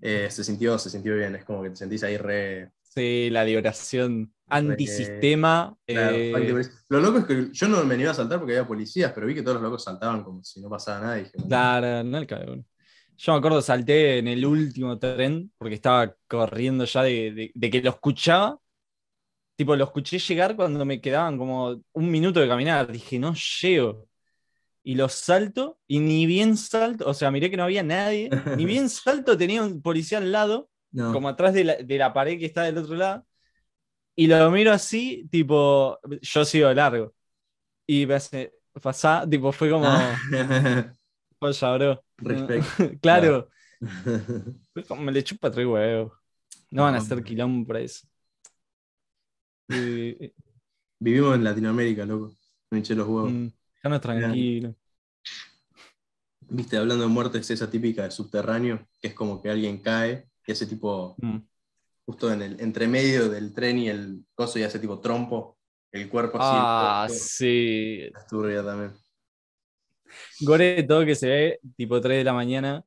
eh, 0.02 0.30
se, 0.32 0.44
sintió, 0.46 0.78
se 0.80 0.90
sintió 0.90 1.16
bien. 1.18 1.36
Es 1.36 1.44
como 1.44 1.62
que 1.62 1.72
te 1.72 1.76
sentís 1.76 2.04
ahí 2.04 2.16
re. 2.18 2.72
Sí, 2.84 3.30
la 3.32 3.44
de 3.44 3.58
oración 3.58 4.34
antisistema. 4.48 5.76
Eh, 5.88 6.54
lo 6.90 7.00
loco 7.00 7.20
es 7.20 7.26
que 7.26 7.50
yo 7.52 7.68
no 7.68 7.84
me 7.84 7.96
iba 7.96 8.12
a 8.12 8.16
saltar 8.16 8.40
porque 8.40 8.54
había 8.54 8.68
policías, 8.68 9.12
pero 9.14 9.28
vi 9.28 9.36
que 9.36 9.42
todos 9.42 9.56
los 9.56 9.64
locos 9.64 9.84
saltaban 9.84 10.24
como 10.24 10.44
si 10.44 10.62
no 10.62 10.70
pasaba 10.70 11.00
nada. 11.02 11.20
Y 11.20 11.26
claro, 11.48 12.04
no 12.04 12.18
el 12.18 12.28
cabrón. 12.28 12.66
Yo 13.18 13.32
me 13.32 13.38
acuerdo, 13.40 13.62
salté 13.62 14.18
en 14.18 14.28
el 14.28 14.46
último 14.46 15.00
tren 15.00 15.52
porque 15.58 15.76
estaba 15.76 16.14
corriendo 16.28 16.86
ya 16.86 17.04
de, 17.04 17.52
que 17.72 17.82
lo 17.82 17.90
escuchaba. 17.90 18.60
Tipo, 19.56 19.76
lo 19.76 19.86
escuché 19.86 20.20
llegar 20.20 20.56
cuando 20.56 20.84
me 20.84 21.00
quedaban 21.00 21.38
como 21.38 21.82
un 21.94 22.12
minuto 22.12 22.42
de 22.42 22.48
caminar. 22.48 22.92
Dije, 22.92 23.18
no 23.18 23.34
llego. 23.34 24.08
Y 24.84 24.96
lo 24.96 25.10
salto, 25.10 25.80
y 25.88 26.00
ni 26.00 26.28
bien 26.28 26.58
salto, 26.58 27.10
o 27.10 27.14
sea, 27.16 27.32
miré 27.32 27.50
que 27.50 27.58
no 27.58 27.64
había 27.64 27.82
nadie, 27.82 28.30
ni 28.56 28.66
bien 28.66 28.88
salto 28.88 29.36
tenía 29.36 29.64
un 29.64 29.82
policía 29.82 30.20
al 30.20 30.32
lado, 30.32 30.70
como 30.94 31.28
atrás 31.28 31.56
de 31.56 31.64
la, 31.64 31.76
de 31.78 31.98
la 31.98 32.14
pared 32.14 32.38
que 32.38 32.46
está 32.46 32.64
del 32.64 32.78
otro 32.78 32.96
lado. 32.96 33.26
Y 34.16 34.28
lo 34.28 34.50
miro 34.52 34.72
así, 34.72 35.28
tipo, 35.30 36.00
yo 36.22 36.46
sigo 36.46 36.74
largo. 36.74 37.14
Y 37.86 38.06
me 38.06 38.16
hace, 38.16 38.54
pasá, 38.82 39.28
tipo, 39.30 39.52
fue 39.52 39.70
como. 39.70 39.88
Pues 41.38 41.60
bro. 41.60 42.04
claro. 43.02 43.50
me 44.98 45.12
le 45.12 45.24
chupa 45.24 45.52
tres 45.52 45.68
huevos. 45.68 46.14
No 46.72 46.84
van 46.84 46.96
a 46.96 46.98
hacer 46.98 47.24
quilombo 47.24 47.68
para 47.68 47.82
eso. 47.82 48.08
Vivimos 51.00 51.36
en 51.36 51.44
Latinoamérica, 51.44 52.06
loco. 52.06 52.36
Me 52.72 52.80
eché 52.80 52.96
los 52.96 53.08
huevos. 53.08 53.32
Mm, 53.32 53.48
no 53.84 54.02
tranquilo. 54.02 54.76
Viste, 56.48 56.78
hablando 56.78 57.04
de 57.04 57.10
muertes, 57.10 57.50
esa 57.50 57.70
típica 57.70 58.04
de 58.04 58.12
subterráneo, 58.12 58.88
que 59.00 59.10
es 59.10 59.14
como 59.14 59.42
que 59.42 59.50
alguien 59.50 59.82
cae 59.82 60.30
y 60.46 60.52
ese 60.52 60.66
tipo, 60.66 61.16
mm. 61.18 61.38
Justo 62.06 62.32
en 62.32 62.42
el 62.42 62.60
entremedio 62.60 63.30
del 63.30 63.54
tren 63.54 63.80
y 63.80 63.90
el 63.90 64.24
coso, 64.34 64.60
y 64.60 64.64
hace 64.64 64.80
tipo 64.80 65.00
trompo, 65.00 65.58
el 65.92 66.10
cuerpo 66.10 66.38
así. 66.40 66.50
Ah, 66.52 67.08
sí. 67.10 68.10
También. 68.30 68.94
Gore, 70.42 70.84
todo 70.84 71.06
que 71.06 71.16
se 71.16 71.28
ve 71.28 71.60
tipo 71.76 72.00
3 72.00 72.20
de 72.20 72.24
la 72.24 72.34
mañana 72.34 72.84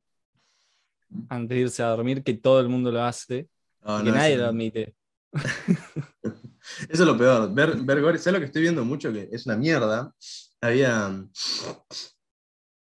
antes 1.29 1.57
de 1.57 1.63
irse 1.63 1.83
a 1.83 1.89
dormir, 1.89 2.23
que 2.23 2.35
todo 2.35 2.61
el 2.61 2.69
mundo 2.69 2.93
lo 2.93 3.03
hace, 3.03 3.49
que 3.81 4.11
nadie 4.11 4.37
lo 4.37 4.47
admite. 4.47 4.95
Eso 6.89 7.03
es 7.03 7.07
lo 7.07 7.17
peor. 7.17 7.53
Ver, 7.53 7.77
ver 7.77 8.01
Gore, 8.01 8.19
¿sabes 8.19 8.35
lo 8.35 8.41
que 8.41 8.47
estoy 8.47 8.63
viendo 8.63 8.85
mucho? 8.85 9.13
Que 9.13 9.29
es 9.33 9.47
una 9.47 9.57
mierda. 9.57 10.13
Había 10.61 11.09
um, 11.09 11.31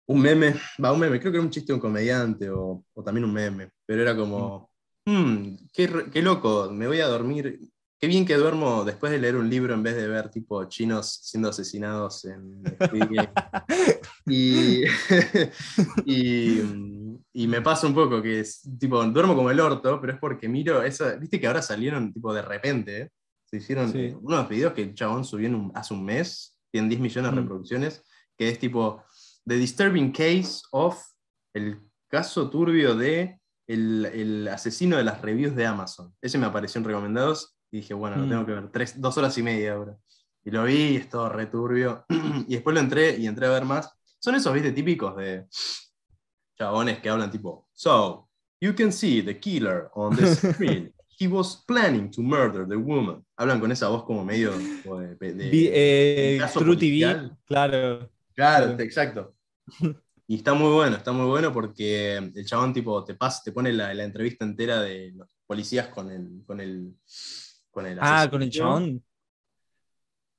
un 0.08 0.22
meme, 0.22 0.56
va, 0.84 0.92
un 0.94 1.00
meme, 1.00 1.20
creo 1.20 1.32
que 1.32 1.38
era 1.38 1.46
un 1.46 1.52
chiste 1.52 1.72
de 1.72 1.76
un 1.76 1.80
comediante 1.80 2.50
o, 2.50 2.84
también 3.04 3.26
un 3.26 3.34
meme, 3.34 3.72
pero 3.86 4.02
era 4.02 4.16
como, 4.16 4.70
hmm, 5.06 5.56
qué, 5.74 6.06
qué, 6.12 6.22
loco, 6.22 6.70
me 6.72 6.88
voy 6.88 7.00
a 7.00 7.08
dormir. 7.08 7.60
Qué 8.00 8.08
bien 8.08 8.26
que 8.26 8.36
duermo 8.36 8.84
después 8.84 9.12
de 9.12 9.20
leer 9.20 9.38
un 9.38 9.50
libro 9.50 9.74
en 9.74 9.82
vez 9.82 9.96
de 9.96 10.08
ver 10.08 10.30
tipo 10.30 10.66
chinos 10.66 11.22
siendo 11.24 11.50
asesinados 11.50 12.26
en 12.26 12.62
y, 14.26 14.84
y, 17.34 17.48
me 17.48 17.62
pasa 17.62 17.88
un 17.88 17.96
poco 17.96 18.22
que 18.22 18.42
es 18.42 18.62
tipo, 18.78 19.04
duermo 19.06 19.36
como 19.36 19.50
el 19.50 19.60
orto, 19.60 20.00
pero 20.02 20.14
es 20.14 20.20
porque 20.20 20.50
miro 20.50 20.84
eso, 20.84 21.06
viste 21.20 21.40
que 21.40 21.48
ahora 21.48 21.62
salieron 21.62 22.12
tipo 22.12 22.34
de 22.34 22.42
repente, 22.42 23.12
se 23.46 23.58
hicieron 23.58 23.94
unos 24.22 24.50
videos 24.50 24.74
que 24.74 24.84
el 24.84 24.94
chabón 24.94 25.24
subió 25.24 25.72
hace 25.74 25.94
un 25.94 26.04
mes, 26.04 26.60
tienen 26.72 26.90
10 26.90 27.02
millones 27.02 27.32
de 27.32 27.38
mm. 27.38 27.42
reproducciones, 27.42 28.04
que 28.38 28.50
es 28.50 28.60
tipo 28.60 29.04
The 29.46 29.56
Disturbing 29.56 30.12
Case 30.12 30.64
of 30.72 31.02
el 31.54 31.80
caso 32.10 32.50
turbio 32.50 32.96
de 32.96 33.40
el, 33.68 34.06
el 34.06 34.48
asesino 34.48 34.98
de 34.98 35.04
las 35.04 35.22
reviews 35.22 35.56
de 35.56 35.66
Amazon. 35.66 36.14
Ese 36.22 36.38
me 36.38 36.46
apareció 36.46 36.80
en 36.80 36.86
recomendados 36.86 37.56
y 37.72 37.78
dije, 37.78 37.94
bueno, 37.94 38.18
lo 38.18 38.26
mm. 38.26 38.30
tengo 38.30 38.46
que 38.46 38.52
ver. 38.54 38.72
Tres, 38.72 39.00
dos 39.00 39.18
horas 39.18 39.38
y 39.38 39.44
media 39.44 39.74
ahora. 39.74 39.98
Y 40.44 40.52
lo 40.52 40.64
vi 40.64 40.76
y 40.76 40.96
es 40.98 41.10
todo 41.10 41.30
returbio. 41.30 42.06
y 42.48 42.54
después 42.54 42.74
lo 42.74 42.80
entré 42.80 43.18
y 43.18 43.28
entré 43.28 43.48
a 43.48 43.52
ver 43.52 43.66
más. 43.66 43.92
Son 44.20 44.36
esos, 44.36 44.54
viste, 44.54 44.72
típicos 44.72 45.16
de 45.18 45.46
chabones 46.58 47.00
que 47.00 47.10
hablan 47.10 47.32
tipo, 47.32 47.68
So, 47.74 48.30
you 48.62 48.74
can 48.74 48.92
see 48.92 49.22
the 49.22 49.40
killer 49.40 49.90
on 49.94 50.16
the 50.16 50.36
screen. 50.36 50.92
He 51.18 51.28
was 51.28 51.64
planning 51.66 52.12
to 52.12 52.22
murder 52.22 52.68
the 52.68 52.76
woman. 52.76 53.26
Hablan 53.38 53.62
con 53.62 53.72
esa 53.72 53.88
voz 53.88 54.04
como 54.04 54.26
medio 54.26 54.52
de, 54.52 55.34
de, 55.34 56.38
eh, 56.38 56.42
True 56.54 56.76
TV, 56.76 57.32
claro. 57.46 58.10
Claro, 58.36 58.78
exacto. 58.80 59.34
Y 60.28 60.38
está 60.38 60.54
muy 60.54 60.72
bueno, 60.72 60.98
está 60.98 61.12
muy 61.12 61.28
bueno 61.28 61.54
porque 61.54 62.16
el 62.18 62.46
chabón 62.46 62.74
tipo 62.74 63.04
te 63.04 63.14
pasa, 63.14 63.44
te 63.44 63.52
pone 63.52 63.72
la, 63.72 63.94
la 63.94 64.04
entrevista 64.04 64.44
entera 64.44 64.82
de 64.82 65.12
los 65.12 65.30
policías 65.46 65.90
con 65.90 66.12
el, 66.12 66.44
con 66.46 66.60
el 66.60 66.96
ah, 68.00 68.28
con 68.30 68.42
el 68.42 68.50
chabón. 68.50 69.04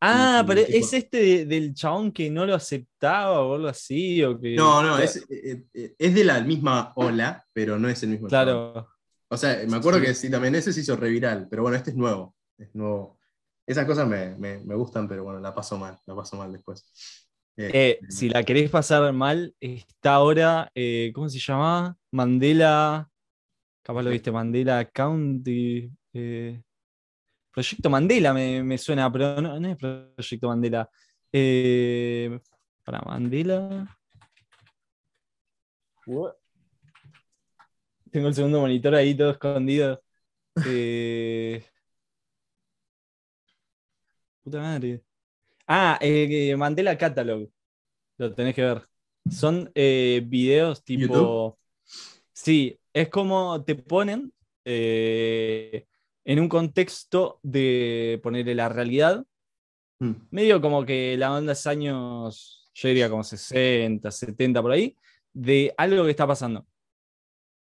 Ah, 0.00 0.44
pero 0.46 0.60
es 0.60 0.92
este 0.92 1.46
del 1.46 1.72
chabón 1.74 2.12
que 2.12 2.30
no 2.30 2.44
lo 2.44 2.54
aceptaba 2.54 3.40
o 3.40 3.54
algo 3.54 3.68
así. 3.68 4.22
O 4.22 4.38
que... 4.38 4.54
No, 4.54 4.82
no, 4.82 4.98
es, 4.98 5.16
eh, 5.30 5.64
eh, 5.72 5.94
es, 5.98 6.14
de 6.14 6.24
la 6.24 6.40
misma 6.40 6.92
ola, 6.96 7.44
pero 7.52 7.78
no 7.78 7.88
es 7.88 8.02
el 8.02 8.10
mismo 8.10 8.28
claro. 8.28 8.88
O 9.28 9.36
sea, 9.36 9.62
me 9.66 9.76
acuerdo 9.76 10.00
que 10.00 10.14
sí, 10.14 10.30
también 10.30 10.54
ese 10.54 10.72
se 10.72 10.80
hizo 10.80 10.96
reviral, 10.96 11.48
pero 11.48 11.62
bueno, 11.62 11.76
este 11.76 11.90
es 11.90 11.96
nuevo. 11.96 12.34
Es 12.58 12.74
nuevo. 12.74 13.18
Esas 13.66 13.86
cosas 13.86 14.06
me, 14.06 14.36
me, 14.36 14.58
me 14.58 14.74
gustan, 14.74 15.08
pero 15.08 15.24
bueno, 15.24 15.40
la 15.40 15.54
paso 15.54 15.76
mal, 15.78 15.98
la 16.06 16.14
paso 16.14 16.36
mal 16.36 16.52
después. 16.52 17.25
Eh, 17.56 18.00
si 18.08 18.28
la 18.28 18.42
querés 18.44 18.70
pasar 18.70 19.12
mal, 19.12 19.54
está 19.60 20.14
ahora, 20.14 20.70
¿cómo 21.14 21.28
se 21.28 21.38
llama? 21.38 21.96
Mandela, 22.10 23.08
capaz 23.82 24.02
lo 24.02 24.10
viste, 24.10 24.30
Mandela 24.30 24.84
County. 24.84 25.90
Proyecto 27.56 27.88
Mandela 27.88 28.34
me, 28.34 28.76
suena, 28.76 29.10
pero 29.10 29.40
no, 29.40 29.66
es 29.66 29.76
Proyecto 29.78 30.48
Mandela. 30.48 30.90
Eh, 31.32 32.38
para 32.84 33.00
Mandela. 33.00 33.98
Tengo 38.10 38.28
el 38.28 38.34
segundo 38.34 38.60
monitor 38.60 38.94
ahí 38.94 39.16
todo 39.16 39.30
escondido. 39.30 40.02
Eh, 40.66 41.64
puta 44.42 44.60
madre. 44.60 45.02
Ah, 45.66 45.98
eh, 46.00 46.54
Mandela 46.56 46.96
Catalog. 46.96 47.48
Lo 48.18 48.34
tenés 48.34 48.54
que 48.54 48.62
ver. 48.62 48.88
Son 49.30 49.70
videos 49.74 50.84
tipo. 50.84 51.58
Sí, 52.32 52.78
es 52.92 53.08
como 53.08 53.64
te 53.64 53.74
ponen 53.74 54.32
en 56.26 56.40
un 56.40 56.48
contexto 56.48 57.38
de 57.42 58.18
ponerle 58.22 58.54
la 58.56 58.68
realidad, 58.68 59.24
mm. 60.00 60.12
medio 60.30 60.60
como 60.60 60.84
que 60.84 61.16
la 61.16 61.32
onda 61.32 61.52
es 61.52 61.66
años, 61.68 62.68
yo 62.74 62.88
diría 62.88 63.08
como 63.08 63.22
60, 63.22 64.10
70 64.10 64.60
por 64.60 64.72
ahí, 64.72 64.96
de 65.32 65.72
algo 65.78 66.04
que 66.04 66.10
está 66.10 66.26
pasando. 66.26 66.66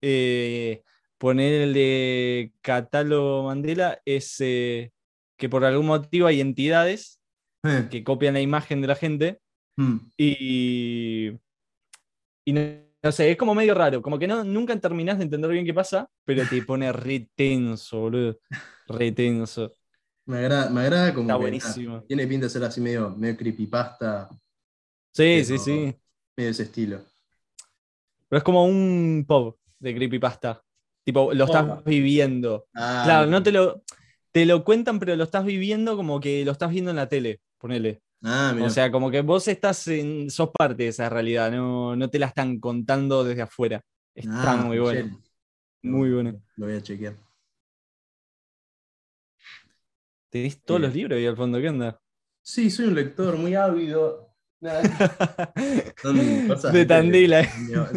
Eh, 0.01 0.81
ponerle 1.19 2.53
catálogo 2.61 3.43
Mandela 3.43 4.01
es 4.03 4.37
eh, 4.39 4.93
que 5.37 5.47
por 5.47 5.63
algún 5.63 5.85
motivo 5.85 6.25
hay 6.25 6.41
entidades 6.41 7.18
eh. 7.63 7.87
que 7.89 8.03
copian 8.03 8.33
la 8.33 8.41
imagen 8.41 8.81
de 8.81 8.87
la 8.87 8.95
gente 8.95 9.41
mm. 9.77 9.97
y, 10.17 11.31
y 12.45 12.53
no 12.53 13.11
sé, 13.11 13.31
es 13.31 13.37
como 13.37 13.55
medio 13.55 13.73
raro, 13.73 14.01
como 14.01 14.19
que 14.19 14.27
no, 14.27 14.43
nunca 14.43 14.77
terminás 14.79 15.17
de 15.17 15.23
entender 15.23 15.51
bien 15.51 15.65
qué 15.65 15.73
pasa, 15.73 16.09
pero 16.25 16.43
te 16.47 16.61
pone 16.61 16.91
re 16.93 17.29
tenso, 17.35 17.99
boludo. 18.01 18.39
Re 18.87 19.11
tenso. 19.11 19.73
Me 20.25 20.37
agrada, 20.39 20.69
me 20.69 20.81
agrada 20.81 21.13
como. 21.13 21.27
Está 21.27 21.35
buenísimo. 21.37 22.03
tiene 22.03 22.27
pinta 22.27 22.45
de 22.45 22.49
ser 22.49 22.63
así 22.63 22.81
medio, 22.81 23.09
medio 23.11 23.37
creepypasta. 23.37 24.29
Sí, 25.13 25.43
sí, 25.43 25.57
sí. 25.57 25.95
Medio 26.35 26.51
ese 26.51 26.63
estilo. 26.63 27.01
Pero 28.27 28.37
es 28.37 28.43
como 28.43 28.65
un 28.65 29.25
pop 29.27 29.57
de 29.79 29.95
creepypasta. 29.95 30.61
Tipo, 31.03 31.33
lo 31.33 31.45
estás 31.45 31.83
viviendo. 31.83 32.67
Ah, 32.75 33.01
claro, 33.05 33.27
no 33.27 33.41
te 33.41 33.51
lo, 33.51 33.81
te 34.31 34.45
lo 34.45 34.63
cuentan, 34.63 34.99
pero 34.99 35.15
lo 35.15 35.23
estás 35.23 35.45
viviendo 35.45 35.95
como 35.95 36.19
que 36.19 36.45
lo 36.45 36.51
estás 36.51 36.69
viendo 36.69 36.91
en 36.91 36.97
la 36.97 37.09
tele, 37.09 37.41
ponele. 37.59 38.01
Ah, 38.23 38.55
o 38.61 38.69
sea, 38.69 38.91
como 38.91 39.11
que 39.11 39.21
vos 39.21 39.47
estás 39.47 39.87
en, 39.87 40.29
sos 40.29 40.49
parte 40.51 40.83
de 40.83 40.89
esa 40.89 41.09
realidad, 41.09 41.51
no, 41.51 41.95
no 41.95 42.09
te 42.09 42.19
la 42.19 42.25
están 42.27 42.59
contando 42.59 43.23
desde 43.23 43.43
afuera. 43.43 43.81
Está 44.13 44.53
ah, 44.53 44.57
muy 44.57 44.79
bueno. 44.79 45.21
Muy 45.83 46.11
bueno. 46.11 46.41
Lo 46.57 46.65
voy 46.65 46.75
a 46.75 46.81
chequear. 46.81 47.15
¿Te 50.29 50.39
diste 50.39 50.61
todos 50.65 50.81
los 50.81 50.93
libros 50.93 51.17
ahí 51.17 51.25
al 51.25 51.37
fondo? 51.37 51.59
¿Qué 51.59 51.69
onda? 51.69 52.01
Sí, 52.41 52.69
soy 52.69 52.87
un 52.87 52.95
lector 52.95 53.37
muy 53.37 53.55
ávido. 53.55 54.27
de 56.73 56.85
Tandila. 56.85 57.43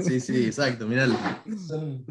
Sí, 0.02 0.20
sí, 0.20 0.46
exacto. 0.46 0.86
Mirá, 0.86 1.08
son 1.66 2.06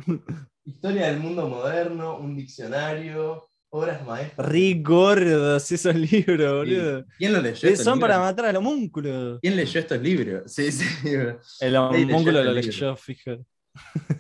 historia 0.66 1.08
del 1.08 1.20
mundo 1.20 1.48
moderno, 1.48 2.18
un 2.18 2.36
diccionario, 2.36 3.51
Obras 3.74 4.06
maestras. 4.06 4.50
Re 4.50 4.74
gordos 4.84 5.72
esos 5.72 5.96
libros, 5.96 6.54
boludo. 6.54 7.06
¿Quién 7.18 7.32
los 7.32 7.42
leyó? 7.42 7.76
Son 7.78 8.02
para 8.02 8.20
matar 8.20 8.48
al 8.48 8.58
homúnculo. 8.58 9.40
¿Quién 9.42 9.56
leyó 9.56 9.80
estos 9.80 10.02
libros? 10.02 10.52
Sí, 10.52 10.74
sí. 10.74 10.86
El 11.62 11.76
homúnculo 11.78 12.44
lo 12.44 12.52
leyó, 12.52 12.96
fíjate. 12.98 13.46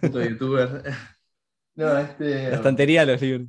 Puto 0.01 0.23
youtuber. 0.23 0.83
No, 1.73 1.97
este. 1.97 2.49
La 2.49 2.57
estantería 2.57 3.05
de 3.05 3.13
los 3.13 3.21
libros. 3.21 3.47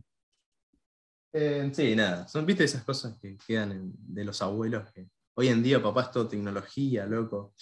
Eh, 1.32 1.68
sí, 1.72 1.96
nada. 1.96 2.28
Son, 2.28 2.46
viste, 2.46 2.62
esas 2.62 2.84
cosas 2.84 3.18
que 3.20 3.36
quedan 3.36 3.92
de 3.96 4.24
los 4.24 4.40
abuelos 4.40 4.90
que 4.92 5.08
hoy 5.34 5.48
en 5.48 5.60
día, 5.60 5.82
papá, 5.82 6.02
es 6.02 6.12
todo 6.12 6.28
tecnología, 6.28 7.04
loco. 7.04 7.52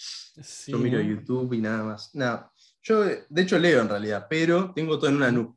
yo 0.67 0.77
miro 0.77 1.01
YouTube 1.01 1.53
y 1.53 1.61
nada 1.61 1.83
más. 1.83 2.13
Nada. 2.13 2.51
Yo, 2.83 3.03
de 3.03 3.41
hecho, 3.41 3.57
leo 3.57 3.81
en 3.81 3.89
realidad, 3.89 4.27
pero 4.29 4.71
tengo 4.71 4.99
todo 4.99 5.09
en 5.09 5.15
una 5.15 5.31
nube. 5.31 5.55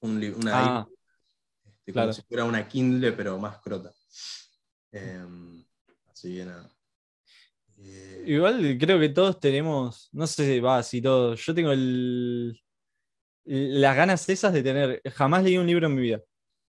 una 0.00 0.80
ah, 0.80 0.88
este, 1.86 1.92
Como 1.92 2.12
si 2.12 2.22
fuera 2.22 2.44
una 2.44 2.66
Kindle, 2.66 3.12
pero 3.12 3.38
más 3.38 3.58
crota. 3.58 3.92
Em, 4.92 5.64
así 6.10 6.36
que 6.36 6.44
nada. 6.44 6.70
Eh, 7.78 8.24
Igual 8.26 8.78
creo 8.78 8.98
que 8.98 9.08
todos 9.08 9.40
tenemos, 9.40 10.08
no 10.12 10.26
sé 10.26 10.46
si 10.46 10.60
va 10.60 10.78
así 10.78 11.02
todo. 11.02 11.34
Yo 11.34 11.54
tengo 11.54 11.72
el, 11.72 12.58
las 13.44 13.96
ganas 13.96 14.28
esas 14.28 14.52
de 14.52 14.62
tener. 14.62 15.02
Jamás 15.12 15.42
leí 15.42 15.58
un 15.58 15.66
libro 15.66 15.86
en 15.86 15.94
mi 15.94 16.02
vida. 16.02 16.22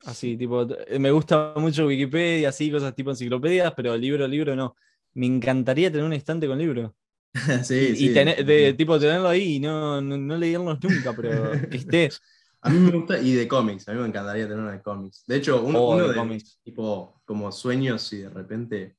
Así, 0.06 0.38
tipo, 0.38 0.68
me 1.00 1.12
gusta 1.12 1.54
mucho 1.56 1.88
Wikipedia, 1.88 2.50
así, 2.50 2.70
cosas 2.70 2.94
tipo 2.94 3.10
enciclopedias, 3.10 3.74
pero 3.76 3.98
libro, 3.98 4.28
libro 4.28 4.56
no. 4.56 4.76
Me 5.14 5.26
encantaría 5.26 5.90
tener 5.90 6.06
un 6.06 6.14
estante 6.14 6.48
con 6.48 6.60
libros. 6.60 6.92
sí, 7.64 7.94
y, 7.96 8.10
de, 8.10 8.74
tipo 8.74 9.00
tenerlo 9.00 9.28
ahí 9.28 9.56
y 9.56 9.60
no, 9.60 10.02
no, 10.02 10.38
leerlos 10.38 10.82
nunca, 10.82 11.14
pero 11.16 11.52
que 11.70 11.78
esté. 11.78 12.10
A 12.68 12.70
mí 12.70 12.80
me 12.80 12.92
gusta, 12.92 13.20
y 13.20 13.34
de 13.34 13.48
cómics, 13.48 13.88
a 13.88 13.94
mí 13.94 14.00
me 14.02 14.08
encantaría 14.08 14.44
tener 14.44 14.60
una 14.60 14.74
de 14.74 14.82
cómics. 14.82 15.24
De 15.26 15.38
hecho, 15.38 15.64
uno, 15.64 15.82
oh, 15.82 16.08
de, 16.08 16.16
cómics. 16.16 16.60
tipo, 16.64 17.22
como 17.26 17.52
sueños 17.52 18.12
y 18.12 18.18
de 18.18 18.30
repente, 18.30 18.98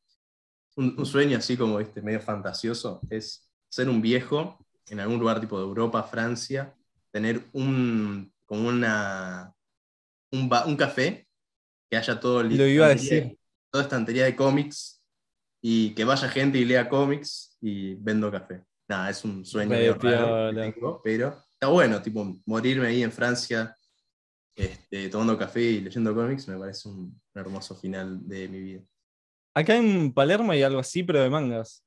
un, 0.77 1.05
sueño 1.05 1.37
así 1.37 1.57
como 1.57 1.79
este, 1.79 2.01
medio 2.01 2.21
fantasioso, 2.21 3.03
es 3.11 3.47
ser 3.69 3.89
un 3.91 4.01
viejo 4.01 4.59
en 4.87 5.01
algún 5.01 5.19
lugar 5.19 5.41
tipo 5.41 5.59
de 5.59 5.65
Europa, 5.65 6.03
Francia, 6.03 6.75
tener 7.11 7.43
un, 7.53 8.33
como 8.47 8.69
una, 8.69 9.55
un, 10.33 10.77
café, 10.77 11.29
que 11.91 11.97
haya 11.99 12.19
todo. 12.19 12.43
Lo 12.43 12.67
iba 12.67 12.87
a 12.87 12.91
decir. 12.91 13.37
Toda 13.71 13.85
estantería 13.85 14.25
de 14.25 14.35
cómics 14.35 15.03
y 15.61 15.95
que 15.95 16.05
vaya 16.05 16.27
gente 16.31 16.57
y 16.57 16.65
lea 16.65 16.89
cómics 16.89 17.59
y 17.61 17.97
vendo 17.97 18.31
café. 18.31 18.65
Nada, 18.89 19.11
es 19.11 19.23
un 19.25 19.45
sueño 19.45 19.99
pero 21.03 21.45
está 21.59 21.67
bueno, 21.67 22.01
tipo, 22.01 22.41
morirme 22.47 22.87
ahí 22.87 23.03
en 23.03 23.11
Francia 23.11 23.77
este, 24.55 25.09
tomando 25.09 25.37
café 25.37 25.61
y 25.61 25.81
leyendo 25.81 26.15
cómics 26.15 26.47
me 26.47 26.57
parece 26.57 26.89
un, 26.89 27.21
hermoso 27.35 27.75
final 27.75 28.27
de 28.27 28.49
mi 28.49 28.61
vida. 28.61 28.83
Acá 29.55 29.77
en 29.77 30.13
Palermo 30.13 30.53
hay 30.53 30.63
algo 30.63 30.79
así, 30.79 31.03
pero 31.03 31.21
de 31.21 31.31
mangas. 31.31 31.85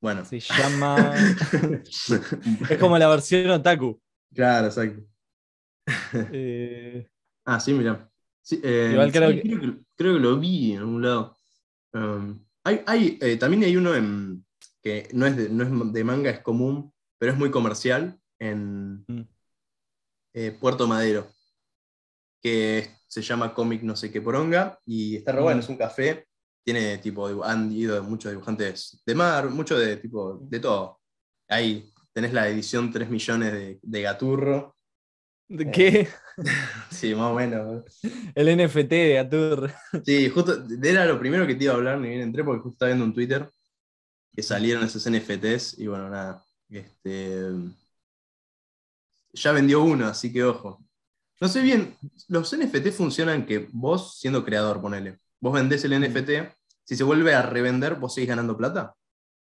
Bueno. 0.00 0.24
Se 0.24 0.40
llama. 0.40 1.14
es 2.70 2.78
como 2.78 2.98
la 2.98 3.08
versión 3.08 3.50
otaku. 3.50 4.00
Claro, 4.34 4.66
exacto. 4.66 5.02
Eh, 6.32 7.08
ah, 7.46 7.60
sí, 7.60 7.72
mira. 7.72 8.10
Eh, 8.50 8.90
Igual 8.92 9.12
creo, 9.12 9.30
que... 9.30 9.42
Creo, 9.94 10.14
que... 10.14 10.20
lo 10.20 10.38
vi 10.38 10.72
en 10.72 10.78
algún 10.78 11.02
lado. 11.02 11.36
Um, 11.94 12.44
hay, 12.64 13.18
eh, 13.22 13.36
también 13.36 13.64
hay 13.64 13.76
uno 13.76 13.94
en, 13.94 14.44
que 14.82 15.08
no 15.12 15.26
es, 15.26 15.36
de, 15.36 15.48
no 15.48 15.64
es 15.64 15.92
de 15.92 16.04
manga, 16.04 16.30
es 16.30 16.40
común, 16.40 16.92
pero 17.18 17.32
es 17.32 17.38
muy 17.38 17.50
comercial 17.50 18.18
en 18.38 19.04
mm. 19.06 19.22
Puerto 20.60 20.86
Madero, 20.86 21.28
que 22.40 22.88
se 23.06 23.22
llama 23.22 23.54
Cómic 23.54 23.82
no 23.82 23.96
sé 23.96 24.12
qué 24.12 24.20
poronga, 24.20 24.78
y 24.86 25.16
está 25.16 25.32
re 25.32 25.42
bueno, 25.42 25.58
mm. 25.58 25.64
es 25.64 25.68
un 25.68 25.76
café, 25.76 26.26
tiene 26.64 26.98
tipo, 26.98 27.44
han 27.44 27.72
ido 27.72 28.02
muchos 28.02 28.30
dibujantes 28.30 29.02
de 29.04 29.14
mar, 29.14 29.50
mucho 29.50 29.78
de 29.78 29.96
tipo, 29.96 30.38
de 30.42 30.60
todo. 30.60 31.00
Ahí 31.48 31.92
tenés 32.12 32.32
la 32.32 32.48
edición 32.48 32.92
3 32.92 33.08
millones 33.08 33.52
de, 33.52 33.78
de 33.82 34.02
Gaturro, 34.02 34.76
¿De 35.48 35.64
eh, 35.64 35.70
qué? 35.72 36.08
Sí, 36.90 37.14
más 37.14 37.32
o 37.32 37.34
menos. 37.34 37.84
El 38.34 38.56
NFT 38.56 38.90
de 38.90 39.18
Atur. 39.18 39.72
Sí, 40.04 40.28
justo, 40.28 40.64
era 40.82 41.04
lo 41.04 41.18
primero 41.18 41.46
que 41.46 41.56
te 41.56 41.64
iba 41.64 41.72
a 41.72 41.76
hablar, 41.76 41.98
ni 41.98 42.08
bien 42.10 42.20
entré 42.20 42.44
porque 42.44 42.60
justo 42.60 42.74
estaba 42.74 42.90
viendo 42.90 43.04
un 43.04 43.14
Twitter 43.14 43.50
que 44.32 44.42
salieron 44.42 44.84
esos 44.84 45.10
NFTs 45.10 45.78
y 45.80 45.88
bueno, 45.88 46.08
nada. 46.08 46.44
Este, 46.68 47.50
ya 49.42 49.52
vendió 49.52 49.82
uno, 49.82 50.06
así 50.06 50.32
que 50.32 50.44
ojo. 50.44 50.84
No 51.40 51.48
sé 51.48 51.62
bien, 51.62 51.96
los 52.28 52.56
NFT 52.56 52.88
funcionan 52.88 53.46
que 53.46 53.68
vos, 53.72 54.18
siendo 54.18 54.44
creador, 54.44 54.80
ponele, 54.80 55.18
vos 55.40 55.52
vendés 55.52 55.84
el 55.84 56.00
NFT, 56.00 56.30
si 56.84 56.96
se 56.96 57.04
vuelve 57.04 57.34
a 57.34 57.42
revender, 57.42 57.94
vos 57.94 58.14
seguís 58.14 58.28
ganando 58.28 58.56
plata. 58.56 58.94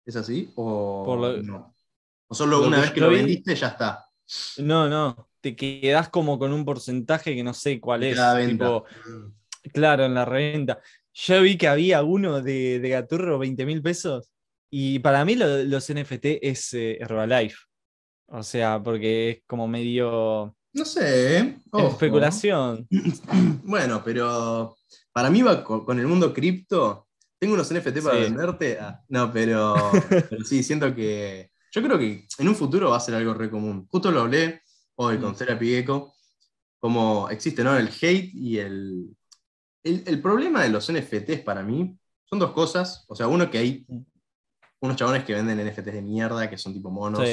¿Es 0.06 0.16
así? 0.16 0.52
¿O, 0.56 1.40
no? 1.44 1.76
¿O 2.28 2.36
solo 2.36 2.66
una 2.66 2.82
vez 2.82 2.92
que 2.92 3.00
lo 3.00 3.10
vendiste 3.10 3.56
ya 3.56 3.68
está? 3.68 4.06
No, 4.58 4.90
no 4.90 5.30
te 5.42 5.56
quedas 5.56 6.10
como 6.10 6.38
con 6.38 6.54
un 6.54 6.66
porcentaje 6.66 7.36
que 7.36 7.44
no 7.44 7.54
sé 7.54 7.80
cuál 7.80 8.04
es. 8.04 8.16
claro, 9.74 10.06
en 10.06 10.14
la 10.14 10.26
reventa. 10.26 10.80
Yo 11.14 11.42
vi 11.42 11.58
que 11.58 11.68
había 11.68 12.04
uno 12.04 12.42
de, 12.42 12.80
de 12.80 12.90
Gaturro, 12.90 13.40
20 13.40 13.66
mil 13.66 13.82
pesos. 13.82 14.32
Y 14.70 15.00
para 15.00 15.26
mí 15.26 15.36
los 15.36 15.92
NFT 15.92 16.26
es 16.42 16.74
eh, 16.74 16.98
Herbalife. 17.00 17.58
O 18.32 18.44
sea, 18.44 18.82
porque 18.82 19.30
es 19.30 19.42
como 19.48 19.68
medio. 19.68 20.56
No 20.74 20.86
sé, 20.86 21.38
¿eh? 21.38 21.58
especulación. 21.74 22.88
Bueno, 23.64 24.02
pero 24.04 24.76
para 25.14 25.30
mí 25.30 25.42
va 25.42 25.64
con, 25.64 26.00
el 26.00 26.08
mundo 26.08 26.34
cripto. 26.34 27.08
Tengo 27.40 27.54
unos 27.54 27.72
NFT 27.74 28.02
para 28.04 28.20
venderte. 28.20 28.78
Ah, 28.80 29.02
no, 29.08 29.32
pero, 29.32 29.76
pero, 30.30 30.44
sí, 30.44 30.64
siento 30.64 30.94
que. 30.94 31.52
Yo 31.72 31.84
creo 31.84 32.00
que 32.00 32.28
en 32.38 32.48
un 32.48 32.56
futuro 32.56 32.90
va 32.90 32.98
a 32.98 33.02
ser 33.02 33.16
algo 33.16 33.34
re 33.34 33.50
común. 33.50 33.88
Justo 33.90 34.12
lo 34.12 34.22
hablé 34.22 34.62
hoy 34.96 35.18
con 35.20 35.36
Serapi 35.36 35.68
Gecko, 35.68 36.14
como 36.80 37.30
existe 37.30 37.64
¿no? 37.64 37.78
el 37.78 37.90
hate 37.90 38.32
y 38.34 38.58
el, 38.58 39.16
el, 39.84 40.22
problema 40.22 40.64
de 40.64 40.70
los 40.70 40.92
NFTs 40.92 41.42
para 41.42 41.64
mí 41.64 41.96
son 42.26 42.40
dos 42.40 42.52
cosas. 42.52 43.06
O 43.08 43.16
sea, 43.16 43.28
uno 43.28 43.50
que 43.50 43.60
hay 43.60 43.86
unos 44.82 44.96
chabones 44.96 45.24
que 45.24 45.34
venden 45.34 45.66
NFTs 45.66 45.86
de 45.86 46.02
mierda, 46.02 46.50
que 46.50 46.58
son 46.58 46.74
tipo 46.74 46.90
monos, 46.90 47.28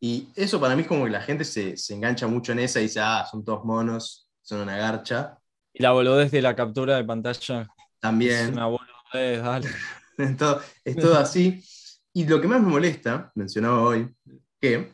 y 0.00 0.28
eso 0.34 0.60
para 0.60 0.74
mí 0.74 0.82
es 0.82 0.88
como 0.88 1.04
que 1.04 1.10
la 1.10 1.22
gente 1.22 1.44
se, 1.44 1.74
engancha 1.90 2.26
mucho 2.26 2.52
en 2.52 2.58
esa 2.58 2.80
y 2.80 2.84
dice, 2.84 3.00
ah, 3.00 3.24
son 3.30 3.44
todos 3.44 3.64
monos, 3.64 4.28
son 4.42 4.60
una 4.60 4.76
garcha. 4.76 5.38
Y 5.72 5.82
la 5.82 5.92
boludez 5.92 6.30
de 6.32 6.42
la 6.42 6.56
captura 6.56 6.96
de 6.96 7.04
pantalla. 7.04 7.70
También. 8.00 8.46
Es 8.46 8.52
una 8.52 8.66
boludez, 8.66 9.42
dale. 9.42 9.68
es, 10.18 10.36
todo, 10.36 10.60
es 10.84 10.96
todo 10.96 11.16
así. 11.16 11.64
Y 12.12 12.26
lo 12.26 12.40
que 12.40 12.48
más 12.48 12.60
me 12.60 12.68
molesta, 12.68 13.30
mencionaba 13.36 13.80
hoy, 13.80 14.12
que 14.60 14.92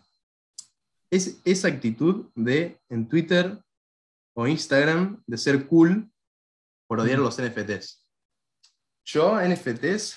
es 1.11 1.41
esa 1.45 1.69
actitud 1.69 2.27
de 2.35 2.79
en 2.91 3.09
Twitter 3.09 3.59
o 4.35 4.47
Instagram 4.47 5.23
de 5.27 5.39
ser 5.39 5.67
cool 5.67 6.11
por 6.87 7.01
odiar 7.01 7.19
los 7.19 7.41
NFTs. 7.41 8.07
Yo, 9.05 9.41
NFTs, 9.41 10.17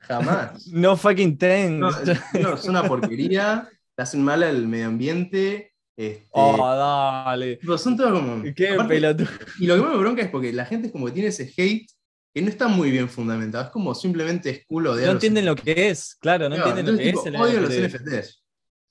jamás. 0.00 0.66
No 0.72 0.96
fucking 0.96 1.36
ten. 1.36 1.80
No, 1.80 1.90
es 1.90 2.64
una 2.64 2.84
porquería, 2.84 3.68
le 3.96 4.02
hacen 4.02 4.22
mal 4.22 4.42
al 4.42 4.66
medio 4.66 4.86
ambiente. 4.86 5.72
Este, 5.96 6.28
oh, 6.30 6.56
dale. 6.64 7.58
son 7.76 7.96
todos 7.96 8.12
como. 8.12 8.42
Qué 8.54 8.76
pelotudo. 8.86 9.28
Y 9.58 9.66
lo 9.66 9.74
que 9.74 9.82
más 9.82 9.90
me 9.92 9.98
bronca 9.98 10.22
es 10.22 10.30
porque 10.30 10.52
la 10.52 10.64
gente 10.64 10.86
es 10.86 10.92
como 10.92 11.06
que 11.06 11.12
tiene 11.12 11.28
ese 11.28 11.52
hate 11.56 11.90
que 12.32 12.42
no 12.42 12.48
está 12.48 12.68
muy 12.68 12.90
bien 12.90 13.08
fundamentado. 13.08 13.64
Es 13.64 13.70
como 13.70 13.94
simplemente 13.94 14.50
es 14.50 14.66
cool 14.66 14.86
odiar. 14.86 15.06
No 15.06 15.12
entienden 15.12 15.46
lo 15.46 15.56
que 15.56 15.88
es, 15.88 16.14
claro, 16.20 16.48
no 16.48 16.56
entienden 16.56 16.86
lo 16.86 16.96
que 16.96 17.08
es. 17.10 17.26
El 17.26 17.36
odio 17.36 17.60
los 17.60 17.70
NFTs. 17.70 18.44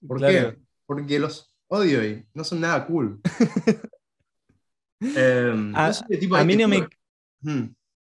¿Por 0.06 0.20
qué? 0.20 0.58
porque 0.86 1.20
los 1.20 1.54
odio 1.68 2.04
y 2.04 2.26
no 2.34 2.44
son 2.44 2.62
nada 2.62 2.86
cool. 2.88 3.22
Em, 5.00 5.76
a, 5.76 5.94
mí 6.44 6.56
no 6.56 6.68
me, 6.68 6.88
hmm. 7.42 7.66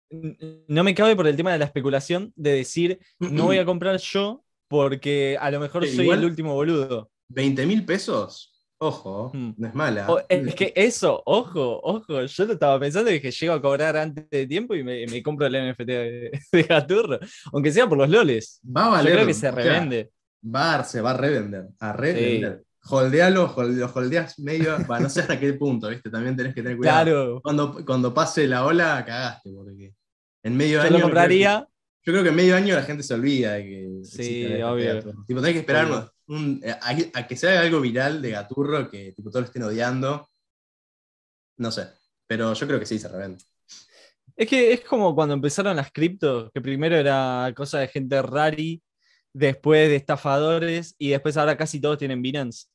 No 0.09 0.83
me 0.83 0.95
cabe 0.95 1.15
por 1.15 1.27
el 1.27 1.35
tema 1.35 1.51
de 1.51 1.59
la 1.59 1.65
especulación 1.65 2.33
de 2.35 2.53
decir 2.53 2.99
no 3.19 3.45
voy 3.45 3.57
a 3.57 3.65
comprar 3.65 3.97
yo 3.97 4.43
porque 4.67 5.37
a 5.39 5.49
lo 5.51 5.59
mejor 5.59 5.87
soy 5.87 6.09
el 6.09 6.25
último 6.25 6.53
boludo. 6.53 7.09
20 7.29 7.65
mil 7.65 7.85
pesos, 7.85 8.63
ojo, 8.79 9.31
hmm. 9.33 9.53
no 9.57 9.67
es 9.67 9.75
mala. 9.75 10.07
es 10.27 10.55
que 10.55 10.73
eso, 10.75 11.21
ojo, 11.25 11.79
ojo, 11.83 12.25
yo 12.25 12.45
lo 12.45 12.53
estaba 12.53 12.79
pensando 12.79 13.11
y 13.11 13.19
que 13.19 13.31
llego 13.31 13.53
a 13.53 13.61
cobrar 13.61 13.97
antes 13.97 14.29
de 14.29 14.47
tiempo 14.47 14.75
y 14.75 14.83
me, 14.83 15.23
compro 15.23 15.47
el 15.47 15.71
NFT 15.71 15.81
de, 16.51 16.63
Gaturro, 16.67 17.19
aunque 17.53 17.71
sea 17.71 17.87
por 17.87 17.97
los 17.97 18.09
loles. 18.09 18.61
Va 18.65 18.85
a 18.85 18.89
valer. 18.89 19.11
Yo 19.11 19.15
creo 19.17 19.27
que 19.27 19.33
se 19.33 19.51
revende 19.51 20.11
va, 20.43 20.83
se 20.83 21.01
va 21.01 21.11
a 21.11 21.17
revender. 21.17 21.67
A 21.79 21.93
revender. 21.93 22.63
Holdealo, 22.81 23.53
lo 23.57 23.91
holdeas 23.93 24.39
medio, 24.39 24.77
no 24.79 25.09
sé 25.09 25.21
hasta 25.21 25.39
qué 25.39 25.53
punto, 25.53 25.89
¿viste? 25.89 26.09
También 26.09 26.35
tenés 26.35 26.55
que 26.55 26.63
tener 26.63 26.77
cuidado. 26.77 27.03
Claro. 27.03 27.41
Cuando, 27.43 27.85
cuando 27.85 28.13
pase 28.13 28.47
la 28.47 28.65
ola, 28.65 29.03
cagaste, 29.05 29.51
porque 29.51 29.93
en 30.49 30.57
medio 30.57 30.81
año. 30.81 30.97
Lo 30.97 31.01
compraría. 31.01 31.67
yo 32.03 32.13
creo 32.13 32.23
que 32.23 32.29
en 32.29 32.35
medio 32.35 32.55
año 32.55 32.75
la 32.75 32.83
gente 32.83 33.03
se 33.03 33.13
olvida 33.13 33.53
de 33.53 33.63
que. 33.63 33.99
Sí, 34.03 34.45
obvio. 34.61 35.01
Tipo, 35.25 35.41
tenés 35.41 35.53
que 35.53 35.59
esperar 35.59 36.11
eh, 36.61 37.11
a, 37.13 37.27
que 37.27 37.35
se 37.35 37.49
haga 37.49 37.61
algo 37.61 37.81
viral 37.81 38.21
de 38.21 38.31
Gaturro, 38.31 38.89
que 38.89 39.13
tipo, 39.13 39.29
todos 39.29 39.43
lo 39.43 39.47
estén 39.47 39.63
odiando. 39.63 40.29
No 41.57 41.71
sé. 41.71 41.87
Pero 42.27 42.53
yo 42.53 42.67
creo 42.67 42.79
que 42.79 42.85
sí 42.85 42.99
se 42.99 43.07
revende. 43.07 43.43
Es 44.35 44.47
que 44.47 44.71
es 44.71 44.81
como 44.81 45.13
cuando 45.15 45.33
empezaron 45.33 45.75
las 45.75 45.91
criptos, 45.91 46.49
que 46.53 46.61
primero 46.61 46.95
era 46.95 47.51
cosa 47.55 47.79
de 47.79 47.87
gente 47.89 48.21
rari, 48.21 48.81
después 49.33 49.89
de 49.89 49.95
estafadores 49.95 50.95
y 50.97 51.09
después 51.09 51.37
ahora 51.37 51.57
casi 51.57 51.79
todos 51.79 51.97
tienen 51.97 52.21
Binance. 52.21 52.67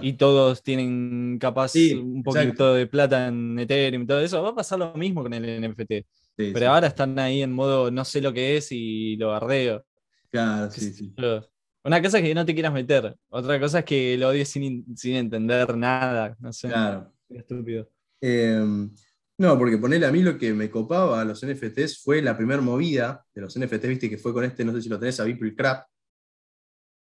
y 0.00 0.14
todos 0.14 0.62
tienen 0.62 1.38
capaz 1.38 1.74
un 1.74 2.22
poquito 2.22 2.74
de 2.74 2.86
plata 2.86 3.28
en 3.28 3.58
Ethereum 3.58 4.02
y 4.02 4.06
todo 4.06 4.20
eso, 4.20 4.42
va 4.42 4.50
a 4.50 4.54
pasar 4.54 4.78
lo 4.78 4.94
mismo 4.94 5.22
con 5.22 5.34
el 5.34 5.70
NFT. 5.70 6.06
Pero 6.36 6.70
ahora 6.70 6.88
están 6.88 7.18
ahí 7.18 7.42
en 7.42 7.52
modo 7.52 7.90
no 7.90 8.04
sé 8.04 8.20
lo 8.20 8.32
que 8.32 8.58
es 8.58 8.70
y 8.70 9.16
lo 9.16 9.28
bardeo. 9.28 9.84
Claro, 10.30 10.70
sí, 10.70 10.92
sí. 10.92 11.14
Una 11.84 12.02
cosa 12.02 12.18
es 12.18 12.24
que 12.24 12.34
no 12.34 12.44
te 12.44 12.52
quieras 12.52 12.72
meter, 12.72 13.16
otra 13.28 13.60
cosa 13.60 13.78
es 13.78 13.84
que 13.84 14.18
lo 14.18 14.28
odies 14.28 14.48
sin, 14.48 14.84
entender 15.04 15.76
nada, 15.76 16.36
no 16.40 16.52
sé. 16.52 16.68
Claro. 16.68 17.12
Estúpido. 17.28 17.88
Em, 18.20 18.90
no, 19.38 19.58
porque 19.58 19.78
ponerle 19.78 20.06
a 20.06 20.12
mí 20.12 20.20
lo 20.20 20.36
que 20.36 20.52
me 20.52 20.68
copaba 20.68 21.20
a 21.20 21.24
los 21.24 21.44
NFTs 21.44 22.02
fue 22.02 22.22
la 22.22 22.36
primera 22.36 22.60
movida 22.60 23.24
de 23.34 23.40
los 23.40 23.56
NFTs, 23.56 23.88
viste, 23.88 24.10
que 24.10 24.18
fue 24.18 24.32
con 24.32 24.44
este, 24.44 24.64
no 24.64 24.72
sé 24.72 24.82
si 24.82 24.88
lo 24.88 24.98
tenés, 24.98 25.20
a 25.20 25.24
Beeple 25.24 25.54
Crap, 25.54 25.86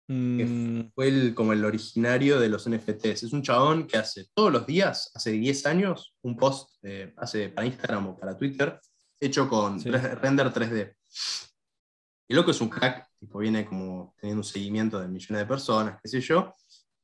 Mm. 0.08 0.90
fue 0.94 1.08
el, 1.08 1.34
como 1.34 1.52
el 1.52 1.64
originario 1.64 2.38
de 2.40 2.48
los 2.48 2.66
NFTs. 2.68 3.22
Es 3.22 3.32
un 3.32 3.42
chabón 3.42 3.86
que 3.86 3.96
hace 3.96 4.26
todos 4.34 4.52
los 4.52 4.66
días, 4.66 5.10
hace 5.14 5.32
10 5.32 5.66
años, 5.66 6.14
un 6.22 6.36
post, 6.36 6.76
eh, 6.82 7.14
hace 7.16 7.48
para 7.48 7.66
Instagram 7.66 8.08
o 8.08 8.18
para 8.18 8.36
Twitter, 8.36 8.78
hecho 9.26 9.48
con 9.48 9.80
render 9.82 10.52
3D. 10.52 10.94
El 12.28 12.36
loco 12.36 12.50
es 12.50 12.60
un 12.60 12.70
hack, 12.70 13.08
tipo, 13.18 13.38
viene 13.38 13.64
como 13.66 14.14
teniendo 14.18 14.40
un 14.40 14.44
seguimiento 14.44 15.00
de 15.00 15.08
millones 15.08 15.42
de 15.42 15.46
personas, 15.46 16.00
qué 16.02 16.08
sé 16.08 16.20
yo, 16.20 16.52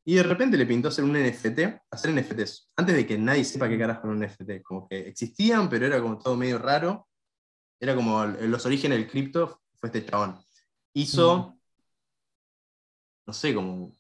y 0.05 0.15
de 0.15 0.23
repente 0.23 0.57
le 0.57 0.67
pintó 0.67 0.89
hacer 0.89 1.05
un 1.05 1.13
NFT, 1.13 1.59
hacer 1.91 2.13
NFTs, 2.13 2.73
antes 2.77 2.95
de 2.95 3.07
que 3.07 3.19
nadie 3.19 3.45
sepa 3.45 3.69
qué 3.69 3.79
carajo 3.79 4.07
era 4.07 4.17
un 4.17 4.25
NFT. 4.25 4.63
Como 4.63 4.89
que 4.89 5.01
existían, 5.01 5.69
pero 5.69 5.85
era 5.85 6.01
como 6.01 6.19
todo 6.19 6.35
medio 6.35 6.59
raro. 6.59 7.07
Era 7.79 7.95
como 7.95 8.25
los 8.25 8.65
orígenes 8.65 8.99
del 8.99 9.09
cripto, 9.09 9.61
fue 9.75 9.89
este 9.89 10.05
chabón. 10.07 10.37
Hizo 10.95 11.59
no 13.29 13.35
sé, 13.35 13.55
como 13.55 13.95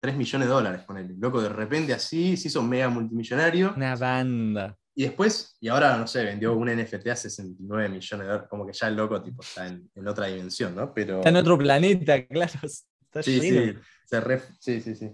3 0.00 0.14
millones 0.16 0.48
de 0.48 0.54
dólares 0.54 0.82
con 0.82 0.98
él. 0.98 1.16
Loco, 1.18 1.40
de 1.40 1.48
repente 1.48 1.94
así 1.94 2.36
se 2.36 2.48
hizo 2.48 2.62
mega 2.62 2.90
multimillonario. 2.90 3.72
Una 3.74 3.96
banda. 3.96 4.76
Y 4.98 5.02
después, 5.02 5.54
y 5.60 5.68
ahora, 5.68 5.98
no 5.98 6.06
sé, 6.06 6.24
vendió 6.24 6.56
un 6.56 6.74
NFT 6.74 7.06
a 7.08 7.16
69 7.16 7.90
millones 7.90 8.26
de 8.26 8.32
dólares. 8.32 8.48
Como 8.48 8.66
que 8.66 8.72
ya 8.72 8.88
el 8.88 8.96
loco 8.96 9.22
tipo, 9.22 9.42
está 9.42 9.66
en, 9.66 9.90
otra 10.08 10.26
dimensión, 10.26 10.74
¿no? 10.74 10.94
Pero... 10.94 11.18
Está 11.18 11.28
en 11.28 11.36
otro 11.36 11.58
planeta, 11.58 12.26
claro. 12.26 12.60
Está 12.62 13.22
sí, 13.22 13.38
sí, 13.38 13.74
sí, 14.58 14.80
sí, 14.80 14.94
sí. 14.96 15.12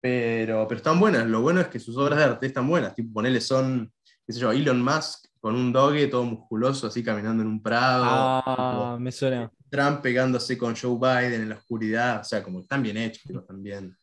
Pero, 0.00 0.66
pero 0.66 0.78
están 0.78 0.98
buenas. 0.98 1.26
Lo 1.26 1.42
bueno 1.42 1.60
es 1.60 1.68
que 1.68 1.78
sus 1.78 1.96
obras 1.96 2.18
de 2.18 2.24
arte 2.24 2.46
están 2.48 2.68
buenas. 2.68 2.92
Tipo, 2.96 3.12
ponerle 3.14 3.40
son, 3.40 3.92
qué 4.26 4.32
sé 4.32 4.40
yo, 4.40 4.50
Elon 4.50 4.82
Musk 4.82 5.28
con 5.40 5.54
un 5.54 5.72
doge 5.72 6.08
todo 6.08 6.24
musculoso, 6.24 6.88
así 6.88 7.04
caminando 7.04 7.44
en 7.44 7.48
un 7.48 7.62
prado. 7.62 8.04
Ah, 8.04 8.96
me 8.98 9.12
suena. 9.12 9.48
Trump 9.70 10.00
pegándose 10.00 10.58
con 10.58 10.74
Joe 10.74 10.98
Biden 10.98 11.42
en 11.42 11.48
la 11.50 11.54
oscuridad, 11.54 12.22
o 12.22 12.24
sea, 12.24 12.42
como 12.42 12.62
están 12.62 12.82
bien 12.82 12.96
hechos, 12.96 13.30
están 13.30 13.62
bien, 13.62 13.96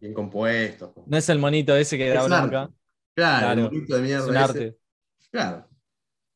bien 0.00 0.12
compuestos. 0.12 0.90
No 1.06 1.16
es 1.16 1.28
el 1.28 1.38
monito 1.38 1.76
ese 1.76 1.96
que 1.96 2.08
da 2.08 2.24
bronca. 2.24 2.68
Claro, 3.14 3.52
el 3.52 3.70
monito 3.70 3.96
de 3.96 4.02
mierda. 4.02 4.24
Es 4.24 4.30
un 4.30 4.36
arte. 4.36 4.78
Claro. 5.30 5.68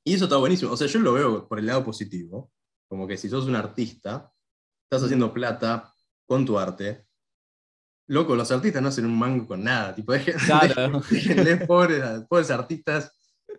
Y 0.05 0.15
eso 0.15 0.25
está 0.25 0.37
buenísimo. 0.37 0.73
O 0.73 0.77
sea, 0.77 0.87
yo 0.87 0.99
lo 1.01 1.13
veo 1.13 1.49
por 1.49 1.59
el 1.59 1.67
lado 1.67 1.85
positivo. 1.85 2.53
Como 2.89 3.07
que 3.07 3.17
si 3.17 3.29
sos 3.29 3.47
un 3.47 3.57
artista, 3.57 4.33
estás 4.85 5.03
haciendo 5.05 5.33
plata 5.33 5.93
con 6.27 6.45
tu 6.45 6.59
arte. 6.59 7.07
Loco, 8.09 8.37
los 8.37 8.51
artistas 8.53 8.81
no 8.81 8.89
hacen 8.89 9.07
un 9.07 9.19
mango 9.19 9.47
con 9.47 9.65
nada. 9.65 9.95
Tipo, 9.95 10.13
dejen, 10.13 10.37
claro. 10.47 11.03
pobres, 11.67 12.03
pobres 12.29 12.51
artistas 12.51 13.13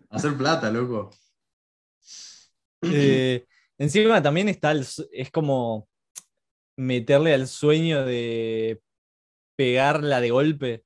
hacer 0.08 0.36
plata, 0.36 0.70
loco. 0.70 1.10
Eh, 2.82 3.44
Encima 3.78 4.20
también 4.20 4.48
está, 4.48 4.72
es 4.72 5.30
como 5.30 5.88
meterle 6.76 7.32
al 7.32 7.46
sueño 7.46 8.04
de 8.04 8.82
pegarla 9.56 10.20
de 10.20 10.30
golpe. 10.30 10.84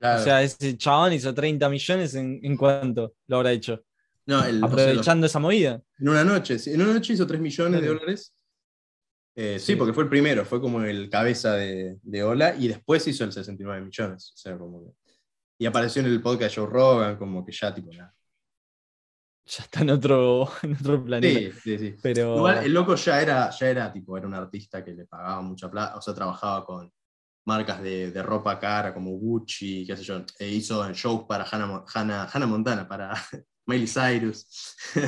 O 0.00 0.18
sea, 0.18 0.42
ese 0.42 0.76
chabón 0.76 1.12
hizo 1.12 1.32
30 1.32 1.68
millones 1.68 2.14
en, 2.14 2.40
en 2.42 2.56
cuánto 2.56 3.14
lo 3.26 3.36
habrá 3.36 3.52
hecho. 3.52 3.82
No, 4.26 4.40
Aprovechando 4.62 5.26
esa 5.26 5.38
movida. 5.38 5.82
En 5.98 6.08
una 6.08 6.24
noche, 6.24 6.56
en 6.66 6.80
una 6.80 6.94
noche 6.94 7.12
hizo 7.12 7.26
3 7.26 7.40
millones 7.40 7.80
de 7.80 7.86
dólares. 7.86 8.34
Eh, 9.36 9.58
sí. 9.58 9.74
porque 9.74 9.92
fue 9.92 10.04
el 10.04 10.08
primero, 10.08 10.44
fue 10.44 10.60
como 10.60 10.80
el 10.82 11.10
cabeza 11.10 11.54
de, 11.54 11.98
de, 12.02 12.22
Ola 12.22 12.54
y 12.56 12.68
después 12.68 13.04
hizo 13.08 13.24
el 13.24 13.32
69 13.32 13.84
millones. 13.84 14.32
O 14.32 14.36
sea, 14.36 14.56
como 14.56 14.94
y 15.58 15.66
apareció 15.66 16.00
en 16.00 16.06
el 16.06 16.22
podcast 16.22 16.56
Joe 16.56 16.66
Rogan, 16.66 17.16
como 17.16 17.44
que 17.44 17.52
ya, 17.52 17.74
tipo, 17.74 17.92
nada 17.92 18.14
ya 19.46 19.62
está 19.62 19.80
en 19.82 19.90
otro, 19.90 20.48
en 20.62 20.74
otro 20.74 21.04
planeta. 21.04 21.38
Sí, 21.38 21.52
sí, 21.62 21.78
sí. 21.78 21.96
Pero... 22.02 22.36
Igual 22.36 22.64
el 22.64 22.72
loco 22.72 22.94
ya 22.94 23.20
era, 23.20 23.50
ya 23.50 23.68
era 23.68 23.92
tipo, 23.92 24.16
era 24.16 24.26
un 24.26 24.34
artista 24.34 24.84
que 24.84 24.92
le 24.92 25.06
pagaba 25.06 25.40
mucha 25.42 25.70
plata, 25.70 25.96
o 25.96 26.00
sea, 26.00 26.14
trabajaba 26.14 26.64
con 26.64 26.92
marcas 27.44 27.82
de, 27.82 28.10
de 28.10 28.22
ropa 28.22 28.58
cara 28.58 28.94
como 28.94 29.10
Gucci, 29.12 29.84
qué 29.86 29.96
sé 29.96 30.02
yo, 30.02 30.24
e 30.38 30.48
hizo 30.48 30.90
shows 30.92 31.24
para 31.28 31.44
Hannah, 31.44 31.84
Hannah, 31.92 32.28
Hannah 32.32 32.46
Montana, 32.46 32.88
para 32.88 33.14
Miley 33.66 33.86
Cyrus. 33.86 34.46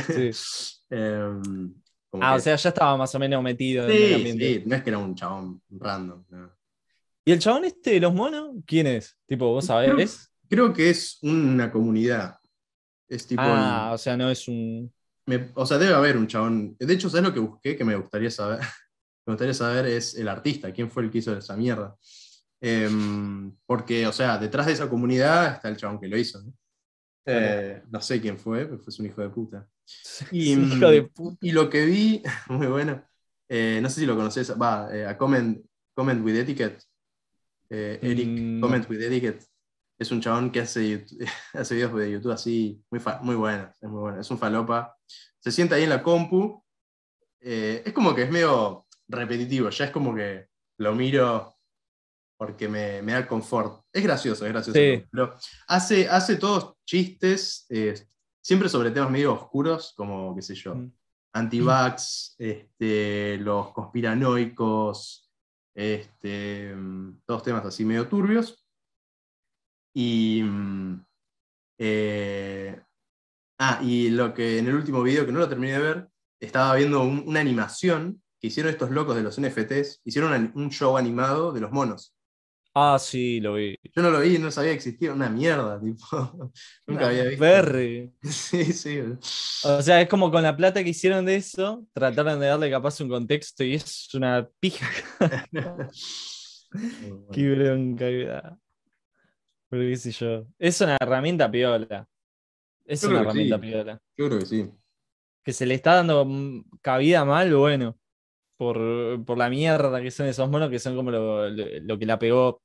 Sí. 0.06 0.30
Em, 0.88 1.74
ah, 2.20 2.36
o 2.36 2.38
sea, 2.38 2.54
ya 2.54 2.68
estaba 2.68 2.96
más 2.96 3.12
o 3.12 3.18
menos 3.18 3.42
metido 3.42 3.88
sí, 3.88 3.96
en 3.96 4.02
el 4.04 4.14
ambiente. 4.14 4.54
Sí, 4.54 4.62
no 4.66 4.76
es 4.76 4.82
que 4.84 4.90
era 4.90 4.98
un 4.98 5.16
chabón 5.16 5.60
random. 5.68 6.24
¿Y 7.24 7.32
el 7.32 7.40
chabón 7.40 7.64
este 7.64 7.90
de 7.90 8.00
los 8.00 8.14
monos? 8.14 8.50
¿Quién 8.64 8.86
es? 8.86 9.16
Tipo, 9.26 9.48
¿vos 9.48 9.66
sabés? 9.66 10.30
creo 10.48 10.72
que 10.72 10.90
es 10.90 11.18
una 11.22 11.72
comunidad. 11.72 12.38
Es 13.08 13.26
tipo. 13.26 13.42
Ah, 13.44 13.90
o 13.94 13.98
sea, 13.98 14.16
no 14.16 14.30
es 14.30 14.46
un. 14.46 14.92
o 15.54 15.66
sea, 15.66 15.78
debe 15.78 15.94
haber 15.94 16.16
un 16.16 16.28
chabón. 16.28 16.76
De 16.78 16.94
hecho, 16.94 17.10
¿sabes 17.10 17.24
lo 17.24 17.34
que 17.34 17.40
busqué? 17.40 17.76
Que 17.76 17.84
me 17.84 17.96
gustaría 17.96 18.30
saber. 18.30 18.60
me 19.26 19.32
gustaría 19.32 19.54
saber 19.54 19.86
es 19.86 20.14
el 20.14 20.28
artista, 20.28 20.72
quién 20.72 20.88
fue 20.88 21.02
el 21.02 21.10
que 21.10 21.18
hizo 21.18 21.36
esa 21.36 21.56
mierda. 21.56 21.96
Em, 22.60 23.54
porque, 23.66 24.06
o 24.06 24.12
sea, 24.12 24.38
detrás 24.38 24.66
de 24.66 24.72
esa 24.72 24.88
comunidad 24.88 25.54
está 25.54 25.68
el 25.68 25.76
chabón 25.76 26.00
que 26.00 26.08
lo 26.08 26.16
hizo. 26.16 26.42
¿no? 26.42 26.52
Eh, 27.26 27.82
sé 28.00 28.20
quién 28.20 28.38
fue, 28.38 28.66
pero 28.66 28.78
fue 28.78 28.94
un 28.98 29.06
hijo 29.06 29.20
de 29.20 29.30
puta. 29.30 29.68
Y, 30.30 30.52
hijo 30.54 30.90
de 30.90 31.02
puta. 31.02 31.38
y 31.40 31.52
lo 31.52 31.68
que 31.68 31.84
vi, 31.84 32.22
muy 32.48 32.66
bueno, 32.66 33.04
eh, 33.48 33.78
no 33.82 33.88
sé 33.88 34.00
si 34.00 34.06
lo 34.06 34.16
conoces, 34.16 34.52
va, 34.60 34.88
eh, 34.94 35.06
a 35.06 35.16
comment, 35.16 35.64
comment 35.94 36.24
with 36.24 36.36
Etiquette. 36.36 36.82
Eric, 37.68 38.28
mm, 38.28 38.60
Comment 38.60 38.88
with 38.88 39.02
Etiquette 39.02 39.44
es 39.98 40.10
un 40.10 40.20
chabón 40.20 40.50
que 40.50 40.60
hace, 40.60 41.04
hace 41.54 41.74
videos 41.74 41.94
de 41.94 42.12
YouTube 42.12 42.32
así, 42.32 42.82
muy, 42.90 43.00
muy 43.22 43.34
buenos, 43.34 43.70
es 43.80 43.88
muy 43.88 44.00
bueno, 44.00 44.20
es 44.20 44.30
un 44.30 44.38
falopa. 44.38 44.96
Se 45.40 45.50
sienta 45.50 45.76
ahí 45.76 45.84
en 45.84 45.90
la 45.90 46.02
compu, 46.02 46.62
eh, 47.40 47.82
es 47.84 47.92
como 47.92 48.14
que 48.14 48.22
es 48.22 48.30
medio 48.30 48.86
repetitivo, 49.08 49.70
ya 49.70 49.86
es 49.86 49.90
como 49.90 50.14
que 50.14 50.48
lo 50.78 50.94
miro 50.94 51.55
porque 52.36 52.68
me, 52.68 53.02
me 53.02 53.12
da 53.12 53.26
confort. 53.26 53.82
Es 53.92 54.02
gracioso, 54.02 54.44
es 54.46 54.52
gracioso. 54.52 54.78
Pero 55.10 55.34
hace, 55.68 56.08
hace 56.08 56.36
todos 56.36 56.74
chistes, 56.84 57.66
eh, 57.70 57.94
siempre 58.40 58.68
sobre 58.68 58.90
temas 58.90 59.10
medio 59.10 59.32
oscuros, 59.32 59.94
como, 59.96 60.34
qué 60.34 60.42
sé 60.42 60.54
yo, 60.54 60.74
mm. 60.74 60.92
anti-vax, 61.32 62.36
este, 62.38 63.38
los 63.38 63.72
conspiranoicos, 63.72 65.32
este, 65.74 66.74
todos 67.24 67.42
temas 67.42 67.64
así 67.64 67.84
medio 67.84 68.08
turbios. 68.08 68.66
Y. 69.94 70.42
Mm, 70.42 71.04
eh, 71.78 72.80
ah, 73.58 73.80
y 73.82 74.10
lo 74.10 74.32
que 74.32 74.58
en 74.58 74.66
el 74.66 74.74
último 74.74 75.02
video, 75.02 75.26
que 75.26 75.32
no 75.32 75.38
lo 75.38 75.48
terminé 75.48 75.74
de 75.74 75.78
ver, 75.78 76.08
estaba 76.40 76.74
viendo 76.74 77.02
una 77.02 77.40
animación 77.40 78.22
que 78.40 78.48
hicieron 78.48 78.72
estos 78.72 78.90
locos 78.90 79.16
de 79.16 79.22
los 79.22 79.40
NFTs. 79.40 80.00
Hicieron 80.04 80.52
un 80.54 80.70
show 80.70 80.96
animado 80.96 81.52
de 81.52 81.60
los 81.60 81.72
monos. 81.72 82.15
Ah, 82.78 82.98
sí, 82.98 83.40
lo 83.40 83.54
vi. 83.54 83.74
Yo 83.94 84.02
no 84.02 84.10
lo 84.10 84.20
vi, 84.20 84.36
no 84.36 84.50
sabía 84.50 84.72
que 84.72 84.76
existía 84.76 85.10
una 85.10 85.30
mierda, 85.30 85.80
tipo. 85.82 86.52
Nunca 86.86 87.08
había 87.08 87.24
visto. 87.24 87.42
Berry. 87.42 88.12
Sí, 88.22 88.64
sí. 88.64 89.00
O 89.64 89.80
sea, 89.80 90.02
es 90.02 90.08
como 90.10 90.30
con 90.30 90.42
la 90.42 90.54
plata 90.54 90.84
que 90.84 90.90
hicieron 90.90 91.24
de 91.24 91.36
eso, 91.36 91.86
trataron 91.94 92.38
de 92.38 92.48
darle 92.48 92.70
capaz 92.70 93.00
un 93.00 93.08
contexto 93.08 93.64
y 93.64 93.76
es 93.76 94.12
una 94.12 94.46
pija. 94.60 94.86
Qué 97.32 97.50
bronca. 97.50 98.58
Pero 99.70 99.82
qué 99.82 99.96
sé 99.96 100.12
yo. 100.12 100.46
Es 100.58 100.78
una 100.82 100.98
herramienta 101.00 101.50
piola. 101.50 102.06
Es 102.84 103.02
una 103.04 103.22
herramienta 103.22 103.58
piola. 103.58 103.98
Yo 104.18 104.26
creo 104.26 104.38
que 104.38 104.46
sí. 104.46 104.70
Que 105.42 105.54
se 105.54 105.64
le 105.64 105.72
está 105.72 105.94
dando 105.94 106.28
cabida 106.82 107.24
mal, 107.24 107.54
bueno. 107.54 107.96
Por, 108.58 108.78
la 109.38 109.48
mierda 109.48 110.02
que 110.02 110.10
son 110.10 110.26
esos 110.26 110.50
monos, 110.50 110.68
que 110.68 110.78
son 110.78 110.94
como 110.94 111.10
lo, 111.10 111.98
que 111.98 112.06
la 112.06 112.18
pegó 112.18 112.62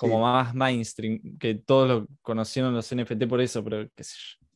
como 0.00 0.22
más 0.22 0.54
mainstream, 0.54 1.38
que 1.38 1.54
todos 1.54 1.88
lo 1.88 2.06
conocieron 2.22 2.74
los 2.74 2.94
NFT 2.94 3.26
por 3.28 3.40
eso, 3.40 3.62
pero 3.62 3.88
qué 3.94 4.04
sé 4.04 4.16
yo. 4.16 4.46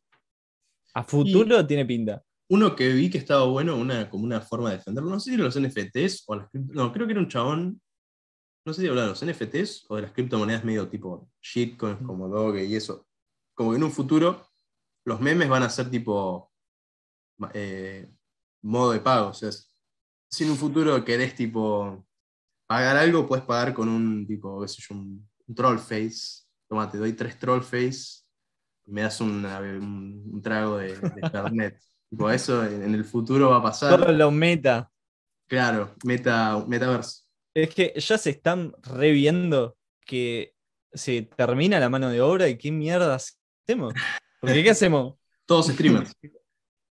A 0.94 1.04
futuro 1.04 1.66
tiene 1.66 1.84
pinta. 1.84 2.22
Uno 2.48 2.74
que 2.74 2.88
vi 2.88 3.10
que 3.10 3.18
estaba 3.18 3.44
bueno, 3.44 3.76
una, 3.76 4.08
como 4.08 4.24
una 4.24 4.40
forma 4.40 4.70
de 4.70 4.78
defenderlo, 4.78 5.10
no 5.10 5.20
sé 5.20 5.30
si 5.30 5.34
eran 5.34 5.46
los 5.46 5.60
NFTs 5.60 6.24
o 6.26 6.36
las 6.36 6.48
No, 6.52 6.92
creo 6.92 7.06
que 7.06 7.12
era 7.12 7.20
un 7.20 7.28
chabón 7.28 7.80
no 8.66 8.72
sé 8.72 8.82
si 8.82 8.88
hablar 8.88 9.04
de 9.04 9.10
los 9.10 9.24
NFTs 9.24 9.86
o 9.90 9.96
de 9.96 10.02
las 10.02 10.12
criptomonedas 10.12 10.64
medio 10.64 10.88
tipo 10.88 11.28
shitcoins 11.42 12.00
mm. 12.00 12.06
como 12.06 12.28
Doge 12.28 12.64
y 12.64 12.76
eso. 12.76 13.06
Como 13.54 13.70
que 13.70 13.76
en 13.76 13.84
un 13.84 13.92
futuro 13.92 14.46
los 15.04 15.20
memes 15.20 15.48
van 15.48 15.64
a 15.64 15.70
ser 15.70 15.90
tipo 15.90 16.50
eh, 17.52 18.10
modo 18.62 18.92
de 18.92 19.00
pago. 19.00 19.28
O 19.28 19.34
sea, 19.34 19.50
si 19.52 20.44
en 20.44 20.50
un 20.50 20.56
futuro 20.56 21.04
querés 21.04 21.34
tipo 21.34 22.06
pagar 22.66 22.96
algo, 22.96 23.26
puedes 23.26 23.44
pagar 23.44 23.74
con 23.74 23.88
un 23.88 24.26
tipo, 24.26 24.60
qué 24.62 24.68
sé 24.68 24.80
yo, 24.80 24.94
un 24.94 25.28
troll 25.54 25.78
face. 25.78 26.44
Toma, 26.68 26.90
te 26.90 26.98
doy 26.98 27.12
tres 27.12 27.38
troll 27.38 27.62
face 27.62 28.24
y 28.86 28.92
me 28.92 29.02
das 29.02 29.20
un, 29.20 30.40
trago 30.42 30.78
de, 30.78 30.96
de 30.96 31.76
tipo, 32.10 32.30
eso 32.30 32.64
en 32.64 32.94
el 32.94 33.04
futuro 33.04 33.50
va 33.50 33.58
a 33.58 33.62
pasar. 33.62 33.98
Todo 33.98 34.12
lo 34.12 34.30
meta. 34.30 34.90
Claro, 35.46 35.94
meta, 36.04 36.64
metaverse. 36.66 37.22
Es 37.54 37.74
que 37.74 37.92
ya 37.96 38.18
se 38.18 38.30
están 38.30 38.74
reviendo 38.82 39.76
que 40.04 40.54
se 40.92 41.22
termina 41.22 41.80
la 41.80 41.88
mano 41.88 42.08
de 42.08 42.20
obra 42.20 42.48
y 42.48 42.56
qué 42.56 42.72
mierda 42.72 43.16
hacemos. 43.16 43.94
Porque 44.40 44.62
¿qué 44.62 44.70
hacemos? 44.70 45.14
Todos 45.46 45.68
streamers. 45.68 46.12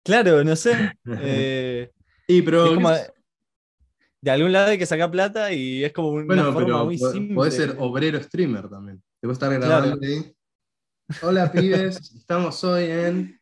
claro, 0.03 0.43
no 0.43 0.55
sé. 0.55 0.93
Eh, 1.05 1.91
y 2.27 2.41
pero 2.41 2.75
de 4.25 4.31
algún 4.31 4.51
lado 4.51 4.71
hay 4.71 4.79
que 4.79 4.87
sacar 4.87 5.11
plata 5.11 5.53
y 5.53 5.83
es 5.83 5.93
como 5.93 6.09
una 6.09 6.25
bueno, 6.25 6.51
forma 6.51 6.83
muy 6.83 6.97
simple. 6.97 7.35
Podés 7.35 7.53
ser 7.53 7.75
obrero 7.77 8.19
streamer 8.23 8.67
también. 8.67 8.97
Te 8.97 9.27
puedes 9.27 9.35
estar 9.35 9.53
grabando 9.53 9.99
ahí. 10.03 10.35
Hola 11.21 11.51
pibes, 11.51 11.97
estamos 12.17 12.63
hoy 12.63 12.85
en. 12.85 13.39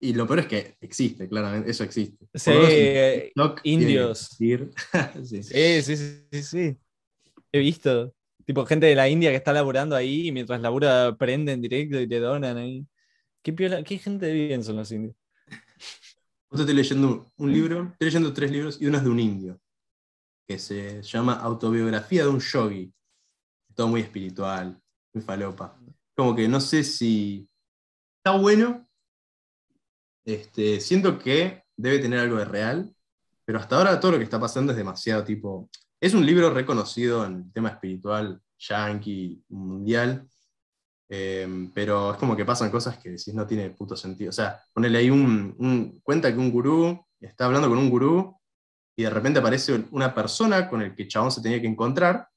Y 0.00 0.12
lo 0.12 0.26
peor 0.26 0.40
es 0.40 0.46
que 0.46 0.76
existe, 0.80 1.28
claramente, 1.28 1.70
eso 1.70 1.84
existe. 1.84 2.26
Sí, 2.34 2.50
indios. 3.62 4.30
sí. 4.38 4.58
sí, 5.44 5.82
sí, 5.82 5.96
sí, 5.96 6.42
sí. 6.42 6.76
He 7.52 7.58
visto. 7.60 8.12
Tipo, 8.44 8.66
gente 8.66 8.86
de 8.86 8.96
la 8.96 9.08
India 9.08 9.30
que 9.30 9.36
está 9.36 9.52
laburando 9.52 9.94
ahí 9.94 10.26
y 10.26 10.32
mientras 10.32 10.60
labura 10.60 11.16
prenden 11.16 11.62
directo 11.62 12.00
y 12.00 12.08
te 12.08 12.18
donan 12.18 12.56
ahí. 12.56 12.84
¿Qué, 13.40 13.54
qué 13.54 13.98
gente 13.98 14.26
de 14.26 14.32
bien 14.32 14.64
son 14.64 14.76
los 14.76 14.90
indios? 14.90 15.14
Estoy 16.62 16.74
leyendo 16.74 17.32
un 17.36 17.52
libro, 17.52 17.88
estoy 17.92 18.06
leyendo 18.06 18.32
tres 18.32 18.50
libros 18.50 18.80
y 18.80 18.86
uno 18.86 18.98
es 18.98 19.04
de 19.04 19.10
un 19.10 19.20
indio, 19.20 19.60
que 20.46 20.58
se 20.58 21.02
llama 21.02 21.34
Autobiografía 21.34 22.22
de 22.22 22.28
un 22.28 22.40
yogi. 22.40 22.92
Todo 23.74 23.88
muy 23.88 24.02
espiritual, 24.02 24.80
muy 25.12 25.22
falopa. 25.24 25.76
Como 26.16 26.34
que 26.36 26.46
no 26.46 26.60
sé 26.60 26.84
si 26.84 27.48
está 28.18 28.38
bueno. 28.38 28.88
Este, 30.24 30.80
siento 30.80 31.18
que 31.18 31.64
debe 31.76 31.98
tener 31.98 32.20
algo 32.20 32.36
de 32.36 32.44
real, 32.44 32.94
pero 33.44 33.58
hasta 33.58 33.76
ahora 33.76 34.00
todo 34.00 34.12
lo 34.12 34.18
que 34.18 34.24
está 34.24 34.40
pasando 34.40 34.72
es 34.72 34.78
demasiado 34.78 35.24
tipo. 35.24 35.68
Es 36.00 36.14
un 36.14 36.24
libro 36.24 36.50
reconocido 36.50 37.26
en 37.26 37.36
el 37.36 37.52
tema 37.52 37.70
espiritual, 37.70 38.40
yankee, 38.58 39.42
mundial, 39.48 40.28
Em, 41.08 41.70
pero 41.72 42.12
es 42.12 42.16
como 42.16 42.34
que 42.34 42.44
pasan 42.44 42.70
cosas 42.70 42.98
que 42.98 43.10
decís 43.10 43.34
no 43.34 43.46
tiene 43.46 43.70
puto 43.70 43.96
sentido. 43.96 44.30
O 44.30 44.32
sea, 44.32 44.60
ponele 44.72 44.98
ahí 44.98 45.10
un, 45.10 46.00
cuenta 46.02 46.32
que 46.32 46.38
un 46.38 46.50
gurú 46.50 47.04
está 47.20 47.46
hablando 47.46 47.68
con 47.68 47.78
un 47.78 47.90
gurú 47.90 48.36
y 48.96 49.02
de 49.02 49.10
repente 49.10 49.40
aparece 49.40 49.84
una 49.90 50.14
persona 50.14 50.68
con 50.68 50.82
el 50.82 50.94
que 50.94 51.02
el 51.02 51.08
chabón 51.08 51.30
se 51.30 51.42
tenía 51.42 51.60
que 51.60 51.66
encontrar 51.66 52.28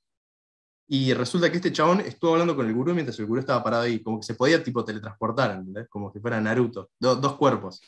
y 0.90 1.14
resulta 1.14 1.50
que 1.50 1.58
este 1.58 1.72
chabón 1.72 2.00
estuvo 2.02 2.32
hablando 2.32 2.56
con 2.56 2.66
el 2.66 2.74
gurú 2.74 2.94
mientras 2.94 3.20
el 3.20 3.26
gurú 3.26 3.42
estaba 3.42 3.64
parado 3.64 3.84
ahí, 3.84 4.00
como 4.00 4.20
que 4.20 4.26
se 4.26 4.36
podía 4.36 4.64
tipo 4.64 4.86
teletransportar, 4.86 5.52
¿entendés? 5.52 5.88
Como 5.90 6.12
si 6.12 6.20
fuera 6.20 6.40
Naruto, 6.40 6.92
dos 6.98 7.36
cuerpos. 7.36 7.82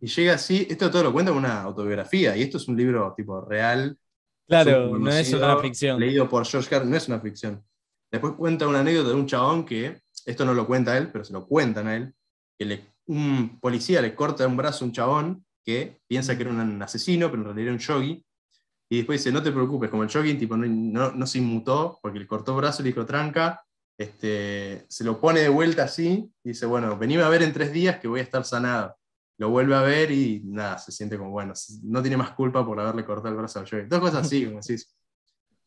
Y 0.00 0.08
llega 0.08 0.34
así, 0.34 0.66
esto 0.68 0.90
todo 0.90 1.04
lo 1.04 1.12
cuenta 1.12 1.30
en 1.30 1.38
una 1.38 1.62
autobiografía, 1.62 2.36
y 2.36 2.42
esto 2.42 2.56
es 2.56 2.66
un 2.66 2.76
libro 2.76 3.14
tipo 3.16 3.40
real. 3.40 3.96
Claro, 4.48 4.98
no 4.98 5.10
es 5.12 5.32
una 5.32 5.56
ficción. 5.58 6.00
Leído 6.00 6.28
por 6.28 6.44
George 6.44 6.68
Carlin, 6.68 6.90
no 6.90 6.96
es 6.96 7.06
una 7.06 7.20
ficción. 7.20 7.62
Después 8.10 8.34
cuenta 8.34 8.66
una 8.66 8.80
anécdota 8.80 9.10
de 9.10 9.14
un 9.14 9.26
chabón 9.26 9.64
que 9.64 10.02
esto 10.26 10.44
no 10.44 10.54
lo 10.54 10.66
cuenta 10.66 10.96
él, 10.96 11.10
pero 11.10 11.24
se 11.24 11.32
lo 11.32 11.46
cuentan 11.46 11.88
a 11.88 11.96
él, 11.96 12.14
que 12.58 12.84
un 13.06 13.58
policía 13.60 14.00
le 14.00 14.14
corta 14.14 14.46
un 14.46 14.56
brazo 14.56 14.84
a 14.84 14.88
un 14.88 14.92
chabón 14.92 15.46
que 15.64 16.00
piensa 16.06 16.36
que 16.36 16.42
era 16.42 16.50
un 16.50 16.82
asesino, 16.82 17.30
pero 17.30 17.42
en 17.42 17.46
realidad 17.46 17.66
era 17.66 17.72
un 17.72 17.78
yogi, 17.78 18.24
y 18.92 18.98
después 18.98 19.20
dice, 19.20 19.32
no 19.32 19.42
te 19.42 19.52
preocupes, 19.52 19.88
como 19.88 20.02
el 20.02 20.10
yogi 20.10 20.34
tipo, 20.34 20.54
no, 20.54 21.26
se 21.26 21.38
inmutó 21.38 21.98
porque 22.02 22.18
le 22.18 22.26
cortó 22.26 22.54
brazo 22.54 22.82
y 22.82 22.84
le 22.84 22.90
dijo, 22.90 23.06
tranca, 23.06 23.64
este, 23.96 24.84
se 24.86 25.02
lo 25.02 25.18
pone 25.18 25.40
de 25.40 25.48
vuelta 25.48 25.84
así, 25.84 26.30
dice, 26.44 26.66
bueno, 26.66 26.98
venime 26.98 27.22
a 27.22 27.30
ver 27.30 27.42
en 27.42 27.54
tres 27.54 27.72
días 27.72 27.98
que 27.98 28.06
voy 28.06 28.20
a 28.20 28.22
estar 28.22 28.44
sanado. 28.44 28.94
Lo 29.38 29.48
vuelve 29.48 29.74
a 29.76 29.80
ver 29.80 30.10
y 30.10 30.42
nada, 30.44 30.76
se 30.76 30.92
siente 30.92 31.16
como, 31.16 31.30
bueno, 31.30 31.54
no 31.84 32.02
tiene 32.02 32.18
más 32.18 32.32
culpa 32.32 32.66
por 32.66 32.78
haberle 32.78 33.02
cortado 33.06 33.30
el 33.30 33.36
brazo 33.36 33.60
al 33.60 33.64
yogi. 33.64 33.86
Dos 33.88 33.98
cosas 33.98 34.26
así, 34.26 34.44
como 34.44 34.60
decís. 34.60 34.94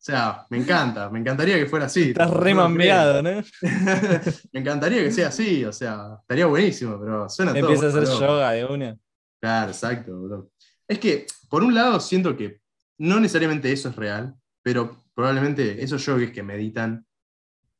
O 0.06 0.08
sea, 0.08 0.46
me 0.50 0.58
encanta, 0.58 1.10
me 1.10 1.18
encantaría 1.18 1.58
que 1.58 1.66
fuera 1.66 1.86
así. 1.86 2.10
Estás 2.10 2.30
remambeado, 2.30 3.20
¿no? 3.24 3.42
me 4.52 4.60
encantaría 4.60 5.02
que 5.02 5.10
sea 5.10 5.26
así, 5.28 5.64
o 5.64 5.72
sea, 5.72 6.18
estaría 6.20 6.46
buenísimo, 6.46 6.96
pero 7.00 7.28
suena 7.28 7.52
todo. 7.52 7.72
Empieza 7.72 7.86
a 7.86 7.88
hacer 7.88 8.20
yoga 8.20 8.52
de 8.52 8.64
una. 8.66 8.96
Claro, 9.40 9.72
exacto, 9.72 10.16
bro. 10.22 10.50
Es 10.86 11.00
que, 11.00 11.26
por 11.50 11.64
un 11.64 11.74
lado, 11.74 11.98
siento 11.98 12.36
que 12.36 12.60
no 12.98 13.18
necesariamente 13.18 13.72
eso 13.72 13.88
es 13.88 13.96
real, 13.96 14.32
pero 14.62 15.04
probablemente 15.12 15.82
esos 15.82 16.06
yogis 16.06 16.30
que 16.30 16.44
meditan 16.44 17.04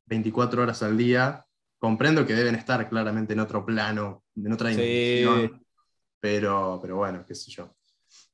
24 0.07 0.63
horas 0.63 0.83
al 0.83 0.97
día, 0.97 1.45
comprendo 1.79 2.25
que 2.25 2.33
deben 2.33 2.55
estar 2.55 2.89
claramente 2.89 3.31
en 3.31 3.39
otro 3.39 3.65
plano, 3.65 4.25
en 4.35 4.51
otra 4.51 4.67
dimensión. 4.67 5.65
Pero, 6.19 6.77
pero 6.81 6.97
bueno, 6.97 7.23
qué 7.25 7.33
sé 7.33 7.49
yo. 7.51 7.73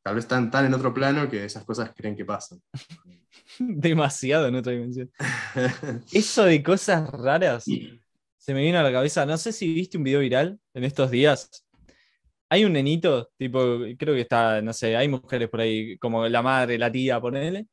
Tal 0.02 0.16
vez 0.16 0.24
están 0.24 0.50
tan 0.50 0.66
en 0.66 0.74
otro 0.74 0.92
plano 0.92 1.30
que 1.30 1.46
esas 1.46 1.64
cosas 1.64 1.92
creen 1.96 2.16
que 2.16 2.26
pasan. 2.26 2.60
Demasiado 3.60 4.48
en 4.48 4.56
otra 4.56 4.72
dimensión. 4.72 5.12
Eso 6.12 6.46
de 6.46 6.64
cosas 6.64 7.10
raras 7.10 7.66
se 8.38 8.54
me 8.54 8.62
vino 8.62 8.80
a 8.80 8.84
la 8.84 8.92
cabeza. 8.92 9.26
No 9.26 9.38
sé 9.38 9.54
si 9.54 9.74
viste 9.74 9.98
un 9.98 10.04
video 10.04 10.20
viral 10.20 10.60
en 10.74 10.84
estos 10.84 11.10
días. 11.12 11.66
Hay 12.50 12.66
un 12.66 12.74
nenito, 12.74 13.32
tipo, 13.38 13.80
creo 13.98 14.14
que 14.14 14.22
está, 14.22 14.62
no 14.62 14.74
sé, 14.74 14.96
hay 14.96 15.08
mujeres 15.08 15.50
por 15.50 15.62
ahí, 15.62 15.98
como 15.98 16.28
la 16.28 16.42
madre, 16.42 16.78
la 16.78 16.92
tía, 16.92 17.20
ponele, 17.20 17.68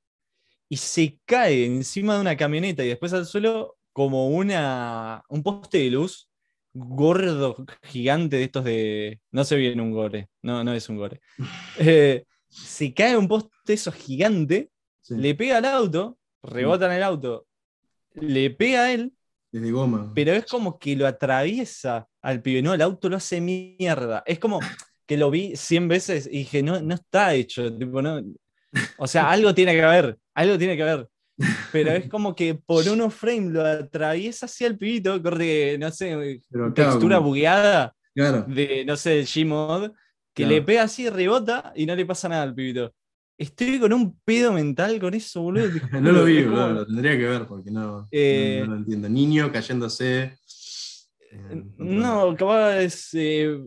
y 0.68 0.76
se 0.76 1.18
cae 1.26 1.66
encima 1.66 2.14
de 2.14 2.20
una 2.22 2.36
camioneta 2.36 2.84
y 2.84 2.88
después 2.88 3.12
al 3.12 3.26
suelo 3.26 3.76
como 3.92 4.28
una, 4.28 5.22
un 5.28 5.42
poste 5.42 5.78
de 5.78 5.90
luz 5.90 6.30
gordo 6.72 7.56
gigante 7.82 8.36
de 8.36 8.44
estos 8.44 8.64
de. 8.64 9.20
No 9.30 9.44
se 9.44 9.56
viene 9.56 9.82
un 9.82 9.92
gore, 9.92 10.28
no, 10.42 10.62
no 10.64 10.72
es 10.72 10.88
un 10.88 10.96
gore. 10.96 11.20
Eh, 11.78 12.24
se 12.48 12.92
cae 12.94 13.16
un 13.16 13.28
poste 13.28 13.72
eso 13.74 13.92
gigante, 13.92 14.70
le 15.10 15.34
pega 15.34 15.58
al 15.58 15.64
auto, 15.64 16.18
rebota 16.42 16.86
en 16.86 16.92
el 16.92 17.02
auto, 17.02 17.46
le 18.14 18.50
pega 18.50 18.84
a 18.84 18.92
él. 18.92 19.12
Desde 19.52 19.70
goma. 19.70 20.12
Pero 20.14 20.32
es 20.32 20.46
como 20.46 20.78
que 20.78 20.94
lo 20.96 21.06
atraviesa 21.06 22.06
al 22.22 22.40
pibe. 22.40 22.62
No, 22.62 22.72
el 22.72 22.82
auto 22.82 23.08
lo 23.08 23.16
hace 23.16 23.40
mierda. 23.40 24.22
Es 24.24 24.38
como 24.38 24.60
que 25.06 25.16
lo 25.16 25.30
vi 25.30 25.56
100 25.56 25.88
veces 25.88 26.26
y 26.26 26.38
dije, 26.38 26.62
no, 26.62 26.80
no 26.80 26.94
está 26.94 27.34
hecho. 27.34 27.76
Tipo, 27.76 28.00
no. 28.00 28.22
O 28.98 29.06
sea, 29.06 29.30
algo 29.30 29.52
tiene 29.54 29.74
que 29.74 29.82
haber. 29.82 30.18
Algo 30.34 30.56
tiene 30.56 30.76
que 30.76 30.82
haber 30.84 31.08
pero 31.72 31.92
es 31.92 32.08
como 32.08 32.34
que 32.34 32.54
por 32.54 32.86
unos 32.88 33.14
frames 33.14 33.52
lo 33.52 33.64
atraviesa 33.64 34.46
hacia 34.46 34.66
el 34.66 34.76
pibito, 34.76 35.22
corte, 35.22 35.76
no 35.78 35.90
sé, 35.90 36.40
textura 36.74 37.18
bugueada 37.18 37.94
de, 38.14 38.84
no 38.86 38.96
sé, 38.96 39.24
Gmod, 39.24 39.92
que 40.34 40.46
le 40.46 40.62
pega 40.62 40.82
así, 40.82 41.08
rebota 41.08 41.72
y 41.74 41.86
no 41.86 41.94
le 41.94 42.04
pasa 42.04 42.28
nada 42.28 42.42
al 42.42 42.54
pibito. 42.54 42.92
Estoy 43.40 43.80
con 43.80 43.90
un 43.94 44.20
pedo 44.22 44.52
mental 44.52 45.00
con 45.00 45.14
eso, 45.14 45.40
boludo. 45.40 45.70
no 45.98 46.12
lo 46.12 46.24
vi, 46.24 46.42
lo 46.42 46.84
tendría 46.84 47.16
que 47.16 47.26
ver 47.26 47.46
porque 47.46 47.70
no, 47.70 48.06
eh, 48.10 48.62
no, 48.66 48.72
lo 48.74 48.76
entiendo. 48.76 49.08
Niño 49.08 49.50
cayéndose. 49.50 50.36
no, 51.78 52.36
capaz 52.36 52.76
es 52.80 53.08
eh, 53.14 53.58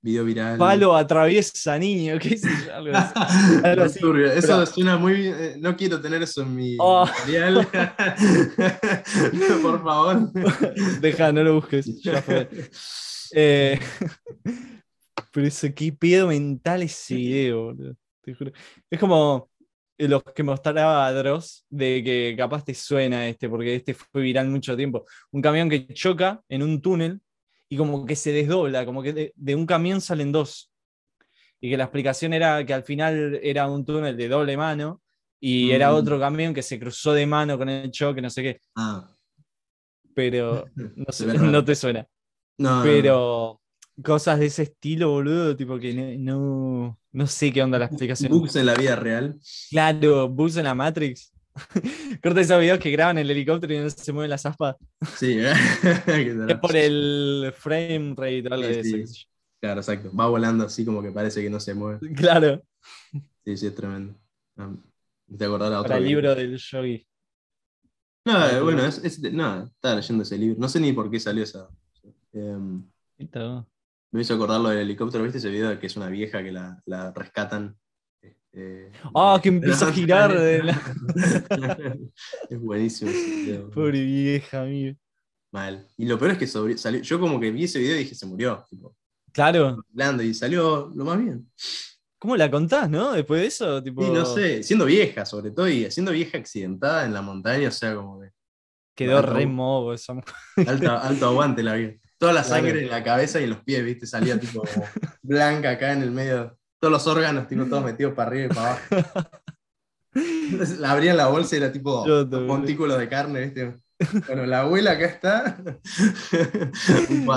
Video 0.00 0.24
viral. 0.24 0.58
Palo 0.58 0.94
atraviesa 0.94 1.76
niño, 1.76 2.20
qué 2.20 2.38
sé 2.38 2.48
yo, 2.68 4.26
Eso 4.32 4.64
suena 4.64 4.96
muy. 4.96 5.26
Eh, 5.26 5.56
no 5.58 5.76
quiero 5.76 6.00
tener 6.00 6.22
eso 6.22 6.42
en 6.42 6.54
mi 6.54 6.76
oh. 6.78 7.04
material. 7.04 7.66
Por 9.62 9.82
favor. 9.82 10.30
Deja, 11.00 11.32
no 11.32 11.42
lo 11.42 11.54
busques. 11.54 12.00
Ya 12.00 12.22
fue. 12.22 12.48
Eh, 13.32 13.80
pero 15.32 15.48
eso, 15.48 15.66
qué 15.74 15.92
pedo 15.92 16.28
mental 16.28 16.82
ese 16.82 17.16
video, 17.16 17.64
boludo. 17.64 17.96
Es 18.90 18.98
como 18.98 19.50
los 19.98 20.22
que 20.22 20.42
mostraba 20.42 21.10
Dross 21.12 21.64
de 21.70 22.02
que 22.04 22.34
capaz 22.36 22.64
te 22.64 22.74
suena 22.74 23.26
este, 23.28 23.48
porque 23.48 23.76
este 23.76 23.94
fue 23.94 24.22
viral 24.22 24.48
mucho 24.48 24.76
tiempo. 24.76 25.06
Un 25.30 25.40
camión 25.40 25.68
que 25.70 25.86
choca 25.88 26.42
en 26.48 26.62
un 26.62 26.82
túnel 26.82 27.20
y 27.68 27.76
como 27.76 28.04
que 28.04 28.16
se 28.16 28.32
desdobla, 28.32 28.84
como 28.84 29.02
que 29.02 29.32
de, 29.34 29.54
un 29.54 29.66
camión 29.66 30.00
salen 30.00 30.32
dos. 30.32 30.70
Y 31.60 31.70
que 31.70 31.76
la 31.76 31.84
explicación 31.84 32.34
era 32.34 32.64
que 32.66 32.74
al 32.74 32.82
final 32.82 33.40
era 33.42 33.68
un 33.68 33.84
túnel 33.84 34.16
de 34.16 34.28
doble 34.28 34.56
mano 34.56 35.02
y 35.40 35.70
era 35.70 35.90
mm. 35.90 35.94
otro 35.94 36.20
camión 36.20 36.52
que 36.52 36.62
se 36.62 36.78
cruzó 36.78 37.12
de 37.12 37.26
mano 37.26 37.56
con 37.56 37.68
el 37.68 37.90
choque, 37.90 38.20
no 38.20 38.30
sé 38.30 38.42
qué. 38.42 38.60
Ah. 38.76 39.08
Pero 40.14 40.66
no, 40.74 41.12
sé, 41.12 41.26
no 41.38 41.64
te 41.64 41.74
suena. 41.74 42.06
No, 42.58 42.82
Pero 42.82 43.60
cosas 44.02 44.38
de 44.38 44.46
ese 44.46 44.64
estilo, 44.64 45.10
boludo, 45.10 45.56
tipo 45.56 45.78
que 45.78 46.16
no, 46.18 46.98
no, 47.12 47.26
sé 47.26 47.52
qué 47.52 47.62
onda 47.62 47.78
la 47.78 47.86
explicación. 47.86 48.30
Bugs 48.30 48.56
en 48.56 48.66
la 48.66 48.74
vida 48.74 48.96
real. 48.96 49.38
Claro, 49.70 50.28
bugs 50.28 50.56
en 50.56 50.64
la 50.64 50.74
Matrix. 50.74 51.32
Corta 52.22 52.40
esos 52.40 52.60
videos 52.60 52.78
que 52.78 52.90
graban 52.90 53.16
el 53.18 53.30
helicóptero 53.30 53.74
y 53.74 53.78
no 53.78 53.88
se 53.88 54.12
mueven 54.12 54.30
las 54.30 54.44
aspas. 54.44 54.76
Sí, 55.16 55.38
es 55.40 56.58
por 56.60 56.76
el 56.76 57.52
frame 57.56 58.14
rate 58.16 58.44
o 58.48 58.54
algo 58.54 58.68
de 58.68 58.80
eso. 58.80 59.26
Claro, 59.60 59.80
exacto. 59.80 60.14
Va 60.14 60.28
volando 60.28 60.64
así 60.64 60.84
como 60.84 61.02
que 61.02 61.10
parece 61.10 61.42
que 61.42 61.50
no 61.50 61.60
se 61.60 61.74
mueve. 61.74 61.98
Claro. 62.14 62.62
Sí, 63.44 63.56
sí, 63.56 63.66
es 63.66 63.74
tremendo. 63.74 64.14
Te 65.38 65.44
acordás 65.44 65.70
la 65.70 65.80
otra. 65.80 65.96
el 65.96 66.04
libro 66.04 66.34
del 66.34 66.56
yogi. 66.56 67.06
No, 68.24 68.64
bueno, 68.64 68.84
es, 68.84 69.20
no, 69.32 69.64
estaba 69.64 69.94
leyendo 69.94 70.24
ese 70.24 70.36
libro. 70.36 70.56
No 70.58 70.68
sé 70.68 70.80
ni 70.80 70.92
por 70.92 71.08
qué 71.10 71.20
salió 71.20 71.44
esa. 71.44 71.68
Em, 72.32 72.84
me 74.16 74.22
hizo 74.22 74.34
acordar 74.34 74.60
lo 74.60 74.70
del 74.70 74.78
helicóptero, 74.78 75.22
¿viste 75.24 75.38
ese 75.38 75.50
video 75.50 75.68
de 75.68 75.78
que 75.78 75.86
es 75.86 75.96
una 75.96 76.08
vieja 76.08 76.42
que 76.42 76.50
la, 76.50 76.82
la 76.86 77.12
rescatan? 77.12 77.76
Este, 78.20 78.90
ah, 79.14 79.38
que 79.42 79.50
empieza 79.50 79.88
a 79.88 79.92
girar. 79.92 80.34
es 82.50 82.60
buenísimo. 82.60 83.10
Pobre 83.72 84.02
vieja, 84.02 84.62
amigo. 84.62 84.96
Mal. 85.52 85.86
Y 85.96 86.06
lo 86.06 86.18
peor 86.18 86.32
es 86.32 86.38
que 86.38 86.46
salió. 86.46 87.02
Yo 87.02 87.20
como 87.20 87.38
que 87.38 87.50
vi 87.50 87.64
ese 87.64 87.78
video 87.78 87.96
y 87.96 88.00
dije, 88.00 88.14
se 88.14 88.26
murió. 88.26 88.64
claro. 89.32 89.84
y 90.22 90.34
salió 90.34 90.90
lo 90.94 91.04
más 91.04 91.22
bien. 91.22 91.48
¿Cómo 92.18 92.36
la 92.36 92.50
contás, 92.50 92.88
no? 92.88 93.12
Después 93.12 93.42
de 93.42 93.46
eso, 93.46 93.82
tipo... 93.82 94.02
Sí, 94.02 94.10
no 94.10 94.24
sé, 94.24 94.62
siendo 94.62 94.86
vieja 94.86 95.26
sobre 95.26 95.50
todo, 95.50 95.68
y 95.68 95.90
siendo 95.90 96.12
vieja 96.12 96.38
accidentada 96.38 97.04
en 97.04 97.12
la 97.12 97.20
montaña, 97.20 97.68
o 97.68 97.72
sea, 97.72 97.94
como 97.94 98.20
que... 98.20 98.30
Quedó 98.94 99.20
re 99.20 99.46
mogo 99.46 99.92
esa 99.92 100.14
alto, 100.66 100.90
alto 100.90 101.26
aguante 101.26 101.62
la 101.62 101.74
vida. 101.74 101.92
Toda 102.18 102.32
la 102.32 102.44
sangre 102.44 102.82
en 102.82 102.90
la 102.90 103.04
cabeza 103.04 103.40
y 103.40 103.44
en 103.44 103.50
los 103.50 103.60
pies, 103.60 103.84
¿viste? 103.84 104.06
Salía 104.06 104.40
tipo 104.40 104.62
blanca 105.22 105.70
acá 105.70 105.92
en 105.92 106.02
el 106.02 106.10
medio. 106.10 106.56
Todos 106.80 106.92
los 106.92 107.06
órganos, 107.06 107.46
tipo, 107.48 107.64
todos 107.66 107.84
metidos 107.84 108.14
para 108.14 108.30
arriba 108.30 108.46
y 108.46 108.48
para 108.48 108.70
abajo. 108.70 109.30
la 110.78 110.92
abrían 110.92 111.16
la 111.16 111.26
bolsa 111.28 111.56
y 111.56 111.58
era 111.58 111.72
tipo 111.72 112.06
montículo 112.30 112.96
de 112.96 113.08
carne, 113.08 113.40
¿viste? 113.40 113.78
Bueno, 114.26 114.44
la 114.44 114.60
abuela 114.60 114.92
acá 114.92 115.06
está. 115.06 115.56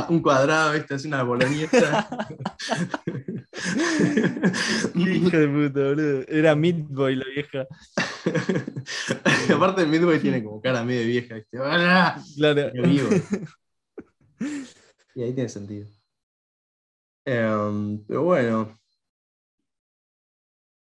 un 0.09 0.21
cuadrado, 0.21 0.73
¿viste? 0.73 0.95
Es 0.95 1.05
una 1.05 1.23
boloñesa. 1.23 2.07
Hijo 4.95 5.37
de 5.37 5.47
puta, 5.47 5.79
boludo. 5.79 6.25
Era 6.27 6.55
Midboy 6.55 7.15
la 7.15 7.25
vieja. 7.33 7.65
Aparte, 9.55 9.85
Midboy 9.85 10.19
tiene 10.19 10.43
como 10.43 10.61
cara 10.61 10.83
medio 10.83 11.07
vieja, 11.07 11.35
¿viste? 11.35 11.57
Claro. 12.35 12.69
Y 15.15 15.23
ahí 15.23 15.33
tiene 15.33 15.49
sentido. 15.49 15.87
Em, 17.25 18.05
pero 18.05 18.23
bueno. 18.23 18.79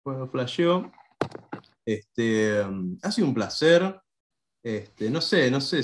Bueno, 0.04 0.28
flasheó. 0.28 0.90
Este, 1.86 2.60
em, 2.60 2.98
ha 3.02 3.10
sido 3.12 3.28
un 3.28 3.34
placer. 3.34 3.98
Este, 4.62 5.08
no 5.08 5.20
sé, 5.20 5.50
no 5.50 5.60
sé. 5.60 5.80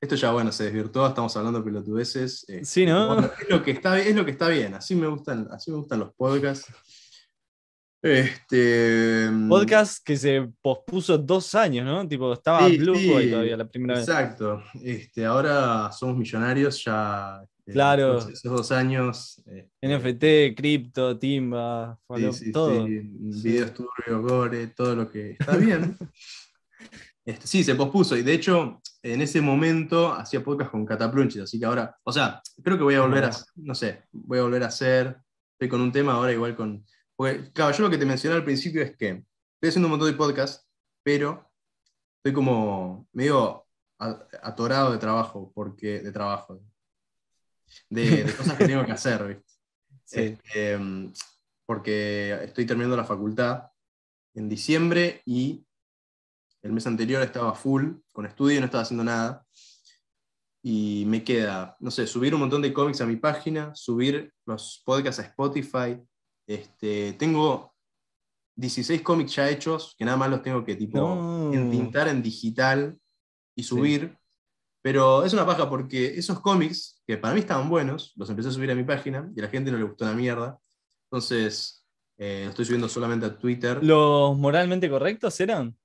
Esto 0.00 0.16
ya, 0.16 0.32
bueno, 0.32 0.50
se 0.50 0.64
desvirtuó, 0.64 1.06
estamos 1.06 1.36
hablando 1.36 1.58
de 1.58 1.64
pelotudeces. 1.66 2.48
Este, 2.48 2.64
sí, 2.64 2.86
¿no? 2.86 3.20
es, 3.20 3.48
lo 3.50 3.62
que 3.62 3.72
está, 3.72 4.00
es 4.00 4.16
lo 4.16 4.24
que 4.24 4.30
está 4.30 4.48
bien, 4.48 4.74
así 4.74 4.94
me 4.94 5.06
gustan, 5.06 5.46
así 5.52 5.70
me 5.70 5.76
gustan 5.76 6.00
los 6.00 6.14
podcasts. 6.14 6.72
Este. 8.02 9.28
Podcast 9.46 10.02
que 10.02 10.16
se 10.16 10.48
pospuso 10.62 11.18
dos 11.18 11.54
años, 11.54 11.84
¿no? 11.84 12.08
Tipo, 12.08 12.32
estaba 12.32 12.66
Blue 12.66 12.94
todavía 12.94 13.56
la 13.58 13.68
primera 13.68 13.98
vez. 13.98 14.08
Exacto. 14.08 14.62
Este, 14.82 15.26
ahora 15.26 15.92
somos 15.92 16.16
millonarios 16.16 16.82
ya. 16.82 17.42
Este, 17.58 17.72
claro. 17.72 18.18
Esos 18.18 18.42
dos 18.50 18.72
años. 18.72 19.42
NFT, 19.82 20.56
cripto, 20.56 21.18
timba, 21.18 21.98
todo. 22.52 22.86
Sí, 22.86 23.02
video 23.02 23.66
estudio, 23.66 24.22
gore, 24.22 24.68
todo 24.68 24.96
lo 24.96 25.10
que 25.10 25.32
está 25.38 25.56
bien. 25.56 25.96
Este, 27.22 27.46
sí, 27.46 27.62
se 27.62 27.74
pospuso 27.74 28.16
y 28.16 28.22
de 28.22 28.32
hecho 28.32 28.80
en 29.02 29.20
ese 29.20 29.42
momento 29.42 30.10
hacía 30.10 30.42
podcast 30.42 30.70
con 30.70 30.86
Cataplunchis, 30.86 31.42
así 31.42 31.60
que 31.60 31.66
ahora, 31.66 31.94
o 32.02 32.10
sea, 32.10 32.40
creo 32.64 32.78
que 32.78 32.82
voy 32.82 32.94
a 32.94 33.02
volver 33.02 33.24
a, 33.24 33.30
no 33.56 33.74
sé, 33.74 34.04
voy 34.10 34.38
a 34.38 34.42
volver 34.42 34.62
a 34.62 34.68
hacer, 34.68 35.18
estoy 35.52 35.68
con 35.68 35.82
un 35.82 35.92
tema 35.92 36.14
ahora 36.14 36.32
igual 36.32 36.56
con, 36.56 36.82
porque 37.20 37.52
claro, 37.52 37.76
yo 37.76 37.82
lo 37.82 37.90
que 37.90 37.98
te 37.98 38.06
mencioné 38.06 38.36
al 38.36 38.44
principio 38.44 38.80
es 38.80 38.96
que 38.96 39.08
estoy 39.08 39.68
haciendo 39.68 39.88
un 39.88 39.90
montón 39.90 40.10
de 40.10 40.16
podcasts, 40.16 40.66
pero 41.02 41.52
estoy 42.16 42.32
como 42.32 43.06
medio 43.12 43.66
atorado 43.98 44.90
de 44.90 44.96
trabajo, 44.96 45.52
porque, 45.54 46.00
de 46.00 46.12
trabajo, 46.12 46.62
de, 47.90 48.22
cosas 48.38 48.56
que 48.56 48.66
tengo 48.66 48.86
que 48.86 48.92
hacer, 48.92 49.26
¿viste? 49.26 49.44
Este, 50.12 50.78
porque 51.66 52.42
estoy 52.42 52.64
terminando 52.64 52.96
la 52.96 53.04
facultad 53.04 53.70
en 54.32 54.48
diciembre 54.48 55.20
y 55.26 55.62
el 56.62 56.72
mes 56.72 56.86
anterior 56.86 57.20
estaba 57.22 57.54
full 57.54 57.96
con 58.14 58.24
estudio 58.24 58.56
y 58.56 58.60
no 58.60 58.64
estaba 58.64 58.84
haciendo 58.84 59.04
nada. 59.04 59.46
Y 60.62 61.04
me 61.06 61.22
queda, 61.22 61.76
no 61.80 61.90
sé, 61.90 62.06
subir 62.06 62.32
un 62.32 62.40
montón 62.40 62.62
de 62.62 62.72
cómics 62.72 63.02
a 63.02 63.06
mi 63.06 63.16
página, 63.16 63.74
subir 63.74 64.32
los 64.46 64.82
podcasts 64.86 65.20
a 65.20 65.28
Spotify. 65.28 66.00
Este, 66.50 67.12
tengo 67.12 67.72
16 68.56 69.02
cómics 69.02 69.36
ya 69.36 69.48
hechos, 69.48 69.94
que 69.96 70.04
nada 70.04 70.16
más 70.16 70.28
los 70.28 70.42
tengo 70.42 70.64
que 70.64 70.74
tipo 70.74 71.48
pintar 71.52 72.08
en 72.08 72.20
digital 72.20 72.98
y 73.54 73.62
subir. 73.62 74.18
Pero 74.82 75.24
es 75.24 75.32
una 75.32 75.46
paja 75.46 75.70
porque 75.70 76.06
esos 76.06 76.40
cómics, 76.40 77.02
que 77.06 77.18
para 77.18 77.34
mí 77.34 77.40
estaban 77.40 77.68
buenos, 77.68 78.14
los 78.16 78.28
empecé 78.30 78.48
a 78.48 78.52
subir 78.52 78.68
a 78.72 78.74
mi 78.74 78.82
página 78.82 79.30
y 79.36 79.38
a 79.38 79.44
la 79.44 79.48
gente 79.48 79.70
no 79.70 79.78
le 79.78 79.84
gustó 79.84 80.06
la 80.06 80.12
mierda. 80.12 80.58
Entonces, 81.04 81.86
eh, 82.18 82.46
estoy 82.48 82.64
subiendo 82.64 82.88
solamente 82.88 83.26
a 83.26 83.38
Twitter. 83.38 83.78
¿Los 83.84 84.36
moralmente 84.36 84.90
correctos 84.90 85.38
eran? 85.38 85.76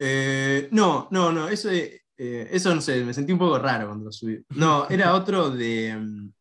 Eh, 0.00 0.68
no, 0.72 1.06
no, 1.12 1.30
no, 1.30 1.48
eso, 1.48 1.70
eh, 1.70 2.02
eso 2.16 2.74
no 2.74 2.80
sé, 2.80 3.04
me 3.04 3.14
sentí 3.14 3.32
un 3.32 3.38
poco 3.38 3.60
raro 3.60 3.86
cuando 3.86 4.06
lo 4.06 4.12
subí. 4.12 4.44
No, 4.50 4.88
era 4.88 5.14
otro 5.14 5.50
de, 5.50 5.94
mm, 5.96 6.32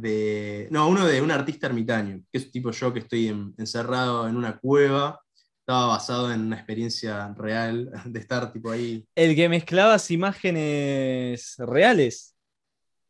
de, 0.00 0.68
No, 0.70 0.88
uno 0.88 1.06
de 1.06 1.20
un 1.20 1.30
artista 1.30 1.66
ermitaño, 1.66 2.22
que 2.30 2.38
es 2.38 2.50
tipo 2.50 2.70
yo 2.70 2.92
que 2.92 3.00
estoy 3.00 3.28
encerrado 3.58 4.28
en 4.28 4.36
una 4.36 4.58
cueva. 4.58 5.20
Estaba 5.60 5.86
basado 5.86 6.32
en 6.32 6.40
una 6.40 6.56
experiencia 6.56 7.32
real 7.36 7.90
de 8.04 8.20
estar 8.20 8.52
tipo 8.52 8.70
ahí. 8.70 9.06
El 9.14 9.36
que 9.36 9.48
mezclabas 9.48 10.10
imágenes 10.10 11.54
reales. 11.58 12.34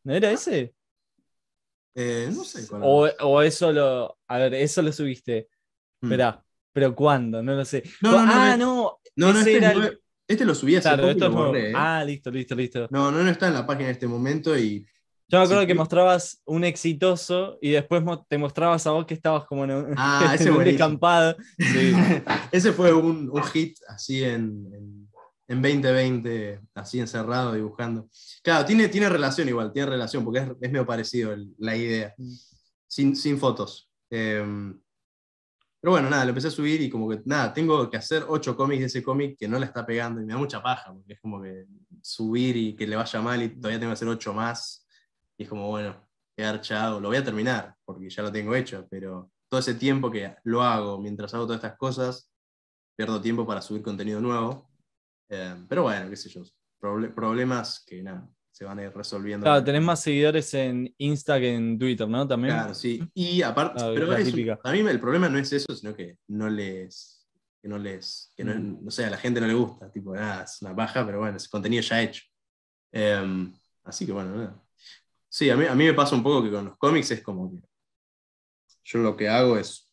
¿No 0.05 0.15
era 0.15 0.31
ese? 0.31 0.75
Eh, 1.95 2.31
no 2.35 2.45
sé. 2.45 2.67
O, 2.81 3.43
eso 3.43 3.73
lo. 3.73 4.19
A 4.27 4.39
ver, 4.39 4.55
eso 4.55 4.83
lo 4.83 4.93
subiste. 4.93 5.49
Hmm. 6.01 6.13
Pero 6.73 6.95
¿cuándo? 6.95 7.43
No 7.43 7.55
lo 7.55 7.65
sé. 7.65 7.83
ah, 8.03 8.57
no, 8.59 8.99
no, 9.17 9.33
no, 9.33 9.39
este, 9.39 10.01
este, 10.27 10.45
lo 10.45 10.55
subí 10.55 10.77
hace 10.77 10.89
¿eh? 10.89 11.73
Ah, 11.75 12.03
listo, 12.07 12.31
listo, 12.31 12.55
listo. 12.55 12.89
No, 12.91 13.11
no, 13.11 13.23
no 13.23 13.31
está 13.31 13.49
en 13.49 13.55
la 13.55 13.67
página 13.67 13.89
en 13.89 13.95
este 13.95 14.07
momento 14.07 14.57
y. 14.57 14.87
Yo 15.33 15.39
me 15.39 15.45
acuerdo 15.45 15.67
que 15.67 15.75
mostrabas 15.75 16.43
un 16.45 16.63
exitoso 16.63 17.59
y 17.63 17.71
después 17.71 18.03
te 18.29 18.37
mostrabas 18.37 18.87
a 18.87 18.91
vos 18.91 19.07
que 19.07 19.15
estabas 19.15 19.47
como 19.47 19.65
en 19.65 19.71
un, 19.71 19.95
ah, 19.97 20.35
ese 20.35 20.51
ese 22.53 22.73
fue 22.73 22.93
un, 22.93 23.31
un, 23.33 23.43
hit 23.45 23.79
así 23.89 24.23
en, 24.23 25.09
en, 25.49 25.63
2020, 25.63 26.61
así 26.75 27.01
encerrado 27.01 27.55
dibujando. 27.55 28.11
Claro, 28.43 28.67
tiene, 28.67 28.89
tiene 28.89 29.09
relación 29.09 29.49
igual, 29.49 29.73
tiene 29.73 29.89
relación 29.89 30.23
porque 30.23 30.41
es, 30.41 30.49
es 30.61 30.71
medio 30.71 30.85
parecido 30.85 31.35
la 31.57 31.77
idea. 31.77 32.15
Mm. 32.19 32.33
Sin, 32.87 33.17
sin 33.17 33.39
fotos. 33.39 33.91
Eh, 34.11 34.45
pero 35.83 35.93
bueno, 35.93 36.09
nada, 36.11 36.25
lo 36.25 36.29
empecé 36.29 36.47
a 36.47 36.53
subir 36.53 36.81
y 36.81 36.91
como 36.91 37.09
que, 37.09 37.23
nada, 37.25 37.53
tengo 37.53 37.91
que 37.91 37.97
hacer 37.97 38.25
ocho 38.29 38.55
cómics 38.55 38.81
de 38.81 38.87
ese 38.87 39.03
cómic 39.03 39.37
que 39.37 39.49
no 39.49 39.59
la 39.59 39.65
está 39.65 39.85
pegando 39.85 40.21
y 40.21 40.25
me 40.25 40.33
da 40.33 40.39
mucha 40.39 40.63
paja, 40.63 40.93
porque 40.93 41.15
es 41.15 41.21
como 41.21 41.43
que 41.43 41.65
subir 42.03 42.57
y 42.57 42.77
que 42.77 42.87
le 42.87 42.95
vaya 42.95 43.21
mal 43.21 43.43
y 43.43 43.49
todavía 43.49 43.81
tengo 43.81 43.91
que 43.91 43.95
hacer 43.95 44.09
ocho 44.09 44.33
más. 44.33 44.82
Y 45.43 45.45
es 45.45 45.49
como, 45.49 45.69
bueno, 45.69 45.97
quedar 46.37 46.61
chado, 46.61 47.01
lo 47.01 47.09
voy 47.09 47.17
a 47.17 47.25
terminar, 47.25 47.75
porque 47.85 48.09
ya 48.09 48.23
lo 48.23 48.31
tengo 48.31 48.55
hecho, 48.55 48.87
pero 48.89 49.33
todo 49.49 49.59
ese 49.59 49.75
tiempo 49.75 50.09
que 50.09 50.37
lo 50.45 50.63
hago 50.63 51.01
mientras 51.01 51.35
hago 51.35 51.47
todas 51.47 51.65
estas 51.65 51.77
cosas, 51.77 52.33
pierdo 52.97 53.21
tiempo 53.21 53.45
para 53.45 53.61
subir 53.61 53.83
contenido 53.83 54.21
nuevo. 54.21 54.71
Eh, 55.29 55.57
pero 55.69 55.83
bueno, 55.83 56.09
qué 56.09 56.15
sé 56.15 56.29
yo, 56.29 56.43
problemas 56.79 57.85
que 57.85 58.05
nada, 58.05 58.31
se 58.53 58.65
van 58.65 58.79
a 58.79 58.85
ir 58.85 58.93
resolviendo. 58.95 59.43
Claro, 59.43 59.65
tenés 59.65 59.83
más 59.83 60.01
seguidores 60.01 60.55
en 60.55 60.95
Insta 60.99 61.41
que 61.41 61.55
en 61.57 61.77
Twitter, 61.77 62.09
¿no? 62.09 62.29
También. 62.29 62.55
Claro, 62.55 62.75
sí. 62.75 63.03
Y 63.15 63.43
aparte, 63.43 63.83
pero 63.95 64.13
a 64.63 64.73
mí 64.73 64.79
el 64.79 65.01
problema 65.01 65.29
no 65.29 65.39
es 65.39 65.53
eso, 65.53 65.75
sino 65.75 65.93
que 65.93 66.19
no 66.29 66.49
les, 66.49 67.29
que 67.61 67.69
no 67.69 67.79
les, 67.79 68.33
que 68.37 68.45
no, 68.45 68.55
mm. 68.55 68.91
sé, 68.93 69.07
a 69.07 69.11
la 69.11 69.19
gente 69.19 69.41
no 69.41 69.49
le 69.49 69.55
gusta, 69.55 69.91
tipo, 69.91 70.15
nada, 70.15 70.45
es 70.45 70.63
una 70.63 70.73
baja, 70.73 71.05
pero 71.05 71.19
bueno, 71.19 71.37
es 71.37 71.49
contenido 71.49 71.83
ya 71.83 72.01
hecho. 72.01 72.23
Em, 72.93 73.53
así 73.85 74.07
que 74.07 74.13
bueno, 74.13 74.37
nada. 74.37 74.63
Sí, 75.33 75.49
a 75.49 75.57
mí, 75.57 75.65
a 75.65 75.75
mí 75.75 75.87
me 75.87 75.95
pasa 75.95 76.15
un 76.15 76.23
poco 76.23 76.43
que 76.43 76.51
con 76.51 76.67
los 76.67 76.77
cómics 76.77 77.11
es 77.11 77.23
como 77.23 77.51
que 77.51 77.67
yo 78.85 78.99
lo 78.99 79.17
que 79.17 79.31
hago 79.31 79.57
es 79.57 79.93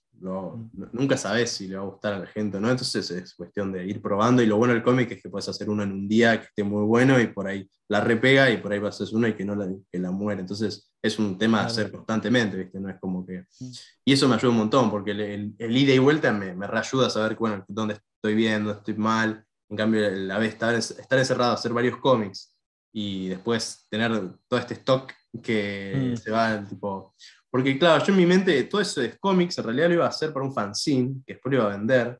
nunca 0.92 1.16
sabes 1.16 1.52
si 1.52 1.70
le 1.70 1.78
va 1.78 1.84
a 1.84 1.86
gustar 1.86 2.14
a 2.14 2.20
la 2.20 2.26
gente 2.26 2.58
o 2.58 2.60
no, 2.60 2.70
entonces 2.70 3.10
es 3.10 3.34
cuestión 3.36 3.72
de 3.72 3.86
ir 3.86 4.02
probando 4.02 4.42
y 4.42 4.46
lo 4.46 4.58
bueno 4.58 4.74
del 4.74 4.84
cómic 4.84 5.12
es 5.12 5.22
que 5.22 5.30
puedes 5.30 5.48
hacer 5.48 5.70
uno 5.70 5.84
en 5.84 5.94
un 5.94 6.10
día 6.10 6.38
que 6.42 6.48
esté 6.48 6.64
muy 6.64 6.84
bueno 6.84 7.18
y 7.22 7.28
por 7.28 7.48
ahí 7.48 7.70
la 7.88 8.02
repega 8.02 8.50
y 8.50 8.58
por 8.58 8.74
ahí 8.74 8.80
vas 8.80 9.00
a 9.00 9.06
hacer 9.06 9.16
uno 9.16 9.30
y 9.30 9.34
que 9.34 9.46
no 9.46 9.56
la, 9.56 9.70
que 9.90 9.98
la 9.98 10.12
muere, 10.12 10.42
entonces 10.42 10.92
es 11.02 11.20
un 11.20 11.38
tema 11.38 11.62
a 11.62 11.68
hacer 11.68 11.90
constantemente, 11.90 12.58
¿viste? 12.58 12.82
No 12.82 12.90
es 12.90 13.00
como 13.00 13.26
que... 13.26 13.46
Mm. 13.62 13.72
Y 14.04 14.12
eso 14.12 14.28
me 14.28 14.36
ayuda 14.36 14.52
un 14.52 14.58
montón 14.58 14.92
porque 14.92 15.12
el, 15.12 15.56
el, 15.58 15.78
ida 15.78 15.94
y 15.94 16.00
vuelta 16.00 16.34
me, 16.34 16.54
me 16.54 16.68
reayuda 16.68 17.08
a 17.08 17.10
saber 17.10 17.38
bueno, 17.38 17.64
dónde 17.70 17.94
estoy 17.94 18.36
viendo, 18.36 18.72
estoy 18.72 18.96
mal, 18.96 19.46
en 19.70 19.78
cambio 19.78 20.10
la 20.10 20.38
vez 20.38 20.50
estar, 20.50 20.76
estar 20.76 21.18
encerrado, 21.18 21.54
hacer 21.54 21.72
varios 21.72 21.98
cómics 21.98 22.58
y 22.92 23.30
después 23.30 23.86
tener 23.90 24.12
todo 24.50 24.60
este 24.60 24.74
stock 24.74 25.14
que 25.42 26.14
mm. 26.14 26.18
se 26.18 26.32
va 26.32 26.66
tipo 26.66 27.14
porque, 27.52 27.80
claro, 27.80 28.04
yo 28.06 28.14
en 28.14 28.18
mi 28.18 28.26
mente 28.26 28.64
todo 28.64 28.82
eso 28.82 29.02
de 29.02 29.18
cómics 29.18 29.58
en 29.58 29.64
realidad 29.64 29.88
lo 29.88 29.94
iba 29.96 30.06
a 30.06 30.10
hacer 30.10 30.32
para 30.32 30.46
un 30.46 30.54
fanzine, 30.54 31.22
que 31.26 31.34
después 31.34 31.52
lo 31.52 31.62
iba 31.62 31.74
a 31.74 31.78
vender, 31.78 32.20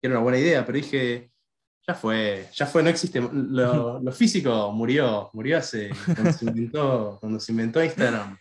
que 0.00 0.06
era 0.06 0.16
una 0.16 0.22
buena 0.22 0.38
idea, 0.38 0.64
pero 0.64 0.78
dije, 0.78 1.30
Ya 1.86 1.94
fue, 1.94 2.48
ya 2.54 2.66
fue, 2.66 2.82
no 2.82 2.88
existe. 2.90 3.20
Lo, 3.20 4.00
físico 4.12 4.72
murió, 4.72 5.30
murió 5.32 5.58
hace. 5.58 5.90
Cuando 6.04 6.32
se 6.32 6.44
inventó, 6.46 7.18
cuando 7.20 7.40
se 7.40 7.52
inventó 7.52 7.82
Instagram. 7.82 8.38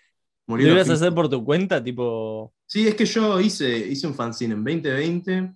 Murió 0.48 0.68
¿Lo 0.68 0.74
ibas 0.76 0.90
a 0.90 0.94
hacer 0.94 1.14
por 1.14 1.28
tu 1.28 1.44
cuenta? 1.44 1.84
Tipo. 1.84 2.54
Sí, 2.66 2.88
es 2.88 2.96
que 2.96 3.06
yo 3.06 3.40
hice, 3.42 3.78
hice 3.78 4.08
un 4.08 4.14
fanzine 4.14 4.54
en 4.54 4.64
2020, 4.64 5.54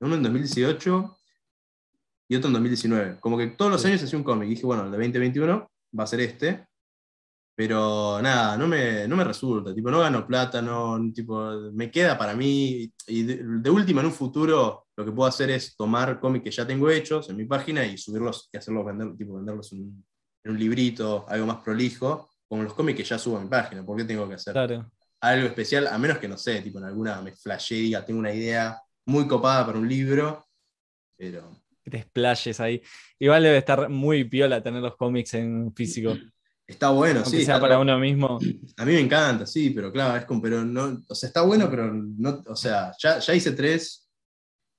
uno 0.00 0.14
en 0.14 0.22
2018 0.22 1.18
y 2.28 2.36
otro 2.36 2.48
en 2.48 2.54
2019. 2.54 3.20
Como 3.20 3.36
que 3.36 3.48
todos 3.48 3.72
los 3.72 3.84
años 3.84 4.02
hacía 4.02 4.18
un 4.18 4.24
cómic. 4.24 4.48
Dije, 4.48 4.64
bueno, 4.64 4.84
el 4.84 4.90
de 4.90 4.96
2021 4.96 5.70
va 5.98 6.04
a 6.04 6.06
ser 6.06 6.20
este. 6.20 6.69
Pero 7.60 8.22
nada, 8.22 8.56
no 8.56 8.66
me, 8.66 9.06
no 9.06 9.16
me 9.16 9.22
resulta. 9.22 9.74
Tipo, 9.74 9.90
no 9.90 10.00
gano 10.00 10.26
plata, 10.26 10.62
no, 10.62 10.98
tipo, 11.12 11.70
me 11.74 11.90
queda 11.90 12.16
para 12.16 12.32
mí. 12.34 12.90
Y 13.06 13.22
de, 13.22 13.68
última, 13.68 14.00
en 14.00 14.06
un 14.06 14.14
futuro, 14.14 14.86
lo 14.96 15.04
que 15.04 15.12
puedo 15.12 15.28
hacer 15.28 15.50
es 15.50 15.76
tomar 15.76 16.18
cómics 16.20 16.44
que 16.44 16.50
ya 16.50 16.66
tengo 16.66 16.88
hechos 16.88 17.28
en 17.28 17.36
mi 17.36 17.44
página 17.44 17.84
y 17.84 17.98
subirlos 17.98 18.48
y 18.50 18.56
hacerlos 18.56 18.86
vender, 18.86 19.14
tipo, 19.14 19.34
venderlos 19.34 19.70
en, 19.74 20.02
un 20.42 20.58
librito, 20.58 21.26
algo 21.28 21.44
más 21.44 21.62
prolijo, 21.62 22.30
con 22.48 22.64
los 22.64 22.72
cómics 22.72 22.96
que 22.96 23.04
ya 23.04 23.18
subo 23.18 23.36
a 23.36 23.42
mi 23.42 23.48
página. 23.50 23.84
¿Por 23.84 23.94
qué 23.98 24.04
tengo 24.04 24.26
que 24.26 24.36
hacer 24.36 24.56
algo 25.20 25.46
especial? 25.46 25.86
A 25.88 25.98
menos 25.98 26.16
que 26.16 26.28
no 26.28 26.38
sé, 26.38 26.62
tipo, 26.62 26.78
en 26.78 26.84
alguna 26.86 27.20
me 27.20 27.32
flashé 27.32 27.74
y 27.74 27.82
diga, 27.82 28.06
tengo 28.06 28.20
una 28.20 28.32
idea 28.32 28.80
muy 29.04 29.28
copada 29.28 29.66
para 29.66 29.78
un 29.78 29.86
libro, 29.86 30.46
pero 31.14 31.60
que 31.84 31.90
te 31.90 31.98
explayes 31.98 32.58
ahí. 32.58 32.80
Igual 33.18 33.42
debe 33.42 33.58
estar 33.58 33.90
muy 33.90 34.24
piola 34.24 34.62
tener 34.62 34.80
los 34.80 34.96
cómics 34.96 35.34
en 35.34 35.74
físico. 35.74 36.14
Está 36.70 36.90
bueno, 36.90 37.24
sí. 37.24 37.44
sea 37.44 37.58
para 37.58 37.80
uno 37.80 37.98
mismo. 37.98 38.38
A 38.76 38.84
mí 38.84 38.92
me 38.92 39.00
encanta, 39.00 39.44
sí, 39.44 39.70
pero 39.70 39.90
claro, 39.90 40.16
es 40.16 40.24
como, 40.24 40.40
pero 40.40 40.64
no, 40.64 41.02
o 41.08 41.14
sea, 41.14 41.26
está 41.26 41.42
bueno, 41.42 41.68
pero 41.68 41.92
no, 41.92 42.44
o 42.46 42.54
sea, 42.54 42.92
ya, 42.96 43.18
ya 43.18 43.34
hice 43.34 43.50
tres 43.52 44.08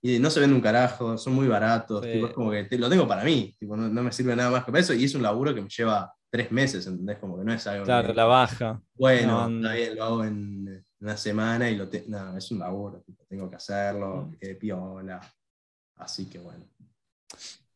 y 0.01 0.17
no 0.17 0.29
se 0.29 0.39
vende 0.39 0.55
un 0.55 0.61
carajo, 0.61 1.17
son 1.17 1.33
muy 1.33 1.47
baratos, 1.47 2.05
es 2.05 2.31
como 2.31 2.49
que 2.51 2.65
lo 2.77 2.89
tengo 2.89 3.05
para 3.05 3.25
mí, 3.25 3.53
tipo, 3.59 3.75
no, 3.75 3.89
me 4.03 4.11
sirve 4.13 4.35
nada 4.37 4.49
más 4.49 4.63
que 4.63 4.71
para 4.71 4.81
eso 4.81 4.93
y 4.93 5.03
es 5.03 5.15
un 5.15 5.21
laburo 5.21 5.53
que 5.53 5.61
me 5.61 5.69
lleva 5.69 6.13
tres 6.29 6.49
meses, 6.49 6.87
¿entendés? 6.87 7.19
Como 7.19 7.37
que 7.37 7.43
no 7.43 7.53
es 7.53 7.67
algo. 7.67 7.83
Claro, 7.83 8.13
la 8.13 8.25
baja. 8.25 8.81
Bueno, 8.95 9.49
está 9.49 9.73
bien, 9.73 9.95
lo 9.97 10.03
hago 10.05 10.23
en 10.23 10.85
una 11.01 11.17
semana 11.17 11.69
y 11.69 11.75
lo 11.75 11.89
tengo. 11.89 12.05
No, 12.07 12.37
es 12.37 12.49
un 12.51 12.59
laburo, 12.59 13.03
tengo 13.27 13.49
que 13.49 13.57
hacerlo, 13.57 14.27
mm. 14.27 14.31
que 14.31 14.37
quede 14.39 14.55
piola. 14.55 15.19
Así 15.97 16.29
que 16.29 16.39
bueno. 16.39 16.63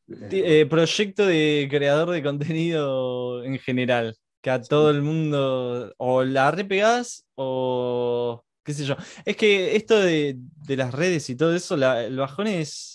Eh, 0.08 0.68
proyecto 0.70 1.26
de 1.26 1.68
creador 1.70 2.12
de 2.12 2.22
contenido 2.22 3.44
en 3.44 3.58
general, 3.58 4.16
que 4.42 4.52
a 4.52 4.62
todo 4.62 4.92
el 4.92 5.02
mundo 5.02 5.94
o 5.98 6.24
la 6.24 6.52
repegas 6.52 7.26
o 7.36 8.44
qué 8.64 8.74
sé 8.74 8.86
yo. 8.86 8.96
Es 9.26 9.36
que 9.36 9.76
esto 9.76 10.00
de, 10.00 10.38
las 10.68 10.94
redes 10.94 11.30
y 11.30 11.36
todo 11.36 11.56
eso, 11.56 11.76
el 11.76 12.18
bajón 12.18 12.48
es, 12.48 12.94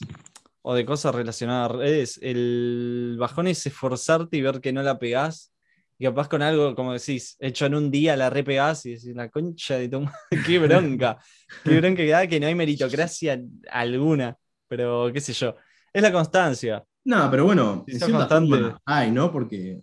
o 0.62 0.74
de 0.74 0.84
cosas 0.84 1.14
relacionadas 1.14 1.70
a 1.70 1.74
redes, 1.74 2.18
el 2.22 3.16
bajón 3.18 3.48
es 3.48 3.66
esforzarte 3.66 4.36
y 4.36 4.42
ver 4.42 4.60
que 4.60 4.72
no 4.72 4.82
la 4.82 4.98
pegás. 4.98 5.52
Y 5.98 6.04
capaz 6.04 6.28
con 6.28 6.40
algo, 6.40 6.74
como 6.74 6.94
decís, 6.94 7.36
hecho 7.40 7.66
en 7.66 7.74
un 7.74 7.90
día 7.90 8.16
la 8.16 8.30
repegás 8.30 8.86
y 8.86 8.92
decís, 8.94 9.14
la 9.14 9.28
concha 9.28 9.76
de 9.76 9.88
tu 9.88 10.06
qué 10.46 10.58
bronca, 10.58 11.18
qué 11.62 11.78
bronca 11.78 12.02
que 12.02 12.08
da 12.08 12.26
que 12.26 12.40
no 12.40 12.46
hay 12.46 12.54
meritocracia 12.54 13.38
alguna, 13.70 14.36
pero 14.66 15.10
qué 15.12 15.20
sé 15.20 15.32
yo. 15.34 15.56
Es 15.92 16.02
la 16.02 16.12
constancia. 16.12 16.84
No, 17.04 17.30
pero 17.30 17.44
bueno, 17.44 17.84
bastante 18.12 18.74
hay, 18.84 19.10
¿no? 19.10 19.32
Porque, 19.32 19.80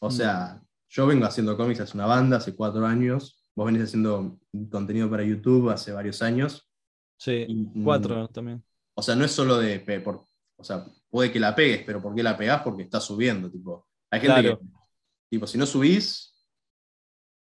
o 0.00 0.10
sea, 0.10 0.60
yo 0.88 1.06
vengo 1.06 1.24
haciendo 1.26 1.56
cómics 1.56 1.80
hace 1.80 1.96
una 1.96 2.06
banda, 2.06 2.36
hace 2.36 2.54
cuatro 2.54 2.86
años. 2.86 3.44
Vos 3.54 3.66
venís 3.66 3.82
haciendo 3.82 4.38
contenido 4.70 5.10
para 5.10 5.24
YouTube 5.24 5.70
hace 5.70 5.92
varios 5.92 6.22
años. 6.22 6.70
Sí, 7.18 7.46
mm, 7.48 7.82
cuatro 7.84 8.28
también. 8.28 8.62
O 8.94 9.02
sea, 9.02 9.16
no 9.16 9.24
es 9.24 9.32
solo 9.32 9.58
de. 9.58 9.80
Por, 10.00 10.26
o 10.56 10.64
sea, 10.64 10.84
puede 11.10 11.32
que 11.32 11.40
la 11.40 11.54
pegues, 11.54 11.82
pero 11.84 12.00
¿por 12.00 12.14
qué 12.14 12.22
la 12.22 12.36
pegás? 12.36 12.62
Porque 12.62 12.82
está 12.82 13.00
subiendo. 13.00 13.50
Tipo, 13.50 13.88
hay 14.10 14.20
gente 14.20 14.42
que. 14.42 14.58
Tipo, 15.30 15.46
si 15.46 15.58
no 15.58 15.66
subís, 15.66 16.34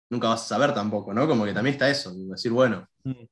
nunca 0.10 0.30
vas 0.30 0.44
a 0.44 0.48
saber 0.48 0.74
tampoco, 0.74 1.14
¿no? 1.14 1.28
Como 1.28 1.46
que 1.46 1.54
también 1.54 1.74
está 1.74 1.90
eso. 1.90 2.14
Decir, 2.14 2.52
bueno, 2.52 2.88
mm. 3.04 3.24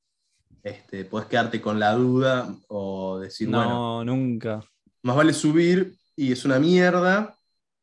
este, 0.64 1.06
podés 1.06 1.28
quedarte 1.28 1.62
con 1.62 1.80
la 1.80 1.94
duda 1.94 2.54
o 2.68 3.20
decir, 3.20 3.50
no, 3.50 3.58
bueno. 3.58 3.74
No, 3.74 4.06
nunca 4.06 4.62
más 5.04 5.16
vale 5.16 5.34
subir 5.34 5.96
y 6.16 6.32
es 6.32 6.46
una 6.46 6.60
mierda, 6.60 7.36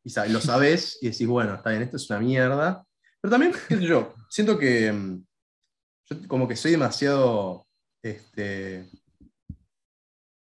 y 0.03 0.31
lo 0.31 0.41
sabes 0.41 0.97
y 1.01 1.09
decís, 1.09 1.27
bueno, 1.27 1.55
está 1.55 1.71
bien, 1.71 1.83
esto 1.83 1.97
es 1.97 2.09
una 2.09 2.19
mierda. 2.19 2.85
Pero 3.21 3.31
también, 3.31 3.53
qué 3.67 3.77
sé 3.77 3.85
yo, 3.85 4.13
siento 4.29 4.57
que 4.57 4.91
mm, 4.91 5.25
yo 6.09 6.27
como 6.27 6.47
que 6.47 6.55
soy 6.55 6.71
demasiado, 6.71 7.67
este, 8.01 8.89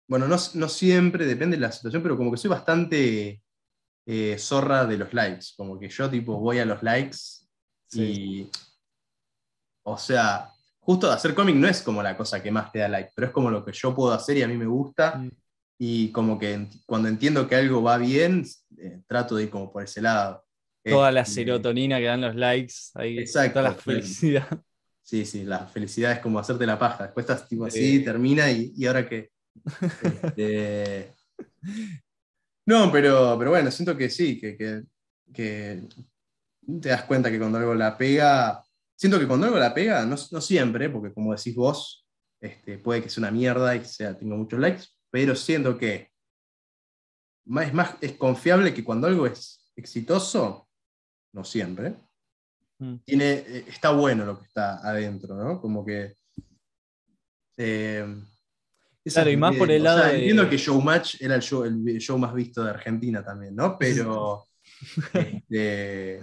bueno, 0.07 0.27
no, 0.27 0.37
siempre, 0.37 1.25
depende 1.25 1.55
de 1.55 1.61
la 1.61 1.71
situación, 1.71 2.01
pero 2.01 2.17
como 2.17 2.31
que 2.31 2.37
soy 2.37 2.49
bastante 2.49 3.41
eh, 4.05 4.37
zorra 4.39 4.85
de 4.85 4.97
los 4.97 5.13
likes, 5.13 5.47
como 5.55 5.79
que 5.79 5.87
yo 5.87 6.09
tipo 6.09 6.39
voy 6.39 6.59
a 6.59 6.65
los 6.65 6.81
likes 6.83 7.17
y, 7.91 8.49
o 9.83 9.97
sea, 9.97 10.51
justo 10.79 11.11
hacer 11.11 11.35
cómic 11.35 11.55
no 11.55 11.67
es 11.67 11.81
como 11.81 12.01
la 12.01 12.17
cosa 12.17 12.41
que 12.41 12.51
más 12.51 12.71
te 12.71 12.79
da 12.79 12.87
like, 12.87 13.11
pero 13.15 13.27
es 13.27 13.33
como 13.33 13.49
lo 13.51 13.63
que 13.63 13.71
yo 13.71 13.93
puedo 13.95 14.11
hacer 14.11 14.37
y 14.37 14.43
a 14.43 14.47
mí 14.47 14.57
me 14.57 14.65
gusta. 14.65 15.23
Y 15.81 16.11
como 16.11 16.37
que 16.37 16.67
cuando 16.85 17.07
entiendo 17.07 17.47
que 17.47 17.55
algo 17.55 17.81
va 17.81 17.97
bien, 17.97 18.45
eh, 18.77 19.01
trato 19.07 19.35
de 19.35 19.43
ir 19.43 19.49
como 19.49 19.71
por 19.71 19.83
ese 19.83 20.01
lado. 20.01 20.45
Toda 20.83 21.11
la 21.11 21.21
este, 21.21 21.35
serotonina 21.35 21.97
que 21.99 22.05
dan 22.05 22.21
los 22.21 22.35
likes, 22.35 22.73
ahí, 22.95 23.19
exacto, 23.19 23.59
toda 23.59 23.69
la 23.69 23.75
felicidad. 23.75 24.61
Sí, 25.01 25.25
sí, 25.25 25.43
la 25.43 25.65
felicidad 25.65 26.11
es 26.11 26.19
como 26.19 26.37
hacerte 26.37 26.67
la 26.67 26.77
paja. 26.77 27.05
Después 27.05 27.23
estás 27.23 27.47
tipo 27.47 27.65
así, 27.65 28.03
termina 28.03 28.51
y, 28.51 28.73
y 28.75 28.85
ahora 28.85 29.09
qué. 29.09 29.31
Este, 30.03 31.13
no, 32.65 32.91
pero, 32.91 33.35
pero 33.39 33.49
bueno, 33.49 33.71
siento 33.71 33.97
que 33.97 34.09
sí, 34.09 34.39
que, 34.39 34.55
que, 34.55 34.83
que, 35.33 35.81
te 36.79 36.89
das 36.89 37.03
cuenta 37.05 37.31
que 37.31 37.39
cuando 37.39 37.57
algo 37.57 37.73
la 37.73 37.97
pega, 37.97 38.63
siento 38.95 39.19
que 39.19 39.25
cuando 39.25 39.47
algo 39.47 39.57
la 39.57 39.73
pega, 39.73 40.05
no, 40.05 40.15
no 40.31 40.41
siempre, 40.41 40.89
porque 40.91 41.11
como 41.11 41.33
decís 41.33 41.55
vos, 41.55 42.05
este, 42.39 42.77
puede 42.77 43.01
que 43.01 43.09
sea 43.09 43.21
una 43.21 43.31
mierda 43.31 43.75
y 43.75 43.79
que 43.79 43.85
sea, 43.85 44.15
tengo 44.15 44.37
muchos 44.37 44.59
likes, 44.59 44.83
pero 45.11 45.35
siento 45.35 45.77
que 45.77 46.09
es 47.57 47.73
más 47.73 47.95
es 48.01 48.13
confiable 48.13 48.73
que 48.73 48.83
cuando 48.83 49.07
algo 49.07 49.25
es 49.25 49.71
exitoso, 49.75 50.67
no 51.33 51.43
siempre, 51.43 51.95
mm. 52.77 52.95
tiene, 53.05 53.31
eh, 53.31 53.65
está 53.67 53.91
bueno 53.91 54.25
lo 54.25 54.39
que 54.39 54.45
está 54.45 54.77
adentro, 54.87 55.35
¿no? 55.35 55.59
Como 55.59 55.85
que... 55.85 56.15
Eh, 57.57 58.05
claro, 59.03 59.29
y 59.29 59.37
más 59.37 59.55
por 59.55 59.71
el 59.71 59.83
lado 59.83 60.05
de... 60.05 60.15
Entiendo 60.15 60.49
que 60.49 60.57
Showmatch 60.57 61.21
era 61.21 61.35
el 61.35 61.41
show, 61.41 61.63
el 61.63 61.99
show 61.99 62.17
más 62.17 62.33
visto 62.33 62.63
de 62.63 62.69
Argentina 62.69 63.23
también, 63.23 63.55
¿no? 63.55 63.77
Pero... 63.77 64.45
Este, 65.13 66.21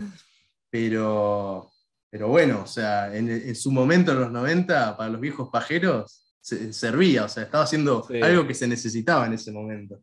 pero... 0.71 1.71
Pero 2.09 2.29
bueno, 2.29 2.63
o 2.63 2.67
sea, 2.67 3.15
en, 3.15 3.29
en, 3.29 3.55
su 3.55 3.71
momento, 3.71 4.13
en 4.13 4.21
los 4.21 4.31
90, 4.31 4.97
para 4.97 5.11
los 5.11 5.21
viejos 5.21 5.51
pajeros, 5.51 6.26
servía, 6.71 7.25
o 7.25 7.29
sea, 7.29 7.45
estaba 7.45 7.65
haciendo 7.65 8.07
algo 8.23 8.47
que 8.47 8.55
se 8.55 8.69
necesitaba 8.69 9.27
en 9.27 9.35
ese 9.35 9.53
momento. 9.53 10.03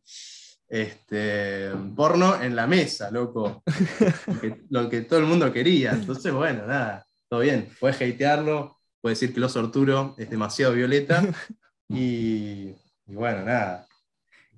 Este, 0.67 1.69
porno 1.95 2.41
en 2.41 2.55
la 2.55 2.65
mesa, 2.65 3.11
loco. 3.11 3.63
lo, 4.69 4.89
que, 4.89 5.01
todo 5.01 5.19
el 5.19 5.25
mundo 5.25 5.53
quería. 5.53 5.91
Entonces, 5.91 6.33
bueno, 6.33 6.65
nada, 6.65 7.05
todo 7.29 7.41
bien. 7.41 7.69
Puedes 7.79 7.97
hatearlo, 7.97 8.79
puedes 8.99 9.19
decir 9.19 9.33
que 9.33 9.39
los 9.39 9.55
Arturo 9.55 10.15
es 10.17 10.29
demasiado 10.29 10.73
violeta. 10.73 11.23
Y, 11.89 12.73
bueno, 13.05 13.43
nada. 13.43 13.85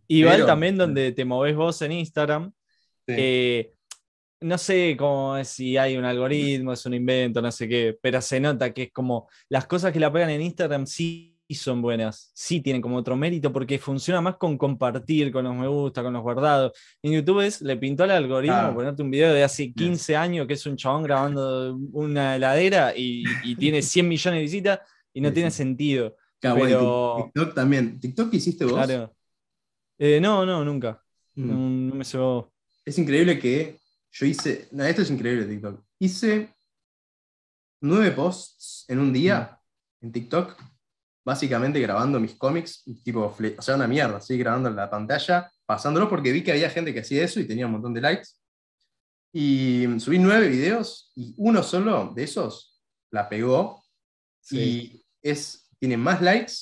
Igual 0.08 0.46
también 0.46 0.78
donde 0.78 1.12
te 1.12 1.26
moves 1.26 1.54
vos 1.54 1.82
en 1.82 1.92
Instagram. 1.92 2.54
Eh, 3.08 3.74
no 4.40 4.58
sé 4.58 4.96
cómo 4.98 5.44
si 5.44 5.76
hay 5.76 5.98
un 5.98 6.06
algoritmo, 6.06 6.72
es 6.72 6.86
un 6.86 6.94
invento, 6.94 7.42
no 7.42 7.52
sé 7.52 7.68
qué, 7.68 7.98
pero 8.00 8.22
se 8.22 8.40
nota 8.40 8.74
que 8.74 8.84
es 8.84 8.92
como 8.94 9.28
las 9.50 9.68
cosas 9.68 9.92
que 9.92 10.00
la 10.00 10.14
pegan 10.14 10.30
en 10.30 10.44
Instagram 10.44 10.86
sí 10.86 11.35
son 11.54 11.82
buenas, 11.82 12.32
sí 12.34 12.62
tienen 12.62 12.82
como 12.82 12.98
otro 12.98 13.16
mérito 13.16 13.54
porque 13.54 13.78
funciona 13.78 14.20
más 14.20 14.38
con 14.38 14.58
compartir, 14.58 15.32
con 15.32 15.44
los 15.44 15.56
me 15.56 15.68
gusta, 15.68 16.02
con 16.02 16.14
los 16.14 16.24
guardados. 16.24 16.72
En 17.04 17.12
YouTube 17.12 17.42
es, 17.42 17.62
le 17.62 17.78
pintó 17.78 18.04
al 18.04 18.12
algoritmo 18.12 18.74
ponerte 18.74 19.04
un 19.04 19.12
video 19.12 19.32
de 19.32 19.44
hace 19.44 19.72
15 19.72 20.16
años 20.16 20.48
que 20.48 20.54
es 20.54 20.66
un 20.66 20.76
chabón 20.76 21.04
grabando 21.04 21.78
una 21.92 22.36
heladera 22.36 22.94
y, 22.96 23.24
tiene 23.58 23.82
100 23.82 24.08
millones 24.08 24.40
de 24.40 24.42
visitas 24.42 24.80
y 25.14 25.22
no 25.22 25.32
tiene 25.32 25.52
sentido. 25.52 26.16
pero... 26.40 27.32
TikTok 27.34 27.54
también. 27.54 28.00
¿TikTok 28.00 28.34
hiciste 28.34 28.66
vos? 28.66 28.74
Claro. 28.74 29.14
Eh, 29.98 30.20
no, 30.20 30.46
no, 30.46 30.66
nunca. 30.66 31.02
Mm. 31.36 31.90
No, 31.90 31.96
me 31.96 32.04
llevó. 32.04 32.52
Es 32.84 32.98
increíble 32.98 33.40
que 33.40 33.80
yo 34.12 34.26
hice. 34.26 34.68
No, 34.72 34.84
esto 34.84 35.04
es 35.04 35.12
increíble 35.12 35.46
TikTok. 35.46 35.84
Hice 36.00 36.56
nueve 37.82 38.12
posts 38.12 38.86
en 38.88 39.00
un 39.00 39.14
día 39.14 39.60
mm. 40.02 40.06
en 40.06 40.12
TikTok 40.12 40.75
básicamente 41.26 41.80
grabando 41.80 42.20
mis 42.20 42.36
cómics, 42.36 42.84
tipo, 43.04 43.36
o 43.36 43.62
sea, 43.62 43.76
una 43.76 43.88
mierda, 43.88 44.18
así 44.18 44.38
grabando 44.38 44.70
en 44.70 44.76
la 44.76 44.90
pantalla, 44.90 45.52
pasándolo 45.66 46.08
porque 46.08 46.32
vi 46.32 46.44
que 46.44 46.52
había 46.52 46.70
gente 46.70 46.94
que 46.94 47.00
hacía 47.00 47.24
eso 47.24 47.40
y 47.40 47.48
tenía 47.48 47.66
un 47.66 47.74
montón 47.74 47.94
de 47.94 48.02
likes. 48.02 48.30
Y 49.34 49.86
subí 50.00 50.20
nueve 50.20 50.48
videos 50.48 51.12
y 51.16 51.34
uno 51.38 51.64
solo 51.64 52.14
de 52.16 52.24
esos 52.24 52.80
la 53.12 53.28
pegó 53.28 53.84
y 54.52 55.04
es, 55.22 55.68
tiene 55.80 55.98
más 55.98 56.22
likes 56.22 56.54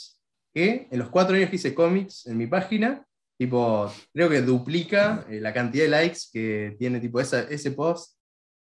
que 0.53 0.87
en 0.89 0.99
los 0.99 1.09
cuatro 1.09 1.35
años 1.35 1.49
que 1.49 1.57
hice 1.57 1.75
cómics 1.75 2.25
en 2.25 2.37
mi 2.37 2.47
página 2.47 3.05
Tipo, 3.37 3.91
creo 4.13 4.29
que 4.29 4.41
duplica 4.41 5.25
eh, 5.29 5.39
la 5.41 5.53
cantidad 5.53 5.85
de 5.85 5.89
likes 5.89 6.19
que 6.31 6.75
tiene 6.77 6.99
tipo 6.99 7.19
ese 7.19 7.71
post 7.71 8.17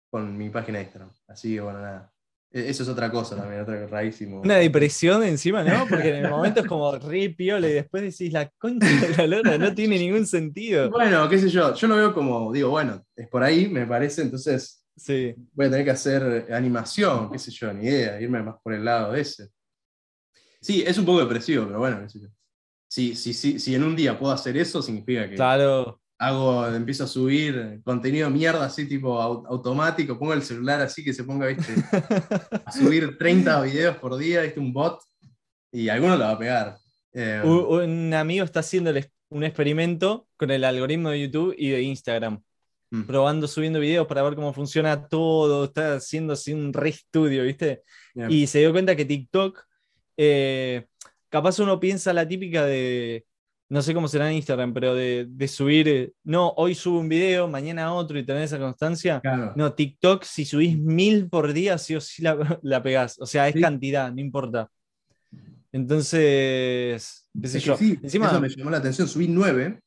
con 0.10 0.38
mi 0.38 0.50
página 0.50 0.78
de 0.78 0.84
Instagram. 0.86 1.12
Así 1.28 1.56
que 1.56 1.62
bueno, 1.62 1.82
nada. 1.82 2.11
E, 2.52 2.70
eso 2.70 2.84
es 2.84 2.89
otra 2.89 3.10
cosa 3.10 3.36
también, 3.36 3.62
otra 3.62 3.88
rarísimo. 3.88 4.41
Una 4.41 4.56
depresión 4.56 5.24
encima, 5.24 5.64
¿no? 5.64 5.86
Porque 5.88 6.10
en 6.10 6.26
el 6.26 6.30
momento 6.30 6.62
es 6.62 6.68
como 6.68 6.91
re 6.97 7.30
piola 7.30 7.68
y 7.68 7.74
después 7.74 8.04
decís, 8.04 8.34
la 8.34 8.49
concha 8.58 8.88
de 8.88 9.16
la 9.18 9.28
lora 9.28 9.58
no 9.58 9.74
tiene 9.74 9.97
ningún 9.97 10.26
sentido. 10.26 10.89
Bueno, 10.89 11.28
qué 11.30 11.39
sé 11.39 11.49
yo, 11.49 11.74
yo 11.74 11.88
lo 11.88 11.95
veo 11.95 12.14
como, 12.14 12.52
digo, 12.52 12.70
bueno, 12.70 13.04
es 13.16 13.28
por 13.28 13.43
ahí, 13.43 13.68
me 13.68 13.86
parece, 13.86 14.22
entonces 14.24 14.86
sí. 14.95 15.34
voy 15.54 15.68
a 15.68 15.70
tener 15.70 15.86
que 15.86 15.91
hacer 15.91 16.47
animación, 16.54 17.32
qué 17.32 17.39
sé 17.39 17.52
yo, 17.52 17.72
ni 17.74 17.86
idea, 17.86 18.20
irme 18.20 18.43
más 18.43 18.56
por 18.62 18.74
el 18.74 18.84
lado 18.84 19.16
ese. 19.16 19.49
Sí, 20.60 20.84
es 20.86 20.97
un 20.97 21.06
poco 21.06 21.22
depresivo, 21.22 21.66
pero 21.66 21.80
bueno, 21.80 22.02
qué 22.02 22.10
sé 22.10 22.20
yo. 22.20 22.28
Si, 22.88 23.16
si, 23.16 23.34
si, 23.34 23.58
si 23.58 23.74
en 23.74 23.84
un 23.84 23.95
día 23.95 24.20
puedo 24.20 24.34
hacer 24.34 24.58
eso, 24.58 24.82
significa 24.82 25.30
que 25.30 25.36
claro 25.36 26.02
hago, 26.22 26.68
empiezo 26.68 27.06
a 27.06 27.08
subir 27.08 27.82
contenido 27.84 28.30
mierda 28.30 28.66
así 28.66 28.88
tipo 28.88 29.20
automático, 29.20 30.20
pongo 30.20 30.34
el 30.34 30.44
celular 30.44 30.80
así 30.80 31.04
que 31.04 31.14
se 31.14 31.24
ponga, 31.24 31.48
viste, 31.48 31.74
a 32.66 32.72
subir 32.72 33.18
30 33.18 33.62
videos 33.64 33.98
por 33.98 34.16
día, 34.18 34.44
viste, 34.44 34.60
un 34.60 34.72
bot, 34.72 35.02
y 35.72 35.90
alguno 35.90 36.16
lo 36.16 36.26
va 36.26 36.32
a 36.32 36.38
pegar. 36.38 36.78
Eh, 37.14 37.42
un, 37.44 38.14
amigo 38.14 38.46
está 38.46 38.60
haciendo 38.60 38.94
un 39.30 39.44
experimento 39.44 40.28
con 40.38 40.52
el 40.52 40.64
algoritmo 40.64 41.10
de 41.10 41.22
YouTube 41.22 41.56
y 41.58 41.70
de 41.70 41.82
Instagram. 41.82 42.44
Mm. 42.92 43.04
Probando, 43.04 43.48
subiendo 43.48 43.80
videos 43.80 44.06
para 44.06 44.22
ver 44.22 44.36
cómo 44.36 44.54
funciona 44.54 45.08
todo, 45.08 45.66
está 45.66 45.96
haciendo 45.96 46.34
así 46.34 46.54
un 46.54 46.72
reestudio, 46.72 47.44
¿viste? 47.44 47.82
Y 48.30 48.46
se 48.46 48.60
dio 48.60 48.72
cuenta 48.72 48.96
que 48.96 49.06
TikTok, 49.06 49.60
eh, 50.18 50.86
capaz 51.30 51.58
uno 51.60 51.80
piensa 51.80 52.14
la 52.14 52.28
típica 52.28 52.64
de, 52.66 53.26
no 53.72 53.82
sé 53.82 53.94
cómo 53.94 54.10
será 54.10 54.30
en 54.30 54.36
Instagram, 54.36 54.74
pero 54.74 54.94
de, 54.94 55.48
subir, 55.48 55.88
eh, 55.88 56.12
no, 56.26 56.50
hoy 56.58 56.76
subo 56.76 57.00
un 57.00 57.08
video, 57.08 57.48
mañana 57.48 57.94
otro 57.94 58.20
y 58.20 58.26
tener 58.26 58.44
esa 58.44 58.60
constancia. 58.60 59.22
No, 59.56 59.74
TikTok, 59.74 60.24
si 60.26 60.44
subís 60.44 60.78
mil 60.78 61.30
por 61.30 61.54
día, 61.54 61.78
sí 61.78 61.96
o 61.96 62.02
sí 62.02 62.22
la, 62.22 62.60
la 62.64 62.84
pegás. 62.84 63.18
O 63.22 63.26
sea, 63.26 63.48
es 63.48 63.56
cantidad, 63.56 64.12
no 64.12 64.20
importa. 64.20 64.70
Entonces, 65.72 67.30
Sí, 67.78 67.98
Encima, 68.04 68.28
eso 68.28 68.42
me 68.42 68.50
llamó 68.50 68.72
la 68.72 68.80
atención, 68.80 69.08
subí 69.08 69.30
nueve 69.30 69.80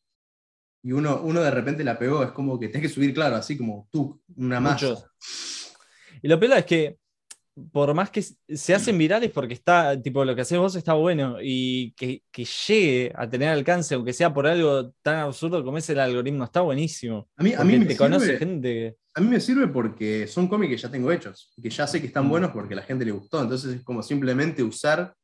y 0.82 0.93
uno, 0.93 1.20
uno 1.20 1.43
de 1.43 1.51
repente 1.51 1.85
la 1.85 1.99
pegó. 1.99 2.22
Es 2.22 2.30
como 2.30 2.59
que 2.59 2.68
tenés 2.68 2.89
que 2.89 2.95
subir, 2.95 3.12
claro, 3.12 3.37
así 3.37 3.59
como 3.59 3.87
tú, 3.93 4.18
una 4.37 4.61
masa. 4.61 4.95
Y 6.22 6.28
lo 6.28 6.41
peor 6.41 6.57
es 6.57 6.64
que 6.64 6.97
por 7.72 7.94
más 7.94 8.11
que 8.11 8.22
se 8.22 8.74
hacen 8.74 8.98
virales 8.98 9.30
porque 9.30 9.55
está, 9.55 10.00
tipo, 10.00 10.24
lo 10.24 10.34
que 10.34 10.42
haces 10.42 10.59
vos 10.59 10.74
está 10.74 10.94
bueno 10.94 11.36
y 11.40 11.92
que, 11.92 12.22
llegue 12.34 13.12
a 13.14 13.28
tener 13.28 13.48
alcance, 13.48 13.94
aunque 13.94 14.12
sea 14.12 14.32
por 14.32 14.46
algo 14.46 14.92
tan 15.02 15.18
absurdo 15.18 15.64
como 15.64 15.78
es 15.78 15.88
el 15.90 16.00
algoritmo, 16.00 16.44
está 16.44 16.61
buenísimo. 16.62 17.28
A 17.36 17.42
mí, 17.42 17.52
a 17.52 17.64
mí 17.64 17.78
me 17.78 17.86
te 17.86 17.96
conoce 17.96 18.38
gente. 18.38 18.96
A 19.14 19.20
mí 19.20 19.28
me 19.28 19.40
sirve 19.40 19.68
porque 19.68 20.26
son 20.26 20.48
cómics 20.48 20.70
que 20.72 20.78
ya 20.78 20.90
tengo 20.90 21.12
hechos, 21.12 21.52
que 21.62 21.70
ya 21.70 21.86
sé 21.86 22.00
que 22.00 22.09
están 22.09 22.26
mm. 22.26 22.30
buenos 22.30 22.50
porque 22.50 22.74
a 22.74 22.78
la 22.78 22.82
gente 22.82 23.05
le 23.05 23.12
gustó. 23.12 23.40
Entonces 23.40 23.76
es 23.76 23.82
como 23.84 24.02
simplemente 24.02 24.62
usar 24.62 25.14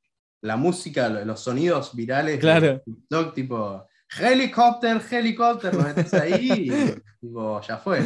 la 0.43 0.57
música, 0.57 1.09
los 1.09 1.41
sonidos 1.41 1.95
virales 1.95 2.39
claro. 2.39 2.67
de 2.67 2.79
TikTok, 2.81 3.35
tipo 3.35 3.87
helicóptero, 4.19 5.01
helicóptero, 5.11 5.79
lo 5.79 5.85
metes 5.85 6.13
ahí 6.15 6.51
y 6.51 7.01
tipo, 7.21 7.61
ya 7.61 7.77
fue. 7.79 8.01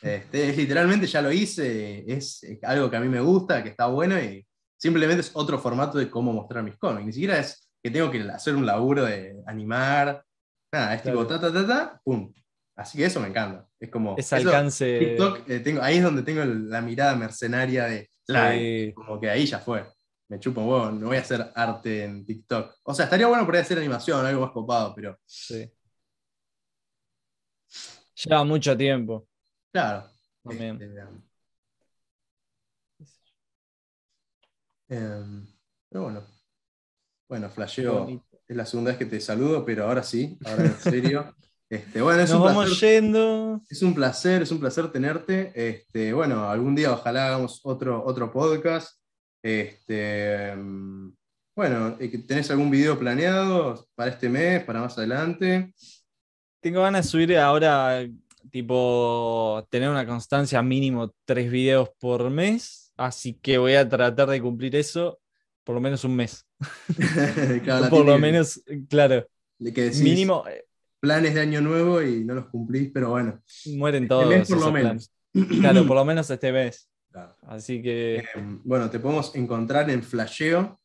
Este, 0.00 0.52
literalmente 0.56 1.06
ya 1.06 1.22
lo 1.22 1.32
hice, 1.32 2.04
es 2.06 2.46
algo 2.62 2.90
que 2.90 2.96
a 2.96 3.00
mí 3.00 3.08
me 3.08 3.20
gusta, 3.20 3.62
que 3.62 3.70
está 3.70 3.86
bueno 3.86 4.18
y 4.20 4.46
simplemente 4.76 5.20
es 5.20 5.30
otro 5.34 5.58
formato 5.58 5.98
de 5.98 6.10
cómo 6.10 6.32
mostrar 6.32 6.62
mis 6.62 6.76
cómics. 6.76 7.06
Ni 7.06 7.12
siquiera 7.12 7.38
es 7.38 7.70
que 7.82 7.90
tengo 7.90 8.10
que 8.10 8.20
hacer 8.22 8.54
un 8.54 8.66
laburo 8.66 9.04
de 9.04 9.36
animar, 9.46 10.24
nada, 10.72 10.94
es 10.94 11.02
tipo 11.02 11.26
ta 11.26 11.40
ta 11.40 11.52
ta 11.52 11.66
ta, 11.66 12.00
pum. 12.04 12.32
Así 12.76 12.98
que 12.98 13.04
eso 13.04 13.20
me 13.20 13.28
encanta. 13.28 13.68
Es 13.78 13.90
como. 13.90 14.16
Ese 14.18 14.36
alcance. 14.36 14.98
TikTok, 14.98 15.48
eh, 15.48 15.60
tengo, 15.60 15.80
ahí 15.82 15.98
es 15.98 16.02
donde 16.02 16.22
tengo 16.22 16.44
la 16.44 16.80
mirada 16.80 17.14
mercenaria 17.14 17.86
de. 17.86 18.92
Como 18.94 19.20
que 19.20 19.30
ahí 19.30 19.46
ya 19.46 19.58
fue. 19.58 19.86
Me 20.28 20.40
chupo 20.40 20.62
un 20.62 20.68
huevo, 20.68 20.90
no 20.90 21.06
voy 21.08 21.18
a 21.18 21.20
hacer 21.20 21.52
arte 21.54 22.04
en 22.04 22.24
TikTok. 22.24 22.76
O 22.82 22.94
sea, 22.94 23.04
estaría 23.04 23.26
bueno 23.26 23.44
por 23.44 23.56
hacer 23.56 23.78
animación, 23.78 24.24
algo 24.24 24.40
más 24.40 24.50
copado, 24.50 24.94
pero. 24.94 25.18
Sí. 25.26 25.70
Lleva 28.14 28.44
mucho 28.44 28.76
tiempo. 28.76 29.28
Claro. 29.74 30.08
Este, 30.48 30.70
em, 34.88 35.46
pero 35.88 36.04
bueno. 36.04 36.22
Bueno, 37.28 37.50
flasheo. 37.50 38.22
Es 38.46 38.56
la 38.56 38.66
segunda 38.66 38.92
vez 38.92 38.98
que 38.98 39.06
te 39.06 39.20
saludo, 39.20 39.64
pero 39.64 39.86
ahora 39.86 40.04
sí, 40.04 40.38
ahora 40.46 40.66
en 40.66 40.78
serio. 40.78 41.34
Este, 41.70 42.02
bueno, 42.02 42.20
es 42.20 42.30
Nos 42.30 42.38
un 42.38 42.44
vamos 42.44 42.66
placer, 42.66 43.02
yendo. 43.02 43.60
Es 43.68 43.82
un 43.82 43.94
placer, 43.94 44.42
es 44.42 44.52
un 44.52 44.60
placer 44.60 44.92
tenerte. 44.92 45.50
Este, 45.56 46.12
bueno, 46.12 46.48
algún 46.48 46.76
día 46.76 46.92
ojalá 46.92 47.28
hagamos 47.28 47.62
otro, 47.64 48.04
otro 48.04 48.30
podcast. 48.30 49.00
Este, 49.42 50.50
em, 50.50 51.12
bueno, 51.56 51.96
¿tenés 52.28 52.50
algún 52.50 52.70
video 52.70 52.96
planeado 52.96 53.88
para 53.96 54.10
este 54.10 54.28
mes, 54.28 54.62
para 54.62 54.82
más 54.82 54.96
adelante? 54.98 55.74
Tengo 56.60 56.82
ganas 56.82 57.06
de 57.06 57.10
subir 57.10 57.36
ahora 57.36 58.06
tipo 58.54 59.66
tener 59.68 59.88
una 59.88 60.06
constancia 60.06 60.62
mínimo 60.62 61.12
tres 61.24 61.50
videos 61.50 61.90
por 61.98 62.30
mes, 62.30 62.92
así 62.96 63.34
que 63.34 63.58
voy 63.58 63.74
a 63.74 63.88
tratar 63.88 64.28
de 64.28 64.40
cumplir 64.40 64.76
eso 64.76 65.18
por 65.64 65.74
lo 65.74 65.80
menos 65.80 66.04
un 66.04 66.14
mes. 66.14 66.46
por 67.90 68.06
lo 68.06 68.16
menos, 68.16 68.62
claro. 68.88 69.26
Que 69.58 69.90
mínimo. 70.00 70.44
Eh, 70.46 70.66
planes 71.00 71.34
de 71.34 71.40
año 71.40 71.60
nuevo 71.62 72.00
y 72.00 72.24
no 72.24 72.34
los 72.34 72.46
cumplís, 72.46 72.92
pero 72.94 73.10
bueno. 73.10 73.42
Mueren 73.76 74.04
este 74.04 74.08
todos. 74.14 74.48
por 74.48 74.60
lo 74.60 74.70
menos. 74.70 75.10
Claro, 75.32 75.84
por 75.84 75.96
lo 75.96 76.04
menos 76.04 76.30
este 76.30 76.52
mes. 76.52 76.88
Así 77.48 77.82
que. 77.82 78.18
Eh, 78.18 78.24
bueno, 78.62 78.88
te 78.88 79.00
podemos 79.00 79.34
encontrar 79.34 79.90
en 79.90 80.00
Flasheo 80.00 80.78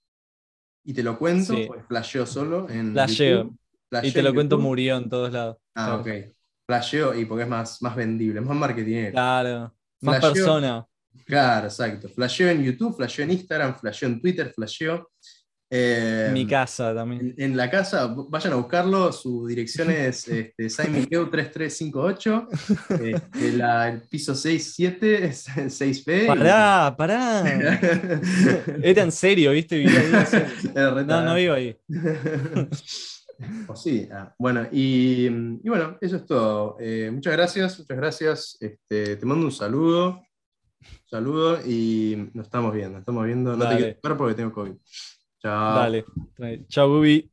y 0.83 0.95
te 0.95 1.03
lo 1.03 1.19
cuento, 1.19 1.53
Flasheo 1.87 2.25
solo 2.25 2.67
en. 2.67 2.93
Flasheo. 2.93 3.53
y 4.01 4.11
te 4.11 4.23
lo 4.23 4.33
cuento 4.33 4.57
murió 4.57 4.97
en 4.97 5.07
todos 5.07 5.31
lados. 5.31 5.57
Ah, 5.75 5.97
ok 5.97 6.33
flasheo 6.69 7.15
y 7.15 7.25
porque 7.25 7.45
es 7.45 7.49
más, 7.49 7.81
más 7.81 7.95
vendible, 7.95 8.39
más 8.41 8.55
marketing. 8.55 9.09
Claro, 9.09 9.73
más 10.01 10.21
persona. 10.21 10.85
Claro, 11.25 11.65
exacto. 11.65 12.07
Flasheo 12.09 12.47
en 12.49 12.63
YouTube, 12.63 12.95
flasheo 12.95 13.25
en 13.25 13.31
Instagram, 13.31 13.75
flasheo 13.75 14.07
en 14.07 14.21
Twitter, 14.21 14.53
flasheo. 14.53 15.09
Eh, 15.71 16.29
mi 16.31 16.45
casa 16.45 16.93
también. 16.93 17.33
En, 17.37 17.57
la 17.57 17.71
casa, 17.71 18.13
vayan 18.29 18.53
a 18.53 18.57
buscarlo. 18.57 19.11
Su 19.11 19.47
dirección 19.47 19.89
es 19.89 20.27
este, 20.27 20.53
3358. 20.55 22.47
Este, 22.89 23.15
el 23.47 24.01
piso 24.07 24.35
67, 24.35 25.31
6P. 25.31 26.27
Pará, 26.27 26.95
pará. 26.95 27.79
Era 28.83 29.01
en 29.01 29.11
serio, 29.11 29.51
¿viste? 29.51 29.83
no, 30.75 31.23
no 31.23 31.33
vivo 31.33 31.53
ahí. 31.55 31.75
Sí. 33.75 34.07
Ah, 34.11 34.33
bueno, 34.37 34.67
y, 34.71 35.29
bueno, 35.63 35.97
eso 36.01 36.17
es 36.17 36.25
todo. 36.25 36.77
Eh, 36.79 37.09
muchas 37.11 37.33
gracias, 37.33 37.79
muchas 37.79 37.97
gracias. 37.97 38.57
Este, 38.59 39.15
te 39.15 39.25
mando 39.25 39.45
un 39.45 39.51
saludo. 39.51 40.21
saludo 41.05 41.59
y 41.65 42.29
nos 42.33 42.47
estamos 42.47 42.73
viendo. 42.73 42.99
Estamos 42.99 43.25
viendo. 43.25 43.55
No 43.55 43.69
te 43.69 43.77
quiero 43.77 44.17
porque 44.17 44.35
tengo 44.35 44.51
COVID. 44.51 44.75
Chao. 45.41 45.75
Dale. 45.75 46.05
Chao, 46.67 46.89
Gubi. 46.89 47.29